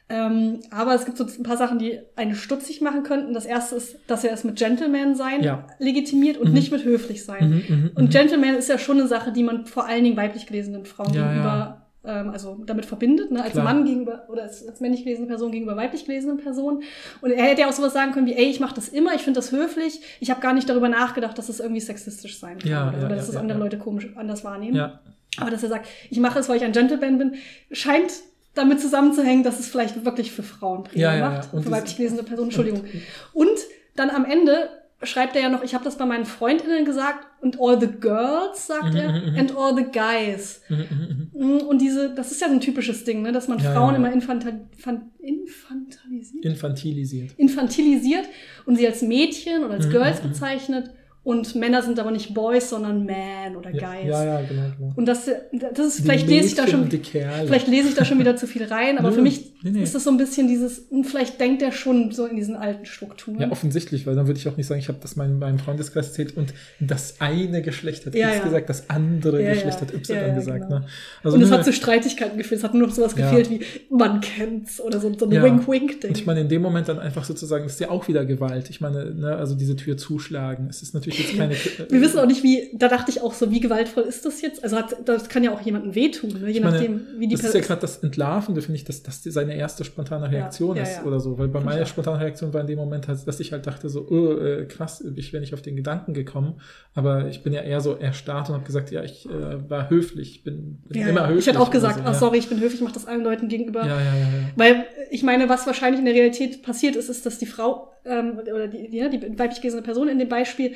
[0.07, 3.33] Ähm, aber es gibt so ein paar Sachen, die einen stutzig machen könnten.
[3.33, 5.65] Das erste ist, dass er es mit Gentleman sein Ja.
[5.79, 6.53] legitimiert und Mhm.
[6.53, 7.63] nicht mit höflich sein.
[7.67, 8.11] Mhm, Und.
[8.11, 11.27] Gentleman ist ja schon eine Sache, die man vor allen Dingen weiblich gelesenen Frauen Ja,
[11.29, 13.43] gegenüber, ähm, also damit verbindet, ne?
[13.43, 13.63] als Klar.
[13.63, 16.83] Mann gegenüber oder als, als männlich gelesene Person gegenüber weiblich gelesenen Personen.
[17.21, 19.21] Und er hätte ja auch sowas sagen können wie, ey, ich mache das immer, ich
[19.21, 22.69] finde das höflich, ich habe gar nicht darüber nachgedacht, dass es irgendwie sexistisch sein kann
[22.69, 23.63] Ja, oder, ja, oder dass es ja, andere ja.
[23.63, 24.75] Leute komisch anders wahrnehmen.
[24.75, 24.99] ja.
[25.37, 27.33] Aber dass er sagt, ich mache es, weil ich ein Gentleman bin,
[27.71, 28.11] scheint
[28.53, 31.17] damit zusammenzuhängen, dass es vielleicht wirklich für Frauen ja.
[31.29, 32.85] macht, für das- weiblich gelesene Personen, Entschuldigung.
[33.33, 33.49] Und
[33.97, 34.69] dann am Ende
[35.05, 38.67] schreibt er ja noch, ich habe das bei meinen Freundinnen gesagt und all the girls,
[38.67, 39.39] sagt Mhm, er, mhm, mhm.
[39.39, 40.61] and all the guys.
[40.69, 41.47] Mhm, mhm.
[41.57, 43.91] Mm, Und diese, das ist ja so ein typisches Ding, ne, dass man Ja, Frauen
[43.91, 47.31] ja, immer infantil, infan- infantilisiert, Infantilisiert.
[47.37, 48.25] infantilisiert
[48.65, 50.91] und sie als Mädchen oder als Girls bezeichnet.
[51.25, 54.07] Und Männer sind aber nicht Boys, sondern Man oder Ja, Guys.
[54.07, 54.93] ja, ja, genau, genau.
[54.95, 58.19] Und das, das ist, Die vielleicht lese ich da schon, vielleicht lese ich da schon
[58.19, 59.81] wieder zu viel rein, aber Nö, für mich nee, nee.
[59.81, 63.39] ist das so ein bisschen dieses, vielleicht denkt er schon so in diesen alten Strukturen.
[63.39, 66.09] Ja, offensichtlich, weil dann würde ich auch nicht sagen, ich habe das meinem, meinem Freundeskreis
[66.09, 68.43] erzählt und das eine Geschlecht hat Ja, X ja.
[68.43, 70.61] gesagt, das andere Geschlecht hat Y gesagt.
[70.67, 70.79] genau.
[70.81, 70.85] Ne?
[71.23, 72.59] Also und es hat zu Streitigkeiten geführt.
[72.59, 75.31] Es hat nur noch sowas gefehlt wie, man kennt's oder so, so ein.
[75.41, 76.11] Wink-Wink-Ding.
[76.11, 78.69] Und ich meine, in dem Moment dann einfach sozusagen, das ist ja auch wieder Gewalt.
[78.69, 80.67] Ich meine, ne, also diese Tür zuschlagen.
[80.69, 81.55] Es ist natürlich jetzt keine.
[81.89, 84.63] Wir wissen auch nicht, wie, da dachte ich auch so, wie gewaltvoll ist das jetzt?
[84.63, 86.49] Also hat, das kann ja auch jemandem wehtun, ne?
[86.49, 89.03] je meine, nachdem, wie die das ist ja Person- gerade das Entlarvende, finde ich, dass
[89.03, 91.03] das seine erste spontane Reaktion ja, ist ja.
[91.03, 91.37] oder so.
[91.37, 91.87] Weil bei meiner auch.
[91.87, 95.03] spontanen Reaktion war in dem Moment, halt, dass ich halt dachte so, oh, äh, krass,
[95.15, 96.59] ich wäre nicht auf den Gedanken gekommen.
[96.93, 100.43] Aber ich bin ja eher so erstarrt und habe gesagt, ja, ich äh, war höflich,
[100.43, 101.27] bin, bin ja, immer ja.
[101.27, 101.47] höflich.
[101.47, 102.13] Ich hätte auch gesagt, so, ja.
[102.13, 103.81] sorry, ich bin höflich, ich mache das allen Leuten gegenüber.
[103.81, 104.49] Ja, ja, ja, ja.
[104.55, 108.39] Weil ich meine, was wahrscheinlich in der Realität passiert ist, ist, dass die Frau ähm,
[108.39, 110.73] oder die, die, die weiblich gelesene Person in dem Beispiel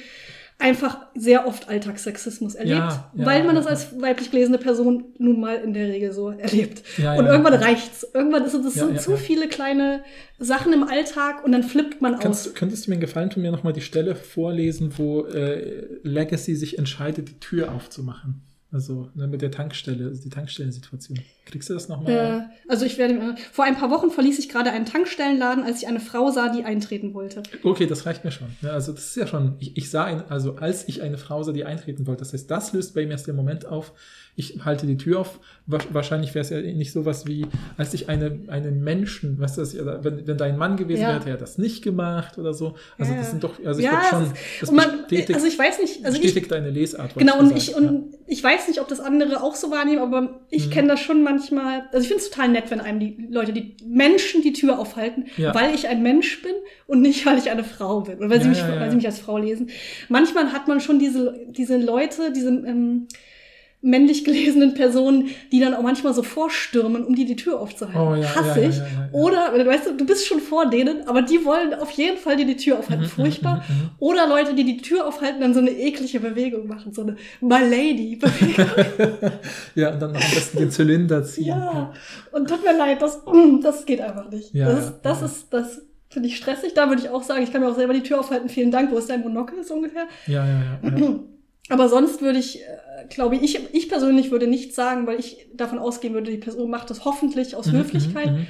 [0.60, 5.40] einfach sehr oft Alltagssexismus erlebt, Ja, ja, weil man das als weiblich gelesene Person nun
[5.40, 6.84] mal in der Regel so erlebt.
[6.98, 8.06] Ja, und irgendwann reicht's.
[8.14, 10.04] Irgendwann ist es, sind zu viele kleine
[10.38, 12.54] Sachen im Alltag und dann flippt man Kannst, aus.
[12.54, 16.78] könntest du mir einen Gefallen tun, mir nochmal die Stelle vorlesen, wo äh, Legacy sich
[16.78, 18.42] entscheidet, die Tür aufzumachen?
[18.72, 21.20] Also ne, mit der Tankstelle, also die Tankstellensituation.
[21.46, 22.12] Kriegst du das nochmal?
[22.12, 25.82] Äh, also ich werde, äh, vor ein paar Wochen verließ ich gerade einen Tankstellenladen, als
[25.82, 27.42] ich eine Frau sah, die eintreten wollte.
[27.64, 28.50] Okay, das reicht mir schon.
[28.62, 31.42] Ja, also das ist ja schon, ich, ich sah, ein, also als ich eine Frau
[31.42, 33.94] sah, die eintreten wollte, das heißt, das löst bei mir erst den Moment auf,
[34.40, 35.40] ich halte die Tür auf.
[35.66, 37.46] Wahrscheinlich wäre es ja nicht sowas wie,
[37.78, 41.10] als ich eine, einen Menschen, was das, wenn, wenn dein Mann gewesen ja.
[41.10, 42.76] wäre, hätte er das nicht gemacht oder so.
[42.98, 43.20] Also ja.
[43.20, 44.32] das sind doch, also ich ja, schon,
[44.62, 47.16] das man, bestätigt, also ich weiß nicht, also bestätigt ich, deine Lesart.
[47.16, 50.68] Genau, und ich, und ich weiß nicht, ob das andere auch so wahrnehmen, aber ich
[50.68, 50.72] mhm.
[50.72, 53.76] kenne das schon manchmal, also ich finde es total nett, wenn einem die Leute, die
[53.86, 56.54] Menschen die Tür aufhalten, weil ich ein Mensch bin
[56.88, 59.20] und nicht, weil ich eine Frau bin oder weil, sie, mich, weil sie mich als
[59.20, 59.70] Frau lesen.
[60.08, 63.08] Manchmal hat man schon diese, diese Leute, diese, ähm,
[63.82, 68.02] männlich gelesenen Personen, die dann auch manchmal so vorstürmen, um dir die Tür aufzuhalten.
[68.02, 68.78] Oh, ja, Hasse ich.
[68.78, 72.18] Ja, ja, Oder, weißt du, du bist schon vor denen, aber die wollen auf jeden
[72.18, 73.06] Fall dir die Tür aufhalten.
[73.06, 73.64] Mhm, Furchtbar.
[73.70, 73.90] Mhm, mhm.
[74.00, 77.60] Oder Leute, die die Tür aufhalten, dann so eine eklige Bewegung machen, so eine My
[77.60, 78.66] Lady-Bewegung.
[79.76, 81.48] ja, und dann am besten den Zylinder ziehen.
[81.48, 81.94] Ja,
[82.34, 83.22] und tut mir leid, das,
[83.64, 84.54] das geht einfach nicht.
[84.54, 86.74] Ja, das ist, das, ist, das finde ich stressig.
[86.74, 88.50] Da würde ich auch sagen, ich kann mir auch selber die Tür aufhalten.
[88.50, 88.92] Vielen Dank.
[88.92, 90.04] Wo ist dein Monokel, so ungefähr?
[90.28, 91.20] Ja, ja, ja.
[91.70, 95.80] Aber sonst würde ich, äh, glaube ich, ich persönlich würde nichts sagen, weil ich davon
[95.80, 98.48] ausgehen würde, die Person macht das hoffentlich aus mhm, Höflichkeit mhm,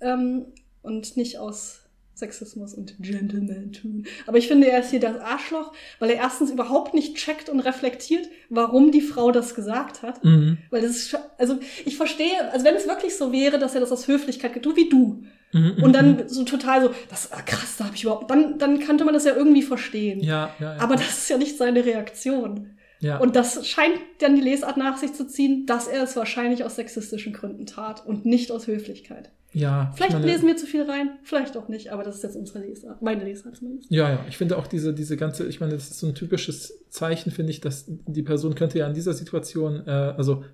[0.00, 0.46] ähm,
[0.82, 1.88] und nicht aus
[2.18, 4.06] Sexismus und Gentleman-Tun.
[4.26, 7.60] Aber ich finde, er ist hier das Arschloch, weil er erstens überhaupt nicht checkt und
[7.60, 10.24] reflektiert, warum die Frau das gesagt hat.
[10.24, 10.58] Mhm.
[10.70, 13.92] Weil das ist, also ich verstehe, also wenn es wirklich so wäre, dass er das
[13.92, 15.22] aus Höflichkeit tut, wie du.
[15.52, 16.28] Mhm, und dann mhm.
[16.28, 19.24] so total so, das ah, krass, da habe ich überhaupt, dann, dann könnte man das
[19.24, 20.20] ja irgendwie verstehen.
[20.20, 20.80] Ja, ja, ja.
[20.80, 22.70] Aber das ist ja nicht seine Reaktion.
[23.00, 23.18] Ja.
[23.18, 26.76] Und das scheint dann die Lesart nach sich zu ziehen, dass er es wahrscheinlich aus
[26.76, 29.30] sexistischen Gründen tat und nicht aus Höflichkeit.
[29.52, 29.92] Ja.
[29.96, 32.60] Vielleicht meine, lesen wir zu viel rein, vielleicht auch nicht, aber das ist jetzt unsere
[32.60, 33.90] Lesart, meine Lesart zumindest.
[33.90, 34.26] Ja, ja.
[34.28, 37.52] Ich finde auch diese, diese ganze, ich meine, das ist so ein typisches Zeichen, finde
[37.52, 40.44] ich, dass die Person könnte ja in dieser Situation, äh, also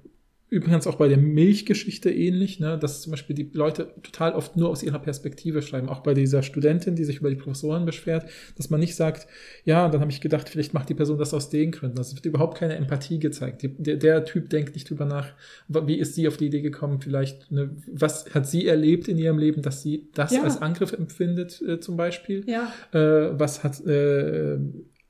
[0.55, 4.69] Übrigens auch bei der Milchgeschichte ähnlich, ne, dass zum Beispiel die Leute total oft nur
[4.69, 5.89] aus ihrer Perspektive schreiben.
[5.89, 9.27] Auch bei dieser Studentin, die sich über die Professoren beschwert, dass man nicht sagt,
[9.65, 11.99] ja, dann habe ich gedacht, vielleicht macht die Person das aus den Gründen.
[11.99, 13.63] Also es wird überhaupt keine Empathie gezeigt.
[13.63, 15.33] Die, der, der, Typ denkt nicht drüber nach,
[15.67, 19.39] wie ist sie auf die Idee gekommen, vielleicht, ne, was hat sie erlebt in ihrem
[19.39, 20.45] Leben, dass sie das ja.
[20.45, 22.45] als Angriff empfindet, äh, zum Beispiel.
[22.47, 22.73] Ja.
[22.93, 24.57] Äh, was hat äh,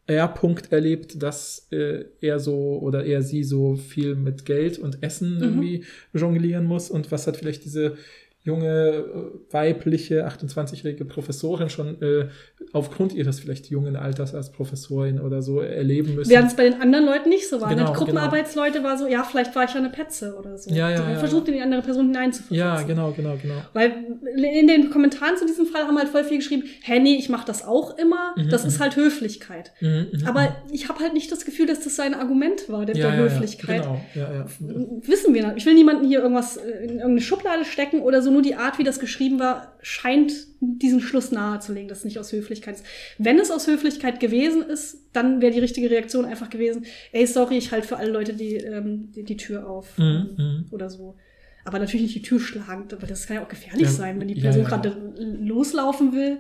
[0.07, 5.37] R-Punkt erlebt, dass äh, er so oder er sie so viel mit Geld und Essen
[5.37, 5.43] mhm.
[5.43, 7.97] irgendwie jonglieren muss und was hat vielleicht diese
[8.45, 12.29] junge, äh, weibliche, 28-jährige Professorin schon äh,
[12.75, 16.31] aufgrund ihres vielleicht jungen Alters als Professorin oder so erleben müssen.
[16.31, 17.71] Während es bei den anderen Leuten nicht so war.
[17.71, 18.91] Genau, die Gruppenarbeitsleute genau.
[18.91, 20.71] war so, ja, vielleicht war ich ja eine Petze oder so.
[20.71, 22.57] Ja, ja, die ja, versucht, in die andere Person hineinzuversetzen.
[22.57, 23.63] Ja, genau, genau, genau.
[23.73, 23.93] Weil
[24.37, 27.47] in den Kommentaren zu diesem Fall haben halt voll viel geschrieben, hä, nee, ich mache
[27.47, 28.83] das auch immer, mhm, das ist mhm.
[28.83, 29.73] halt Höflichkeit.
[29.81, 30.49] Mhm, mhm Aber mhm.
[30.71, 33.85] ich habe halt nicht das Gefühl, dass das sein Argument war, der, der Höflichkeit.
[33.85, 34.47] Genau, ja, ja.
[34.61, 35.57] Wissen wir nicht.
[35.57, 38.85] Ich will niemanden hier irgendwas in irgendeine Schublade stecken oder so, nur die Art, wie
[38.85, 42.85] das geschrieben war, scheint diesen Schluss nahezulegen, dass es nicht aus Höflichkeit ist.
[43.17, 47.57] Wenn es aus Höflichkeit gewesen ist, dann wäre die richtige Reaktion einfach gewesen, ey, sorry,
[47.57, 50.67] ich halte für alle Leute die, ähm, die, die, Tür auf mhm, ähm, mhm.
[50.71, 51.17] oder so.
[51.65, 54.29] Aber natürlich nicht die Tür schlagen, weil das kann ja auch gefährlich ja, sein, wenn
[54.29, 54.77] die Person ja, ja.
[54.77, 56.39] gerade loslaufen will.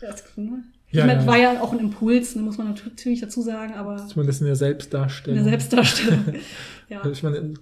[0.00, 0.62] Das, ne?
[0.90, 3.74] Ja, ich meine, ja, war ja auch ein Impuls, ne, muss man natürlich dazu sagen,
[3.74, 4.06] aber.
[4.06, 5.38] Zumindest in der Selbstdarstellung.
[5.38, 6.24] In der Selbstdarstellung.
[6.88, 7.00] ja.
[7.00, 7.54] Also ich meine,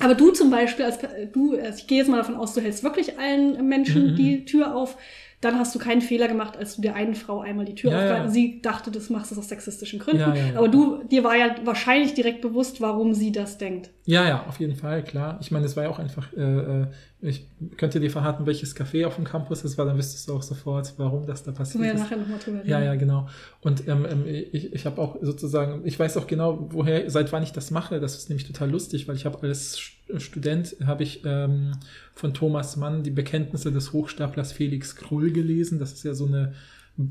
[0.00, 0.98] aber du zum Beispiel, als
[1.32, 4.16] du, also ich gehe jetzt mal davon aus, du hältst wirklich allen Menschen mhm.
[4.16, 4.96] die Tür auf
[5.42, 7.98] dann hast du keinen Fehler gemacht, als du der einen Frau einmal die Tür ja,
[7.98, 8.30] aufgehalten ja.
[8.30, 10.20] Sie dachte, das machst du aus sexistischen Gründen.
[10.20, 13.90] Ja, ja, Aber du, dir war ja wahrscheinlich direkt bewusst, warum sie das denkt.
[14.04, 15.38] Ja, ja, auf jeden Fall, klar.
[15.40, 16.86] Ich meine, es war ja auch einfach, äh, äh
[17.24, 20.42] ich könnte dir verraten, welches Café auf dem Campus es war, dann wüsstest du auch
[20.42, 21.92] sofort, warum das da passiert ist.
[21.92, 22.68] ja nachher nochmal drüber reden.
[22.68, 23.28] Ja, ja, genau.
[23.60, 27.44] Und ähm, ähm ich, ich habe auch sozusagen, ich weiß auch genau, woher, seit wann
[27.44, 28.00] ich das mache.
[28.00, 29.78] Das ist nämlich total lustig, weil ich habe als
[30.18, 31.72] Student, habe ich ähm,
[32.14, 35.78] von Thomas Mann die Bekenntnisse des Hochstaplers Felix Krull gelesen.
[35.78, 36.54] Das ist ja so eine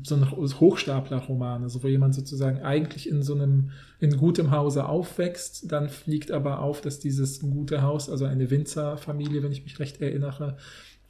[0.04, 5.72] so ein Hochstapler-Roman, also wo jemand sozusagen eigentlich in so einem in gutem Hause aufwächst,
[5.72, 10.00] dann fliegt aber auf, dass dieses gute Haus, also eine Winzerfamilie, wenn ich mich recht
[10.00, 10.56] erinnere,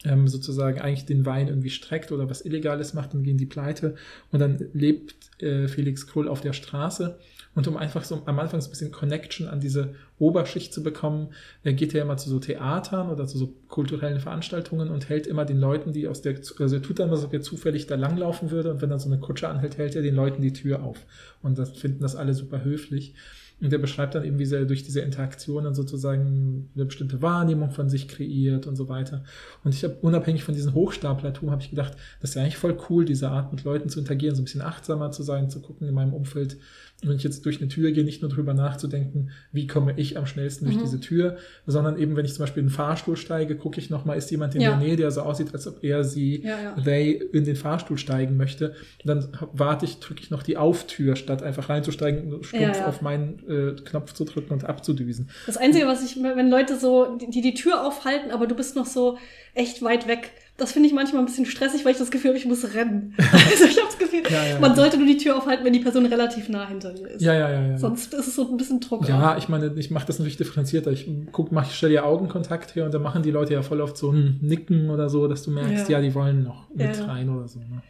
[0.04, 3.94] ähm, sozusagen eigentlich den Wein irgendwie streckt oder was Illegales macht, dann gehen die pleite
[4.30, 7.18] und dann lebt äh, Felix Krull auf der Straße
[7.54, 11.28] und um einfach so am Anfang so ein bisschen Connection an diese Oberschicht zu bekommen,
[11.64, 15.58] geht er immer zu so Theatern oder zu so kulturellen Veranstaltungen und hält immer den
[15.58, 18.70] Leuten, die aus der, also er tut dann, als ob er zufällig da langlaufen würde
[18.70, 21.04] und wenn dann so eine Kutsche anhält, hält er den Leuten die Tür auf.
[21.42, 23.14] Und das finden das alle super höflich.
[23.62, 27.88] Und der beschreibt dann eben, wie er durch diese Interaktionen sozusagen eine bestimmte Wahrnehmung von
[27.88, 29.22] sich kreiert und so weiter.
[29.62, 32.76] Und ich habe unabhängig von diesem Hochstaplertum, habe ich gedacht, das ist ja eigentlich voll
[32.90, 35.86] cool, diese Art mit Leuten zu interagieren, so ein bisschen achtsamer zu sein, zu gucken
[35.86, 36.56] in meinem Umfeld,
[37.02, 40.26] wenn ich jetzt durch eine Tür gehe, nicht nur drüber nachzudenken, wie komme ich am
[40.26, 40.82] schnellsten durch mhm.
[40.82, 41.36] diese Tür,
[41.66, 44.54] sondern eben, wenn ich zum Beispiel in den Fahrstuhl steige, gucke ich nochmal, ist jemand
[44.54, 44.70] in ja.
[44.70, 46.82] der Nähe, der so aussieht, als ob er sie, ja, ja.
[46.82, 48.74] they in den Fahrstuhl steigen möchte.
[49.04, 53.38] Und dann warte ich, drücke ich noch die Auftür, statt einfach reinzusteigen, stumpf auf meinen
[53.48, 55.30] äh, Knopf zu drücken und abzudüsen.
[55.46, 58.86] Das Einzige, was ich, wenn Leute so, die die Tür aufhalten, aber du bist noch
[58.86, 59.18] so
[59.54, 60.30] echt weit weg,
[60.62, 63.14] das finde ich manchmal ein bisschen stressig, weil ich das Gefühl habe, ich muss rennen.
[63.32, 65.80] also ich habe das Gefühl, ja, ja, man sollte nur die Tür aufhalten, wenn die
[65.80, 67.20] Person relativ nah hinter dir ist.
[67.20, 67.66] Ja, ja, ja.
[67.68, 69.06] ja Sonst ist es so ein bisschen trocken.
[69.06, 70.92] Ja, ich meine, ich mache das natürlich differenzierter.
[70.92, 73.80] Ich guck, mach, ich stelle ja Augenkontakt her und dann machen die Leute ja voll
[73.80, 77.28] oft so ein Nicken oder so, dass du merkst, ja, die wollen noch mit rein
[77.28, 77.58] oder so.
[77.58, 77.82] Ne?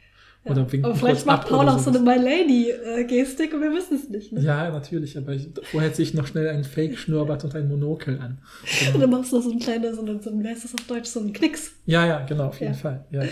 [0.45, 4.09] Oder winken aber vielleicht macht Paul auch so eine My Lady-Gestik und wir wissen es
[4.09, 4.33] nicht.
[4.33, 4.41] Ne?
[4.41, 8.39] Ja, natürlich, aber ich, vorher ziehe ich noch schnell einen Fake-Schnurrbart und ein Monokel an.
[8.93, 10.75] Und dann machst du noch so ein kleiner, so ein, so ein, wer ist das
[10.75, 11.73] auf Deutsch, so ein Knicks.
[11.87, 12.79] Ja, ja, genau, auf jeden ja.
[12.79, 13.05] Fall.
[13.11, 13.23] Ja.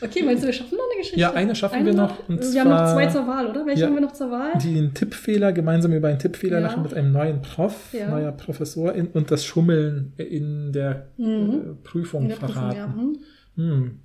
[0.00, 1.20] Okay, meinst du, wir schaffen noch eine Geschichte?
[1.20, 2.28] Ja, eine schaffen eine wir noch.
[2.28, 3.66] Und wir haben noch zwei zur Wahl, oder?
[3.66, 4.52] Welche ja, haben wir noch zur Wahl?
[4.58, 6.66] Den Tippfehler, gemeinsam über einen Tippfehler ja.
[6.66, 8.10] lachen mit einem neuen Prof, ja.
[8.10, 11.76] neuer Professor in, und das Schummeln in der mhm.
[11.80, 12.92] äh, Prüfung in der verraten.
[12.92, 13.18] Prüfung,
[13.56, 13.62] ja.
[13.62, 14.00] hm.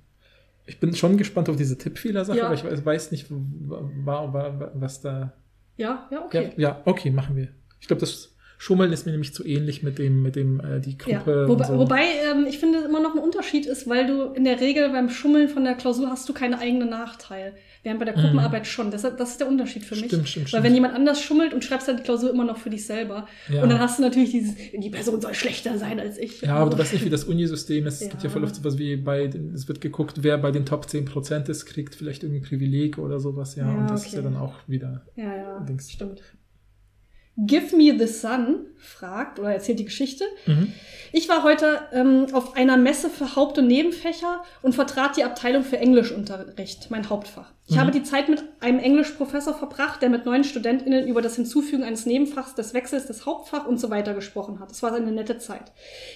[0.66, 2.46] Ich bin schon gespannt auf diese Tippfehler-Sache, ja.
[2.46, 5.32] aber ich weiß nicht, was da.
[5.76, 6.52] Ja, ja, okay.
[6.56, 7.48] Ja, ja okay, machen wir.
[7.80, 10.96] Ich glaube, das Schummeln ist mir nämlich zu ähnlich mit dem, mit dem, äh, die
[10.96, 11.32] Gruppe.
[11.32, 11.48] Ja.
[11.48, 11.78] Wobei, so.
[11.78, 15.10] wobei ähm, ich finde immer noch ein Unterschied ist, weil du in der Regel beim
[15.10, 17.54] Schummeln von der Klausur hast du keine eigenen Nachteil.
[17.82, 18.66] Während bei der Gruppenarbeit mhm.
[18.66, 18.90] schon.
[18.92, 20.04] Das, das ist der Unterschied für mich.
[20.04, 20.52] Stimmt, stimmt, stimmt.
[20.52, 23.26] Weil wenn jemand anders schummelt und schreibst dann die Klausur immer noch für dich selber.
[23.52, 23.64] Ja.
[23.64, 26.42] Und dann hast du natürlich dieses, die Person soll schlechter sein als ich.
[26.42, 27.94] Ja, aber du weißt nicht, wie das Unisystem ist.
[27.94, 28.08] Es ja.
[28.10, 30.86] gibt ja voll oft sowas wie bei, den, es wird geguckt, wer bei den Top
[30.86, 33.66] 10% ist, kriegt vielleicht irgendein Privileg oder sowas, ja.
[33.66, 34.10] ja und das okay.
[34.10, 35.04] ist ja dann auch wieder.
[35.16, 35.60] Ja, ja.
[35.68, 36.22] Denkst, stimmt.
[37.36, 40.24] Give Me the Sun fragt oder erzählt die Geschichte.
[40.46, 40.72] Mhm.
[41.12, 45.62] Ich war heute ähm, auf einer Messe für Haupt- und Nebenfächer und vertrat die Abteilung
[45.62, 47.52] für Englischunterricht, mein Hauptfach.
[47.66, 47.80] Ich mhm.
[47.80, 52.04] habe die Zeit mit einem Englischprofessor verbracht, der mit neuen StudentInnen über das Hinzufügen eines
[52.04, 54.70] Nebenfachs, des Wechsels des Hauptfach und so weiter gesprochen hat.
[54.70, 55.72] Es war eine nette Zeit.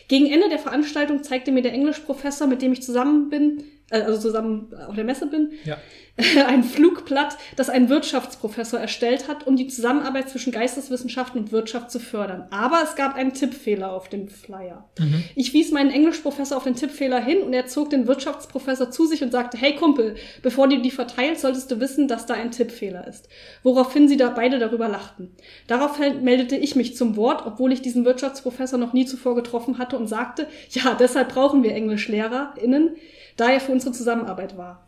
[0.09, 4.74] Gegen Ende der Veranstaltung zeigte mir der Englischprofessor, mit dem ich zusammen bin, also zusammen
[4.89, 5.78] auf der Messe bin, ja.
[6.47, 12.01] ein Flugblatt, das ein Wirtschaftsprofessor erstellt hat, um die Zusammenarbeit zwischen Geisteswissenschaften und Wirtschaft zu
[12.01, 12.47] fördern.
[12.51, 14.89] Aber es gab einen Tippfehler auf dem Flyer.
[14.99, 15.22] Mhm.
[15.34, 19.22] Ich wies meinen Englischprofessor auf den Tippfehler hin und er zog den Wirtschaftsprofessor zu sich
[19.22, 23.07] und sagte, hey Kumpel, bevor du die verteilst, solltest du wissen, dass da ein Tippfehler
[23.07, 23.28] ist.
[23.62, 25.37] Woraufhin sie da beide darüber lachten.
[25.66, 29.99] Daraufhin meldete ich mich zum Wort, obwohl ich diesen Wirtschaftsprofessor noch nie zuvor getroffen hatte
[29.99, 32.97] und sagte, ja, deshalb brauchen wir EnglischlehrerInnen,
[33.37, 34.87] da er für unsere Zusammenarbeit war.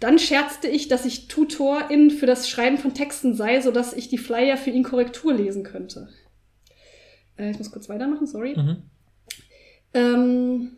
[0.00, 4.18] Dann scherzte ich, dass ich Tutorin für das Schreiben von Texten sei, sodass ich die
[4.18, 6.08] Flyer für ihn Korrektur lesen könnte.
[7.36, 8.56] Äh, ich muss kurz weitermachen, sorry.
[8.56, 8.82] Mhm.
[9.94, 10.76] Ähm,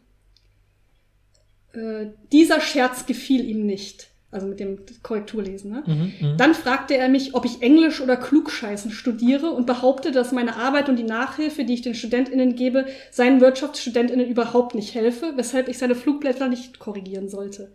[1.72, 4.09] äh, dieser Scherz gefiel ihm nicht.
[4.32, 5.72] Also mit dem Korrekturlesen.
[5.72, 5.82] Ne?
[5.84, 6.36] Mhm, mh.
[6.36, 10.88] Dann fragte er mich, ob ich Englisch oder Klugscheißen studiere und behauptete, dass meine Arbeit
[10.88, 15.78] und die Nachhilfe, die ich den StudentInnen gebe, seinen WirtschaftsstudentInnen überhaupt nicht helfe, weshalb ich
[15.78, 17.72] seine Flugblätter nicht korrigieren sollte.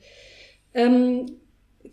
[0.74, 1.26] Ähm,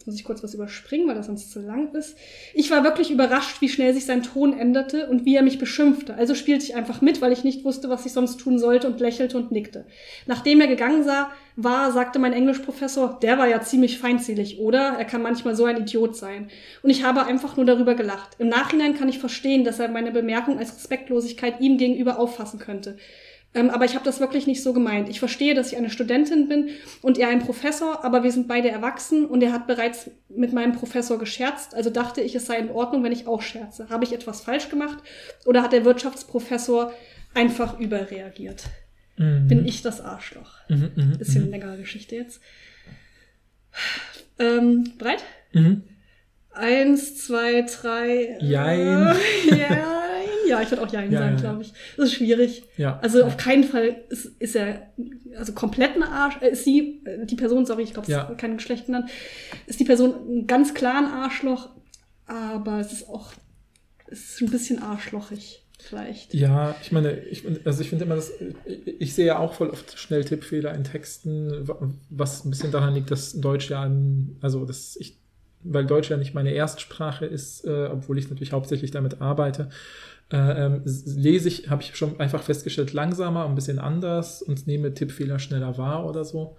[0.02, 2.18] Jetzt muss ich kurz was überspringen, weil das sonst zu lang ist.
[2.54, 6.14] Ich war wirklich überrascht, wie schnell sich sein Ton änderte und wie er mich beschimpfte.
[6.14, 8.98] Also spielte ich einfach mit, weil ich nicht wusste, was ich sonst tun sollte und
[8.98, 9.84] lächelte und nickte.
[10.26, 14.96] Nachdem er gegangen sah, war, sagte mein Englischprofessor, der war ja ziemlich feindselig, oder?
[14.98, 16.48] Er kann manchmal so ein Idiot sein.
[16.82, 18.30] Und ich habe einfach nur darüber gelacht.
[18.40, 22.96] Im Nachhinein kann ich verstehen, dass er meine Bemerkung als Respektlosigkeit ihm gegenüber auffassen könnte.
[23.54, 25.08] Ähm, aber ich habe das wirklich nicht so gemeint.
[25.10, 26.70] Ich verstehe, dass ich eine Studentin bin
[27.02, 30.72] und er ein Professor, aber wir sind beide erwachsen und er hat bereits mit meinem
[30.72, 31.74] Professor gescherzt.
[31.74, 33.90] Also dachte ich, es sei in Ordnung, wenn ich auch scherze.
[33.90, 34.98] Habe ich etwas falsch gemacht
[35.44, 36.92] oder hat der Wirtschaftsprofessor
[37.34, 38.64] einfach überreagiert?
[39.18, 39.48] Mhm.
[39.48, 40.54] Bin ich das Arschloch?
[40.70, 41.50] Mhm, mh, Bisschen mh.
[41.50, 42.40] längere Geschichte jetzt.
[44.38, 45.22] Ähm, bereit?
[45.52, 45.82] Mhm.
[46.50, 48.38] Eins, zwei, drei.
[48.40, 49.14] Jein.
[49.50, 50.01] Äh, ja.
[50.48, 51.72] Ja, ich würde auch Jein ja, sagen, ja, glaube ich.
[51.96, 52.64] Das ist schwierig.
[52.76, 52.98] Ja.
[53.00, 54.90] Also auf keinen Fall ist, ist er,
[55.36, 58.38] also komplett ein Arsch, äh, ist sie, äh, die Person, sorry, ich glaube, es ist
[58.38, 59.10] kein Geschlecht genannt,
[59.66, 61.70] ist die Person ein ganz klar ein Arschloch,
[62.26, 63.32] aber es ist auch,
[64.06, 65.62] es ist ein bisschen arschlochig.
[65.82, 66.32] Vielleicht.
[66.32, 68.32] Ja, ich meine, ich, also ich finde immer, dass
[68.64, 71.68] ich sehe ja auch voll oft schnell Tippfehler in Texten,
[72.08, 75.18] was ein bisschen daran liegt, dass Deutsch ja, ein, also dass ich,
[75.64, 79.70] weil Deutsch ja nicht meine Erstsprache ist, äh, obwohl ich natürlich hauptsächlich damit arbeite,
[80.32, 84.94] äh, ähm, lese ich, habe ich schon einfach festgestellt, langsamer, ein bisschen anders und nehme
[84.94, 86.56] Tippfehler schneller wahr oder so.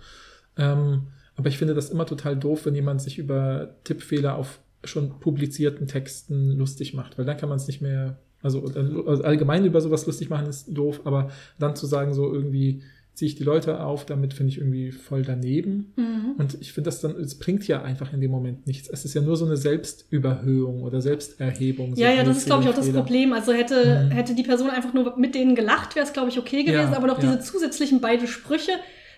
[0.57, 5.19] Ähm, aber ich finde das immer total doof, wenn jemand sich über Tippfehler auf schon
[5.19, 8.63] publizierten Texten lustig macht, weil dann kann man es nicht mehr Also,
[9.07, 13.29] also allgemein über sowas lustig machen ist doof, aber dann zu sagen, so irgendwie ziehe
[13.29, 15.93] ich die Leute auf, damit finde ich irgendwie voll daneben.
[15.95, 16.35] Mhm.
[16.37, 18.89] Und ich finde das dann, es bringt ja einfach in dem Moment nichts.
[18.89, 21.95] Es ist ja nur so eine Selbstüberhöhung oder Selbsterhebung.
[21.95, 22.89] So Ja, ja, das ist, glaube ich, auch das.
[22.89, 23.33] Problem.
[23.33, 24.11] Also hätte, Mhm.
[24.11, 26.91] hätte die Person einfach nur mit denen gelacht, wäre es, glaube ich, okay gewesen.
[26.91, 27.35] Ja, aber noch ja.
[27.35, 28.71] diese zusätzlichen beiden Sprüche.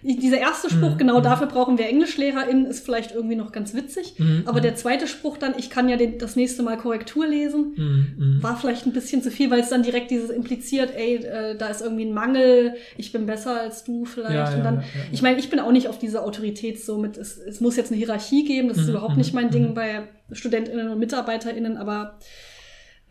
[0.04, 4.16] Dieser erste Spruch, Mhm, genau dafür brauchen wir EnglischlehrerInnen, ist vielleicht irgendwie noch ganz witzig.
[4.20, 4.64] Mhm, Aber mhm.
[4.64, 8.44] der zweite Spruch dann, ich kann ja den, das nächste Mal Korrektur lesen, Mhm, mhm.
[8.44, 11.68] war vielleicht ein bisschen zu viel, weil es dann direkt dieses impliziert, ey, äh, da
[11.68, 14.52] ist irgendwie ein Mangel, ich bin besser als du vielleicht.
[14.52, 16.98] Ja, und dann, ja, ja, ich meine, ich bin auch nicht auf diese Autorität so
[16.98, 19.74] mit, es, es muss jetzt eine Hierarchie geben, das ist Mhm, überhaupt nicht mein Ding
[19.74, 22.18] bei StudentInnen und MitarbeiterInnen, aber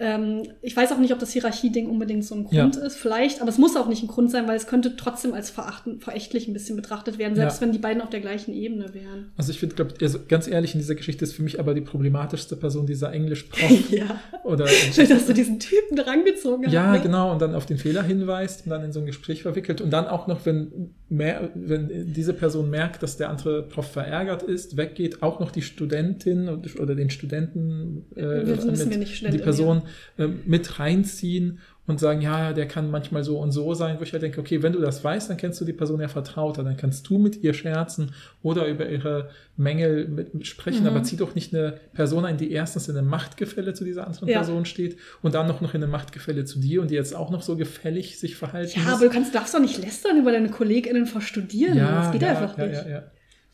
[0.00, 3.48] ähm, ich weiß auch nicht, ob das Hierarchie-Ding unbedingt so ein Grund ist, vielleicht, aber
[3.48, 6.52] es muss auch nicht ein Grund sein, weil es könnte trotzdem als verachten, verächtlich ein
[6.52, 7.66] bisschen betrachtet werden, selbst Ja.
[7.66, 9.30] wenn die beiden auf der gleichen Ebene wären.
[9.36, 11.80] Also ich finde, glaube also ganz ehrlich, in dieser Geschichte ist für mich aber die
[11.80, 13.70] problematischste Person dieser Englischprof.
[13.90, 14.20] ja.
[14.42, 16.96] oder Schön, dass du diesen Typen drangezogen Ja, hast.
[16.96, 17.02] ne?
[17.04, 19.80] genau, und dann auf den Fehler hinweist und dann in so ein Gespräch verwickelt.
[19.80, 24.42] Und dann auch noch, wenn, mehr, wenn diese Person merkt, dass der andere Prof verärgert
[24.42, 29.83] ist, weggeht, auch noch die Studentin oder den Studenten, äh, mit, die Person
[30.18, 34.12] äh, mit reinziehen und sagen, ja, der kann manchmal so und so sein, wo ich
[34.14, 36.78] halt denke, okay, wenn du das weißt, dann kennst du die Person ja vertrauter, dann
[36.78, 38.12] kannst du mit ihr scherzen
[38.42, 39.28] oder über ihre
[39.58, 40.86] Mängel mit, mit sprechen, Mhm.
[40.88, 44.28] aber zieh doch nicht eine Person ein, die erstens in einem Machtgefälle zu dieser anderen
[44.30, 44.38] Ja.
[44.38, 47.30] Person steht und dann noch, noch in einem Machtgefälle zu dir und die jetzt auch
[47.30, 48.92] noch so gefällig sich verhalten Ja, muss.
[48.94, 51.76] aber du kannst, darfst doch nicht lästern über deine KollegInnen vor Studieren.
[51.76, 52.82] das geht ja, einfach ja, nicht.
[52.84, 53.02] Ja, ja.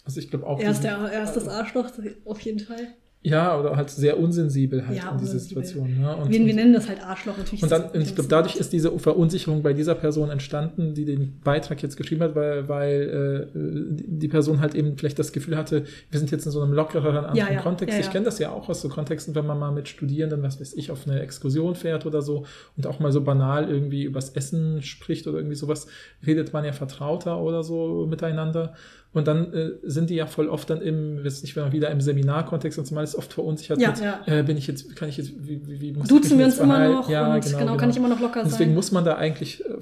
[0.05, 0.61] Also ich glaube auch.
[0.61, 1.91] Er ist, der, er ist das Arschloch,
[2.25, 2.95] auf jeden Fall.
[3.23, 5.39] Ja, oder halt sehr unsensibel halt Ja, in diese.
[5.39, 6.01] Situation.
[6.01, 6.17] Ne?
[6.17, 7.63] Und, Wir, wir nennen das halt Arschloch natürlich.
[7.63, 11.39] und dann, und ich glaube, dadurch ist diese Verunsicherung bei dieser Person entstanden, die den
[11.45, 15.85] Beitrag jetzt geschrieben hat, weil, weil äh, die Person halt eben vielleicht das Gefühl hatte,
[16.11, 17.99] wir sind jetzt in so einem lockereren anderen Ja, ja, Kontext.
[18.01, 20.73] Ich kenne das ja auch aus so Kontexten, wenn man mal mit Studierenden, was weiß
[20.73, 22.47] ich, auf eine Exkursion fährt oder so
[22.79, 25.89] und auch mal so banal irgendwie übers Essen spricht oder irgendwie sowas,
[26.27, 28.73] redet man ja vertrauter oder so miteinander.
[29.13, 31.91] Und dann äh, sind die ja voll oft dann im, weiß nicht, wenn man wieder
[31.91, 34.21] im Seminarkontext und zumal ist oft verunsichert Ja, mit, ja.
[34.27, 36.45] Äh, bin ich jetzt, kann ich jetzt, wie, wie, wie muss ich Duzen mich wir
[36.47, 36.95] uns immer verhalten?
[36.95, 38.75] noch Ja, und genau, kann ich immer noch locker und deswegen sein.
[38.77, 39.73] muss man da eigentlich äh,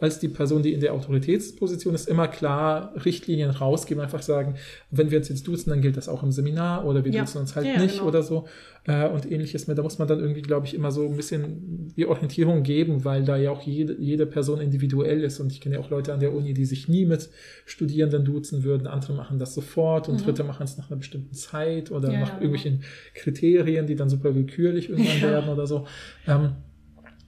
[0.00, 4.54] als die Person, die in der Autoritätsposition ist, immer klar Richtlinien rausgeben, einfach sagen,
[4.92, 7.22] wenn wir uns jetzt duzen, dann gilt das auch im Seminar oder wir Ja.
[7.22, 8.06] duzen uns halt ja, nicht genau.
[8.08, 8.46] oder so
[8.88, 9.76] äh, und ähnliches mehr.
[9.76, 13.22] Da muss man dann irgendwie, glaube ich, immer so ein bisschen die Orientierung geben, weil
[13.24, 16.20] da ja auch jede, jede Person individuell ist und ich kenne ja auch Leute an
[16.20, 17.28] der Uni, die sich nie mit
[17.66, 20.24] Studierenden duzen würden, andere machen das sofort und Mhm.
[20.24, 22.52] Dritte machen es nach einer bestimmten Zeit oder Ja, nach ja, genau.
[22.52, 22.82] irgendwelchen
[23.14, 25.22] Kriterien, die dann super willkürlich irgendwann Ja.
[25.32, 25.86] werden oder so.
[26.26, 26.52] Ähm,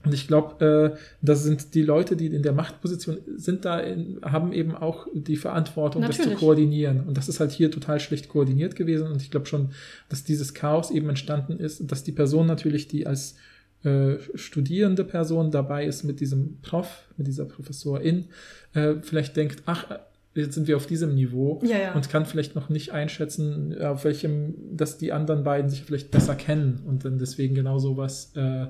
[0.03, 4.19] und ich glaube, äh, das sind die Leute, die in der Machtposition sind, da in,
[4.23, 6.39] haben eben auch die Verantwortung, das zu Natürlich.
[6.39, 7.01] koordinieren.
[7.01, 9.11] Und das ist halt hier total schlecht koordiniert gewesen.
[9.11, 9.71] Und ich glaube schon,
[10.09, 13.35] dass dieses Chaos eben entstanden ist dass die Person natürlich, die als
[13.83, 18.25] äh, studierende Person dabei ist mit diesem Prof, mit dieser Professorin,
[18.73, 19.85] äh, vielleicht denkt, ach,
[20.33, 21.93] jetzt sind wir auf diesem Niveau Ja, ja.
[21.93, 26.35] und kann vielleicht noch nicht einschätzen, auf welchem, dass die anderen beiden sich vielleicht besser
[26.35, 28.67] kennen und dann deswegen genau sowas äh,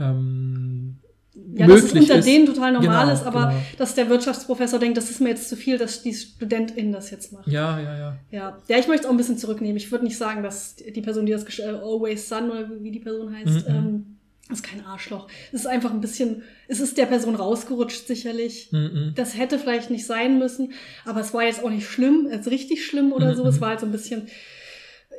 [0.00, 0.96] ähm,
[1.54, 2.26] Ja, dass es unter ist.
[2.26, 3.60] denen total normal Genau, ist, aber genau.
[3.78, 7.32] dass der Wirtschaftsprofessor denkt, das ist mir jetzt zu viel, dass die Studentin das jetzt
[7.32, 7.46] macht.
[7.46, 8.16] Ja, ja, ja.
[8.30, 9.76] Ja, ja ich möchte es auch ein bisschen zurücknehmen.
[9.76, 13.00] Ich würde nicht sagen, dass die Person, die das äh, Always Sun oder wie die
[13.00, 13.74] Person heißt, Mhm.
[13.74, 14.06] ähm,
[14.50, 15.28] ist kein Arschloch.
[15.52, 18.70] Es ist einfach ein bisschen, es ist der Person rausgerutscht sicherlich.
[18.72, 19.12] Mhm.
[19.14, 20.72] Das hätte vielleicht nicht sein müssen,
[21.04, 23.46] aber es war jetzt auch nicht schlimm, jetzt richtig schlimm oder Mhm, so.
[23.46, 23.60] Es mhm.
[23.60, 24.22] war halt so ein bisschen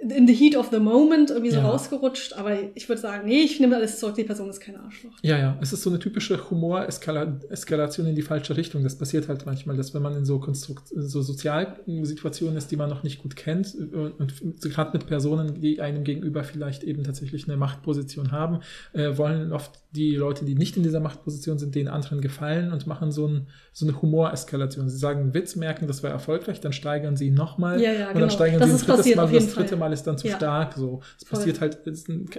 [0.01, 1.69] in the heat of the moment irgendwie so Ja.
[1.69, 2.33] rausgerutscht.
[2.33, 5.11] Aber ich würde sagen, nee, ich nehme alles zurück, die Person ist kein Arschloch.
[5.21, 8.83] Ja, ja, es ist so eine typische Humor-Eskalation in die falsche Richtung.
[8.83, 12.89] Das passiert halt manchmal, dass wenn man in so, Konstrukt so Sozialsituationen ist, die man
[12.89, 17.47] noch nicht gut kennt und, und gerade mit Personen, die einem gegenüber vielleicht eben tatsächlich
[17.47, 18.59] eine Machtposition haben,
[18.93, 22.85] äh, wollen oft die Leute, die nicht in dieser Machtposition sind, den anderen gefallen und
[22.85, 24.87] machen so, ein, so eine Humoreskalation.
[24.87, 27.99] Sie sagen einen Witz, merken, das war erfolgreich, dann steigern sie ihn nochmal Ja, ja,
[28.09, 28.19] und genau.
[28.19, 29.63] dann steigern Das sie ein drittes passiert, Mal und das jeden Fall.
[29.63, 30.35] dritte Mal ist dann zu Ja.
[30.35, 30.73] stark.
[30.75, 31.39] So, es Voll.
[31.39, 31.79] passiert halt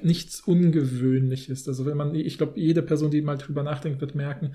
[0.05, 1.67] nichts Ungewöhnliches.
[1.69, 4.53] Also wenn man, ich glaube, jede Person, die mal drüber nachdenkt, wird merken,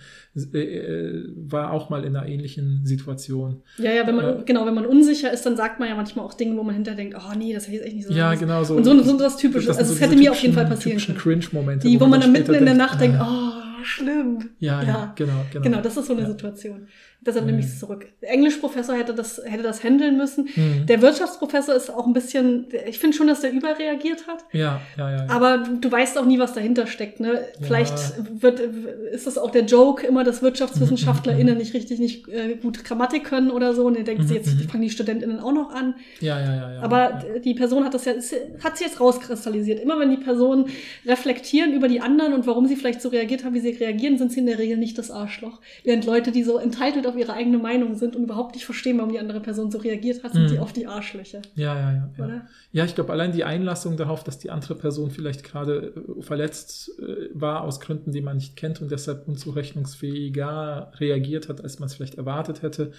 [0.54, 3.62] äh, äh, war auch mal in einer ähnlichen Situation.
[3.78, 6.26] Ja, ja, wenn man, Äh, genau, wenn man unsicher ist, dann sagt man ja manchmal
[6.26, 8.34] auch Dinge, wo man hinterher denkt, oh nee, das hätte ich echt nicht so Ja,
[8.36, 8.76] genau so.
[8.76, 9.68] Und so, so das Typische.
[9.68, 11.18] Das also so es hätte diese mir auf jeden Fall passieren können.
[11.18, 11.88] Cringe-Momente.
[11.88, 14.52] Die, wo man dann mitten in der denkt, ah, oh, schlimm.
[14.60, 15.64] Ja, ja, genau, genau.
[15.64, 16.28] Genau, das ist so eine Ja.
[16.28, 16.88] Situation.
[17.26, 17.52] Deshalb Mhm.
[17.52, 18.08] nehme ich es zurück.
[18.22, 20.48] Der Englischprofessor hätte das, hätte das handeln müssen.
[20.56, 20.86] Mhm.
[20.86, 24.46] Der Wirtschaftsprofessor ist auch ein bisschen, ich finde schon, dass der überreagiert hat.
[24.52, 25.18] Ja, ja, ja.
[25.26, 25.30] ja.
[25.30, 27.20] Aber du, du weißt auch nie, was dahinter steckt.
[27.20, 27.34] Ne?
[27.34, 27.40] Ja.
[27.66, 27.94] Vielleicht
[28.42, 32.84] wird, ist das auch der Joke immer, dass WirtschaftswissenschaftlerInnen Mhm, nicht richtig nicht äh, gut
[32.84, 33.86] Grammatik können oder so.
[33.86, 34.70] Und ihr denkt, Mhm, jetzt mhm.
[34.70, 35.96] fangen die StudentInnen auch noch an.
[36.20, 36.82] ja, ja, ja, ja.
[36.82, 37.40] Aber ja.
[37.40, 38.14] die Person hat das ja,
[38.64, 39.80] hat sich jetzt rauskristallisiert.
[39.80, 40.66] Immer wenn die Personen
[41.06, 44.32] reflektieren über die anderen und warum sie vielleicht so reagiert haben, wie sie reagieren, sind
[44.32, 45.60] sie in der Regel nicht das Arschloch.
[45.84, 49.12] Während Leute, die so entitled auf ihre eigene Meinung sind und überhaupt nicht verstehen, warum
[49.12, 50.48] die andere Person so reagiert hat, sind Mhm.
[50.50, 51.42] die oft die Arschlöcher.
[51.56, 52.10] Ja, ja, ja.
[52.18, 52.48] Ja, Oder?
[52.72, 56.92] ja ich glaube, allein die Einlassung darauf, dass die andere Person vielleicht gerade äh, verletzt
[57.00, 61.88] äh, war aus Gründen, die man nicht kennt und deshalb unzurechnungsfähiger reagiert hat, als man
[61.88, 62.92] es vielleicht erwartet hätte,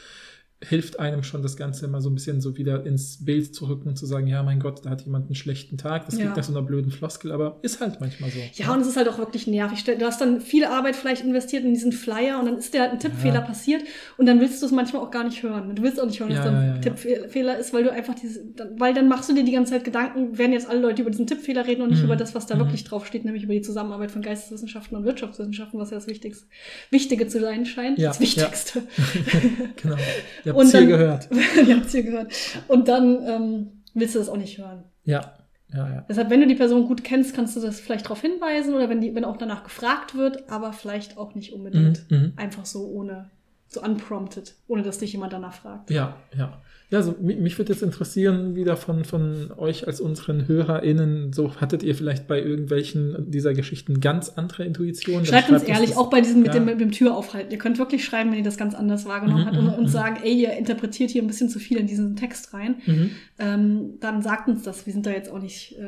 [0.64, 3.90] hilft einem schon das Ganze immer so ein bisschen so wieder ins Bild zu rücken
[3.90, 6.06] und zu sagen, ja, mein Gott, da hat jemand einen schlechten Tag.
[6.06, 6.36] Das klingt Ja.
[6.36, 8.38] nach so einer blöden Floskel, aber ist halt manchmal so.
[8.54, 9.84] Ja, und es ist halt auch wirklich nervig.
[9.84, 12.92] Du hast dann viel Arbeit vielleicht investiert in diesen Flyer und dann ist dir halt
[12.92, 13.40] ein Tippfehler Ja.
[13.42, 13.82] passiert
[14.16, 15.76] und dann willst du es manchmal auch gar nicht hören.
[15.76, 16.80] Du willst auch nicht hören, dass Ja, da ein ja, ja, ja.
[16.80, 19.84] Tippfehler ist, weil du einfach diese, dann, weil dann machst du dir die ganze Zeit
[19.84, 22.06] Gedanken, werden jetzt alle Leute über diesen Tippfehler reden und nicht Mhm.
[22.06, 22.60] über das, was da Mhm.
[22.60, 26.46] wirklich draufsteht, nämlich über die Zusammenarbeit von Geisteswissenschaften und Wirtschaftswissenschaften, was ja das Wichtigste,
[26.90, 27.98] Wichtige zu sein scheint.
[27.98, 28.84] Ja, das Wichtigste.
[29.82, 29.96] genau.
[30.46, 31.28] Ihr Und habt hier dann- gehört.
[31.68, 32.32] Ihr habt's hier gehört.
[32.68, 34.84] Und dann ähm, willst du das auch nicht hören.
[35.04, 35.34] Ja,
[35.74, 36.04] ja, ja.
[36.08, 39.00] Deshalb, wenn du die Person gut kennst, kannst du das vielleicht darauf hinweisen oder wenn,
[39.00, 42.32] die, wenn auch danach gefragt wird, aber vielleicht auch nicht unbedingt Mhm, mhm.
[42.36, 43.30] einfach so ohne,
[43.68, 45.90] so unprompted, ohne dass dich jemand danach fragt.
[45.90, 46.60] Ja, ja.
[46.88, 51.56] Ja, also mich, mich würde jetzt interessieren, wieder von, von euch als unseren HörerInnen, so
[51.56, 55.24] hattet ihr vielleicht bei irgendwelchen dieser Geschichten ganz andere Intuitionen?
[55.24, 56.60] Dann Schreibt uns ehrlich, das- auch bei diesem mit, ja.
[56.60, 57.50] dem, mit dem Türaufhalten.
[57.50, 59.88] Ihr könnt wirklich schreiben, wenn ihr das ganz anders wahrgenommen Mhm, habt und mhm, uns
[59.88, 59.92] mhm.
[59.94, 62.76] sagen, ey, ihr interpretiert hier ein bisschen zu viel in diesen Text rein.
[62.86, 63.10] Mhm.
[63.40, 64.86] Ähm, dann sagt uns das.
[64.86, 65.86] Wir sind da jetzt auch nicht äh,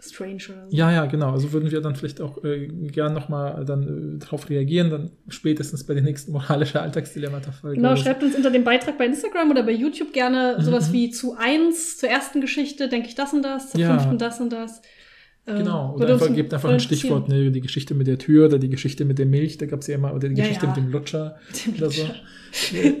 [0.00, 0.76] strange oder so.
[0.76, 1.32] Ja, ja, genau.
[1.32, 5.84] Also würden wir dann vielleicht auch äh, gern nochmal dann äh, darauf reagieren, dann spätestens
[5.84, 7.76] bei den nächsten moralische Alltagsdilemmata-Folge.
[7.76, 10.92] Genau, schreibt uns unter dem Beitrag bei Instagram oder bei YouTube gerne sowas mhm.
[10.92, 13.90] wie zu eins, zur ersten Geschichte denke ich das und das, zur Ja.
[13.90, 14.82] fünften das und das.
[15.48, 16.78] Äh, Genau, oder einfach, gebt einfach ein.
[16.80, 19.80] Stichwort, ne, die Geschichte mit der Tür oder die Geschichte mit der Milch, da gab
[19.80, 20.74] es ja immer, oder die Ja, Geschichte ja.
[20.74, 22.02] mit dem Lutscher Dem oder so.
[22.02, 22.14] Lutscher.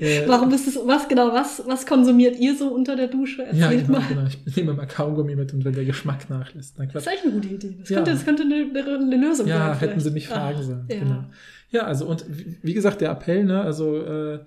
[0.02, 3.42] Äh, Warum ist es, was genau, was, was konsumiert ihr so unter der Dusche?
[3.52, 4.08] Ja, Erzählt genau, mal.
[4.08, 4.22] genau.
[4.46, 7.32] Ich nehme immer Kaugummi mit und wenn der Geschmack nachlässt, dann Das ist eigentlich eine
[7.34, 7.76] gute Idee.
[7.80, 7.96] Das Ja.
[7.96, 8.54] könnte, das könnte eine,
[8.94, 9.56] eine, Lösung sein.
[9.58, 10.84] Ja, hätten sie mich Ah, fragen sollen.
[10.90, 10.98] Ja.
[10.98, 11.24] Genau.
[11.70, 12.24] Ja, also und
[12.62, 14.38] wie gesagt, der Appell, ne, also äh,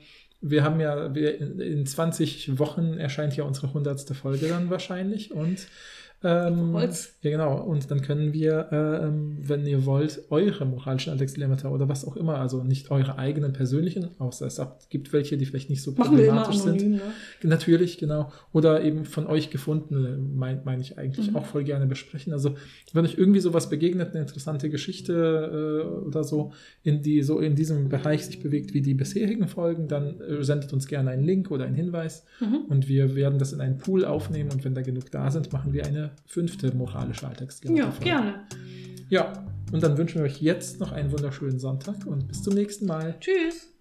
[0.44, 4.02] wir haben ja, wir, in, in 20 Wochen erscheint ja unsere 100.
[4.15, 5.68] Folge dann wahrscheinlich und
[6.23, 7.15] ähm, Holz.
[7.22, 12.06] ja genau, und dann können wir, ähm, wenn ihr wollt, eure moralischen Alltagsdilemmata oder was
[12.06, 15.91] auch immer, also nicht eure eigenen persönlichen, außer es gibt welche, die vielleicht nicht so
[15.93, 16.91] Machen problematisch sind.
[16.91, 17.02] ne?
[17.43, 18.31] Natürlich, genau.
[18.53, 21.38] Oder eben von euch gefundene, meine mein ich eigentlich Mhm.
[21.38, 22.34] auch voll gerne besprechen.
[22.34, 22.56] Also,
[22.93, 26.52] wenn euch irgendwie sowas begegnet, eine interessante Geschichte äh, oder so,
[26.84, 30.72] in die so in diesem Bereich sich bewegt wie die bisherigen Folgen, dann äh, sendet
[30.73, 32.65] uns gerne einen Link oder einen Hinweis Mhm.
[32.69, 35.73] und wir werden das in einen Pool aufnehmen und wenn da genug da sind, machen
[35.73, 37.86] wir eine eine fünfte moralische Alltagsgelegenheit.
[37.86, 38.06] Ja, Folge.
[38.06, 38.48] gerne.
[39.10, 39.34] Ja,
[39.72, 43.16] und dann wünschen wir euch jetzt noch einen wunderschönen Sonntag und bis zum nächsten Mal.
[43.20, 43.72] Tschüss.